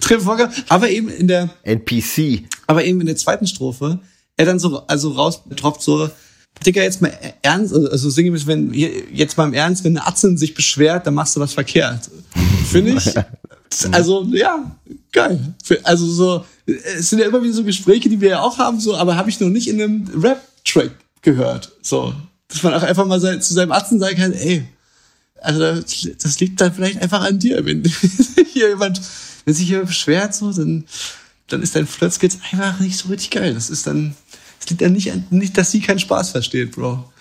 Tripwalker, 0.00 0.50
aber 0.68 0.90
eben 0.90 1.08
in 1.08 1.28
der 1.28 1.50
NPC. 1.62 2.44
Aber 2.66 2.84
eben 2.84 3.00
in 3.00 3.06
der 3.06 3.16
zweiten 3.16 3.46
Strophe, 3.46 4.00
er 4.36 4.46
dann 4.46 4.58
so 4.58 4.86
also 4.86 5.12
raus 5.12 5.42
tropft 5.56 5.82
so 5.82 6.10
Digga, 6.64 6.82
jetzt 6.82 7.02
mal 7.02 7.12
ernst, 7.42 7.74
also, 7.74 7.90
also 7.90 8.10
sinngemäß, 8.10 8.46
wenn 8.46 8.72
jetzt 8.72 9.36
mal 9.36 9.44
im 9.44 9.52
Ernst, 9.52 9.84
wenn 9.84 9.96
eine 9.96 10.06
Atzen 10.06 10.38
sich 10.38 10.54
beschwert, 10.54 11.06
dann 11.06 11.14
machst 11.14 11.36
du 11.36 11.40
was 11.40 11.52
verkehrt. 11.52 12.10
Finde 12.70 12.92
ich. 12.92 13.14
Also, 13.92 14.26
ja, 14.32 14.74
geil. 15.12 15.54
Also 15.82 16.06
so, 16.06 16.44
es 16.66 17.10
sind 17.10 17.18
ja 17.18 17.26
immer 17.26 17.42
wieder 17.42 17.52
so 17.52 17.62
Gespräche, 17.64 18.08
die 18.08 18.20
wir 18.20 18.30
ja 18.30 18.40
auch 18.40 18.58
haben, 18.58 18.80
so, 18.80 18.96
aber 18.96 19.16
habe 19.16 19.28
ich 19.28 19.38
noch 19.38 19.48
nicht 19.48 19.68
in 19.68 19.82
einem 19.82 20.08
Rap-Track 20.22 20.92
gehört. 21.22 21.72
So. 21.82 22.14
Dass 22.48 22.62
man 22.62 22.74
auch 22.74 22.82
einfach 22.82 23.04
mal 23.04 23.20
zu 23.20 23.54
seinem 23.54 23.72
Atzen 23.72 23.98
sagen 23.98 24.16
kann, 24.16 24.32
ey, 24.32 24.64
also 25.46 25.80
das 26.18 26.40
liegt 26.40 26.60
dann 26.60 26.72
vielleicht 26.74 27.00
einfach 27.00 27.22
an 27.22 27.38
dir. 27.38 27.64
Wenn 27.64 27.84
hier 28.52 28.68
jemand, 28.68 29.00
wenn 29.44 29.54
sich 29.54 29.68
hier 29.68 29.84
beschwert, 29.84 30.34
so, 30.34 30.52
dann, 30.52 30.84
dann 31.46 31.62
ist 31.62 31.76
dein 31.76 31.86
Flirtskills 31.86 32.38
einfach 32.50 32.80
nicht 32.80 32.98
so 32.98 33.08
richtig 33.08 33.30
geil. 33.30 33.54
Das 33.54 33.70
ist 33.70 33.86
dann, 33.86 34.14
es 34.60 34.68
liegt 34.68 34.82
dann 34.82 34.92
nicht, 34.92 35.12
an, 35.12 35.24
nicht, 35.30 35.56
dass 35.56 35.70
sie 35.70 35.80
keinen 35.80 36.00
Spaß 36.00 36.30
versteht, 36.30 36.72
Bro. 36.72 37.12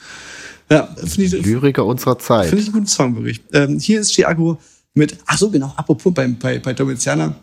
Ja, 0.72 0.88
finde 0.96 1.24
ich. 1.38 1.46
Lyriker 1.46 1.86
unserer 1.86 2.18
Zeit. 2.18 2.50
Finde 2.50 2.62
ich 2.62 2.68
einen 2.68 2.74
guten 2.74 2.88
Songbericht. 2.88 3.44
Ähm, 3.54 3.80
hier 3.80 4.02
ist 4.02 4.14
Chiago 4.14 4.60
mit, 4.96 5.18
ach 5.28 5.38
so, 5.38 5.52
genau, 5.52 5.72
apropos 5.76 6.12
bei, 6.12 6.28
bei, 6.28 6.58
bei 6.58 6.74
Domitiana 6.74 7.36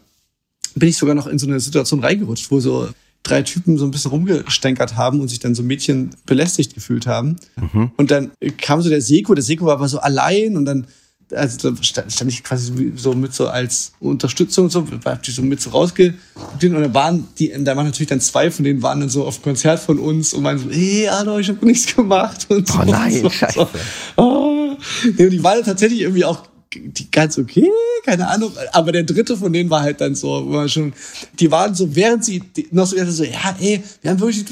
bin 0.75 0.89
ich 0.89 0.97
sogar 0.97 1.15
noch 1.15 1.29
in 1.29 1.39
so 1.39 1.47
eine 1.47 1.61
Situation 1.61 2.01
reingerutscht, 2.01 2.51
wo 2.51 2.59
so 2.59 2.89
drei 3.23 3.43
Typen 3.43 3.79
so 3.79 3.85
ein 3.85 3.91
bisschen 3.91 4.11
rumgestänkert 4.11 4.97
haben 4.97 5.21
und 5.21 5.29
sich 5.29 5.39
dann 5.39 5.55
so 5.55 5.63
Mädchen 5.63 6.11
belästigt 6.27 6.75
gefühlt 6.75 7.07
haben. 7.07 7.37
Mhm. 7.57 7.93
Und 7.97 8.11
dann 8.11 8.33
kam 8.59 8.83
so 8.83 8.89
der 8.89 9.01
Seko, 9.01 9.35
der 9.35 9.45
Seko 9.45 9.67
war 9.67 9.75
aber 9.75 9.89
so 9.89 10.01
allein 10.01 10.57
und 10.57 10.65
dann 10.65 10.87
also 11.35 11.71
da 11.71 11.83
stand 11.83 12.31
ich 12.31 12.45
quasi 12.45 12.93
so 12.97 13.15
mit 13.15 13.33
so 13.35 13.49
als 13.49 13.93
Unterstützung 14.01 14.69
so, 14.69 14.87
war 15.05 15.19
ich 15.23 15.35
so 15.35 15.43
mit 15.43 15.61
so 15.61 15.71
rausge 15.71 16.15
und 16.63 16.63
dann 16.63 16.95
waren 16.95 17.27
die, 17.39 17.53
da 17.61 17.77
waren 17.77 17.87
natürlich 17.87 18.09
dann 18.09 18.21
zwei 18.21 18.51
von 18.51 18.65
denen 18.65 18.83
waren 18.83 19.01
dann 19.01 19.09
so 19.09 19.25
auf 19.25 19.39
dem 19.39 19.45
Konzert 19.45 19.81
von 19.81 19.99
uns 19.99 20.35
und 20.35 20.45
waren 20.45 20.59
so, 20.59 20.71
hey, 20.71 21.09
hallo, 21.11 21.39
ich 21.39 21.49
habe 21.49 21.65
nichts 21.65 21.95
gemacht 21.95 22.47
und 22.51 22.69
so. 22.69 22.81
Oh 22.81 22.85
nein, 22.85 23.23
so, 23.23 23.31
scheiße. 23.31 23.55
So. 23.55 23.69
Oh. 24.17 24.77
Ja, 25.17 25.29
die 25.29 25.43
waren 25.43 25.63
tatsächlich 25.65 26.01
irgendwie 26.01 26.25
auch 26.25 26.45
die 26.75 27.11
ganz 27.11 27.39
okay, 27.39 27.71
keine 28.05 28.29
Ahnung. 28.29 28.53
Aber 28.73 28.93
der 28.93 29.03
dritte 29.05 29.37
von 29.37 29.53
denen 29.53 29.71
war 29.71 29.83
halt 29.83 30.01
dann 30.01 30.15
so, 30.15 30.41
man 30.41 30.69
schon, 30.69 30.93
die 31.39 31.51
waren 31.51 31.75
so, 31.75 31.95
während 31.95 32.25
sie 32.25 32.43
noch 32.71 32.87
so, 32.87 32.97
so 33.11 33.25
ja, 33.25 33.57
ey, 33.61 33.83
wir 34.01 34.11
haben 34.11 34.21
wirklich, 34.21 34.45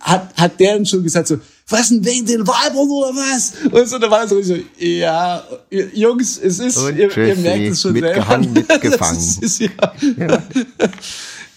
hat, 0.00 0.36
hat 0.36 0.60
der 0.60 0.74
dann 0.74 0.86
schon 0.86 1.02
gesagt 1.02 1.28
so, 1.28 1.38
was 1.68 1.88
denn 1.88 2.04
wegen 2.04 2.26
den 2.26 2.46
Weibern 2.46 2.88
oder 2.88 3.10
was? 3.10 3.54
Und 3.70 3.88
so, 3.88 3.98
da 3.98 4.10
war 4.10 4.28
so, 4.28 4.40
so 4.40 4.56
ja, 4.78 5.42
Jungs, 5.70 6.38
es 6.38 6.58
ist, 6.60 6.76
Und 6.76 6.96
ihr, 6.96 7.16
ihr 7.16 7.36
merkt 7.36 7.72
es 7.72 7.82
schon 7.82 7.92
mitgehangen, 7.92 8.54
selber. 8.54 8.74
mitgefangen. 8.74 9.16
Das 9.16 9.38
ist, 9.38 9.60
ja. 9.60 9.68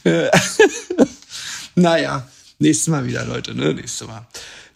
naja, 1.75 2.27
nächstes 2.57 2.87
Mal 2.87 3.05
wieder, 3.05 3.25
Leute, 3.25 3.53
ne, 3.53 3.73
nächstes 3.73 4.07
Mal. 4.07 4.25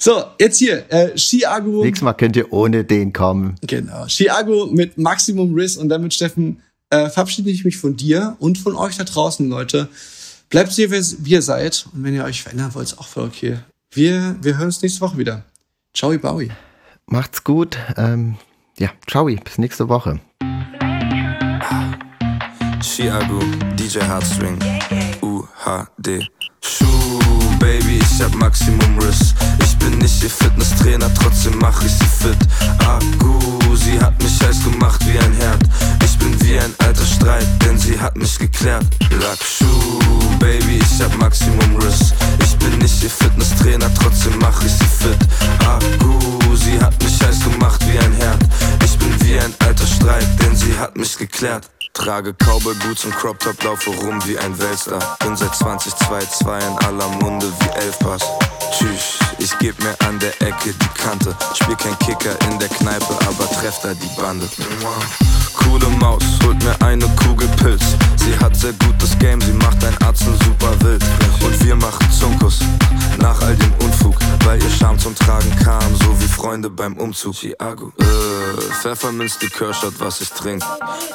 So, 0.04 0.22
jetzt 0.38 0.58
hier, 0.58 0.84
äh, 0.92 1.16
Chiago. 1.16 1.82
Nächstes 1.82 2.04
Mal 2.04 2.12
könnt 2.12 2.36
ihr 2.36 2.52
ohne 2.52 2.84
den 2.84 3.14
kommen. 3.14 3.56
Genau. 3.62 4.06
Chiago 4.08 4.66
mit 4.66 4.98
Maximum 4.98 5.56
Riss 5.56 5.78
und 5.78 5.88
damit, 5.88 6.14
Steffen, 6.14 6.62
äh, 6.90 7.10
verabschiede 7.10 7.50
ich 7.50 7.64
mich 7.64 7.78
von 7.78 7.96
dir 7.96 8.36
und 8.40 8.58
von 8.58 8.76
euch 8.76 8.98
da 8.98 9.06
draußen, 9.06 9.48
Leute. 9.48 9.88
Bleibt 10.50 10.74
so, 10.74 10.84
wie 10.84 11.32
ihr 11.32 11.42
seid. 11.42 11.86
Und 11.94 12.04
wenn 12.04 12.14
ihr 12.14 12.26
euch 12.26 12.44
verändern 12.44 12.76
wollt, 12.76 12.88
ist 12.88 13.00
auch 13.00 13.08
voll 13.08 13.24
okay. 13.24 13.60
Wir, 13.92 14.36
wir 14.42 14.58
hören 14.58 14.66
uns 14.66 14.82
nächste 14.82 15.00
Woche 15.00 15.18
wieder. 15.18 15.46
Ciao, 15.94 16.12
Baui. 16.18 16.52
Macht's 17.06 17.42
gut. 17.46 17.78
Ähm, 17.96 18.36
ja, 18.78 18.90
ciao, 19.10 19.24
bis 19.24 19.58
nächste 19.58 19.88
Woche. 19.88 20.20
Chiago, 22.82 23.40
DJ 23.80 24.00
Heartstring, 24.00 24.60
UHD. 25.22 26.28
Schuh, 26.60 27.20
Baby, 27.58 28.02
ich 28.02 28.22
hab 28.22 28.36
Maximum 28.36 29.00
Riss. 29.00 29.34
Bin 29.84 29.98
nicht 29.98 30.24
ihr 30.24 30.30
Fitnesstrainer, 30.30 31.14
trotzdem 31.14 31.58
mach 31.60 31.84
ich 31.84 31.92
sie 31.92 32.06
fit. 32.06 32.38
Agu, 32.80 33.76
sie 33.76 34.00
hat 34.00 34.22
mich 34.24 34.42
heiß 34.42 34.64
gemacht 34.64 35.02
wie 35.06 35.20
ein 35.20 35.34
Herd. 35.34 35.62
Ich 36.06 36.18
bin 36.18 36.42
wie 36.42 36.58
ein 36.58 36.74
alter 36.78 37.06
Streit, 37.06 37.46
denn 37.66 37.78
sie 37.78 38.00
hat 38.00 38.16
mich 38.16 38.40
geklärt. 38.40 38.86
Lackschuh, 39.20 40.00
Baby, 40.40 40.80
ich 40.80 41.04
hab 41.04 41.14
Maximum 41.18 41.76
Riss. 41.82 42.14
Ich 42.42 42.56
bin 42.60 42.78
nicht 42.78 43.04
ihr 43.04 43.10
Fitnesstrainer, 43.10 43.94
trotzdem 43.96 44.38
mach 44.40 44.64
ich 44.64 44.72
sie 44.72 44.86
fit. 44.86 45.18
Agu, 45.68 46.56
sie 46.56 46.80
hat 46.80 47.02
mich 47.04 47.22
heiß 47.22 47.44
gemacht 47.44 47.82
wie 47.86 48.00
ein 48.00 48.14
Herd. 48.14 48.40
Ich 48.86 48.98
bin 48.98 49.14
wie 49.22 49.38
ein 49.38 49.54
alter 49.60 49.88
Streit, 49.88 50.28
denn 50.42 50.56
sie 50.56 50.78
hat 50.78 50.96
mich 50.96 51.18
geklärt. 51.18 51.70
Trage 51.94 52.34
Cowboy 52.34 52.74
Boots 52.76 53.06
und 53.06 53.16
Crop 53.16 53.40
Top, 53.40 53.62
laufe 53.64 53.90
rum 53.92 54.20
wie 54.26 54.38
ein 54.40 54.58
Weltstar. 54.58 55.18
Bin 55.20 55.36
seit 55.36 55.54
2022 55.54 56.68
in 56.68 56.86
aller 56.88 57.08
Munde 57.08 57.52
wie 57.60 57.70
Elfpass. 57.80 58.24
Tschüss, 58.72 59.20
ich 59.44 59.58
geb 59.60 59.78
mir 59.84 59.96
an 60.08 60.18
der 60.20 60.34
Ecke 60.42 60.74
die 60.74 61.02
Kante. 61.02 61.36
Spiel 61.54 61.76
kein 61.76 61.98
Kicker 62.00 62.36
in 62.48 62.60
der 62.60 62.70
Kneipe, 62.70 63.14
aber 63.28 63.50
treff 63.52 63.80
da 63.82 63.94
die 63.94 64.10
Bande. 64.22 64.48
Coole 65.54 65.88
Maus, 66.00 66.24
holt 66.46 66.64
mir 66.64 66.76
eine 66.82 67.06
Kugel 67.16 67.48
Pilz. 67.58 67.84
Sie 68.16 68.38
hat 68.40 68.56
sehr 68.56 68.74
gutes 68.74 69.18
Game, 69.20 69.42
sie 69.42 69.54
macht 69.54 69.84
ein 69.84 69.98
Arzen 70.04 70.34
super 70.46 70.74
wild. 70.82 71.04
Und 71.44 71.66
wir 71.66 71.76
machen 71.76 72.10
Zunkus 72.12 72.60
nach 73.20 73.42
all 73.42 73.56
dem 73.56 73.74
Unfug, 73.84 74.16
weil 74.46 74.62
ihr 74.62 74.70
Charme 74.70 75.00
zum 75.00 75.16
Tragen 75.16 75.54
kam, 75.64 75.96
so 75.96 76.20
wie 76.22 76.28
Freunde 76.28 76.70
beim 76.70 76.96
Umzug. 76.98 77.36
Chiago. 77.36 77.92
Äh, 78.00 78.74
Pfefferminz-Likörshot, 78.82 80.00
was 80.00 80.22
ich 80.22 80.30
trink. 80.30 80.64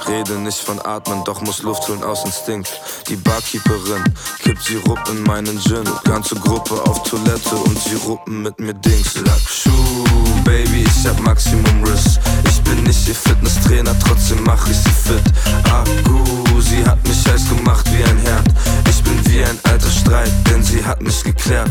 Rede 0.06 0.34
nicht 0.34 0.58
von 0.58 0.80
Atmen, 0.84 1.24
doch 1.24 1.40
muss 1.40 1.62
Luft 1.62 1.88
holen 1.88 2.02
aus 2.02 2.24
Instinkt. 2.24 2.70
Die 3.08 3.16
Barkeeperin 3.16 4.04
kippt 4.40 4.62
Sirup 4.62 4.98
in 5.10 5.22
meinen 5.22 5.58
Gin. 5.60 5.84
Ganze 6.04 6.34
Gruppe 6.34 6.74
auf 6.82 7.02
Toilette 7.02 7.56
und 7.56 7.78
sie 7.78 7.96
ruppen 8.18 8.42
mit 8.42 8.58
mir 8.60 8.74
Dings. 8.74 9.14
Lackschuh, 9.16 10.04
Baby, 10.44 10.84
ich 10.84 11.08
hab 11.08 11.18
Maximum 11.20 11.84
Riss. 11.84 12.18
Ich 12.44 12.60
bin 12.62 12.82
nicht 12.84 13.08
ihr 13.08 13.14
Fitnesstrainer, 13.14 13.98
trotzdem 13.98 14.42
mach 14.44 14.66
ich 14.68 14.76
sie 14.76 14.90
fit. 14.90 15.22
Agu, 15.70 16.60
sie 16.60 16.84
hat 16.84 17.06
mich 17.06 17.26
heiß 17.26 17.48
gemacht 17.48 17.86
wie 17.92 18.02
ein 18.02 18.18
Herd. 18.18 18.46
Ich 18.88 19.02
bin 19.02 19.18
wie 19.26 19.42
ein 19.42 19.58
alter 19.64 19.90
Streit, 19.90 20.32
denn 20.48 20.62
sie 20.62 20.84
hat 20.84 21.00
mich 21.02 21.22
geklärt. 21.22 21.70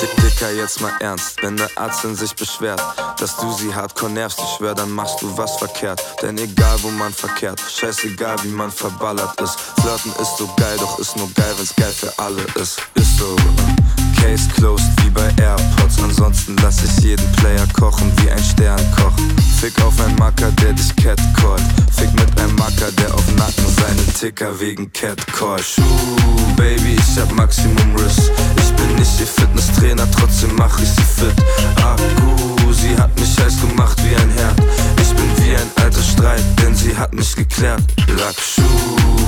Dick, 0.00 0.16
Dicker, 0.16 0.52
jetzt 0.52 0.80
mal 0.80 0.92
ernst, 1.00 1.42
wenn 1.42 1.56
der 1.56 1.70
Arzt 1.76 2.04
in 2.04 2.14
sich 2.14 2.34
beschwert, 2.34 2.82
dass 3.18 3.36
du 3.36 3.52
sie 3.52 3.74
hardcore 3.74 4.12
nervst, 4.12 4.38
ich 4.42 4.56
schwör, 4.56 4.74
dann 4.74 4.90
machst 4.90 5.20
du 5.22 5.36
was 5.36 5.56
verkehrt. 5.56 6.02
Denn 6.22 6.38
egal 6.38 6.76
wo 6.82 6.90
man 6.90 7.12
verkehrt, 7.12 7.60
scheißegal 7.60 8.36
wie 8.44 8.48
man 8.48 8.70
verballert 8.70 9.40
ist. 9.40 9.58
Flirten 9.80 10.12
ist 10.20 10.36
so 10.38 10.48
geil, 10.56 10.76
doch 10.78 10.98
ist 10.98 11.16
nur 11.16 11.30
geil, 11.34 11.54
wenn's 11.56 11.74
geil 11.76 11.92
für 11.92 12.12
alle 12.18 12.42
ist. 12.60 12.80
Ist 12.94 13.18
so. 13.18 13.36
Case 14.20 14.48
closed 14.54 14.86
wie 15.02 15.10
bei 15.10 15.28
AirPods. 15.42 16.02
Ansonsten 16.02 16.56
lass 16.62 16.82
ich 16.84 17.04
jeden 17.04 17.32
Player 17.32 17.66
kochen 17.78 18.12
wie 18.16 18.30
ein 18.30 18.42
Sternkoch. 18.42 19.12
Fick 19.60 19.80
auf 19.82 19.98
einen 20.00 20.16
Macker, 20.16 20.50
der 20.62 20.72
dich 20.72 20.94
catcallt. 20.96 21.62
Fick 21.92 22.12
mit 22.14 22.40
einem 22.40 22.54
Macker, 22.56 22.92
der 22.92 23.14
auf 23.14 23.26
Nacken 23.36 23.66
seinen 23.68 24.14
Ticker 24.18 24.58
wegen 24.60 24.92
Catcall. 24.92 25.62
Schuh, 25.62 25.82
Baby, 26.56 26.96
ich 26.96 27.20
hab 27.20 27.32
Maximum 27.32 27.96
Riss. 27.96 28.30
Ich 28.56 28.72
bin 28.74 28.94
nicht 28.96 29.20
ihr 29.20 29.26
Fitnesstrainer, 29.26 30.10
trotzdem 30.10 30.54
mach 30.56 30.78
ich 30.80 30.88
sie 30.88 31.02
fit. 31.02 31.34
Akku, 31.76 32.72
sie 32.72 32.96
hat 32.96 33.18
mich 33.18 33.38
heiß 33.38 33.60
gemacht 33.60 33.98
wie 34.04 34.14
ein 34.14 34.30
Herd. 34.30 34.60
Ich 35.00 35.10
bin 35.14 35.30
wie 35.38 35.56
ein 35.56 35.79
alter 36.00 36.02
Streit, 36.02 36.44
denn 36.60 36.74
sie 36.74 36.96
hat 36.96 37.12
mich 37.12 37.34
geklärt. 37.34 37.82
Lackschuh, 38.18 38.62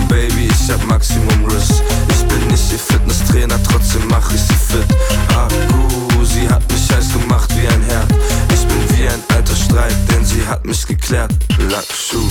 Baby, 0.09 0.49
ich 0.49 0.73
hab 0.73 0.85
Maximum 0.87 1.45
Riss. 1.47 1.83
Ich 2.09 2.25
bin 2.27 2.47
nicht 2.49 2.73
ihr 2.73 2.79
Fitnesstrainer, 2.79 3.63
trotzdem 3.63 4.03
mach 4.09 4.33
ich 4.33 4.41
sie 4.41 4.55
fit. 4.55 4.87
Akku, 5.29 6.25
sie 6.25 6.49
hat 6.49 6.63
mich 6.71 6.91
heiß 6.91 7.13
gemacht 7.13 7.51
wie 7.57 7.67
ein 7.67 7.83
Herd. 7.83 8.11
Ich 8.53 8.67
bin 8.67 8.99
wie 8.99 9.09
ein 9.09 9.23
alter 9.35 9.57
Streit, 9.57 9.97
denn 10.11 10.25
sie 10.25 10.47
hat 10.47 10.65
mich 10.65 10.87
geklärt. 10.87 11.33
Lackschuh. 11.71 12.29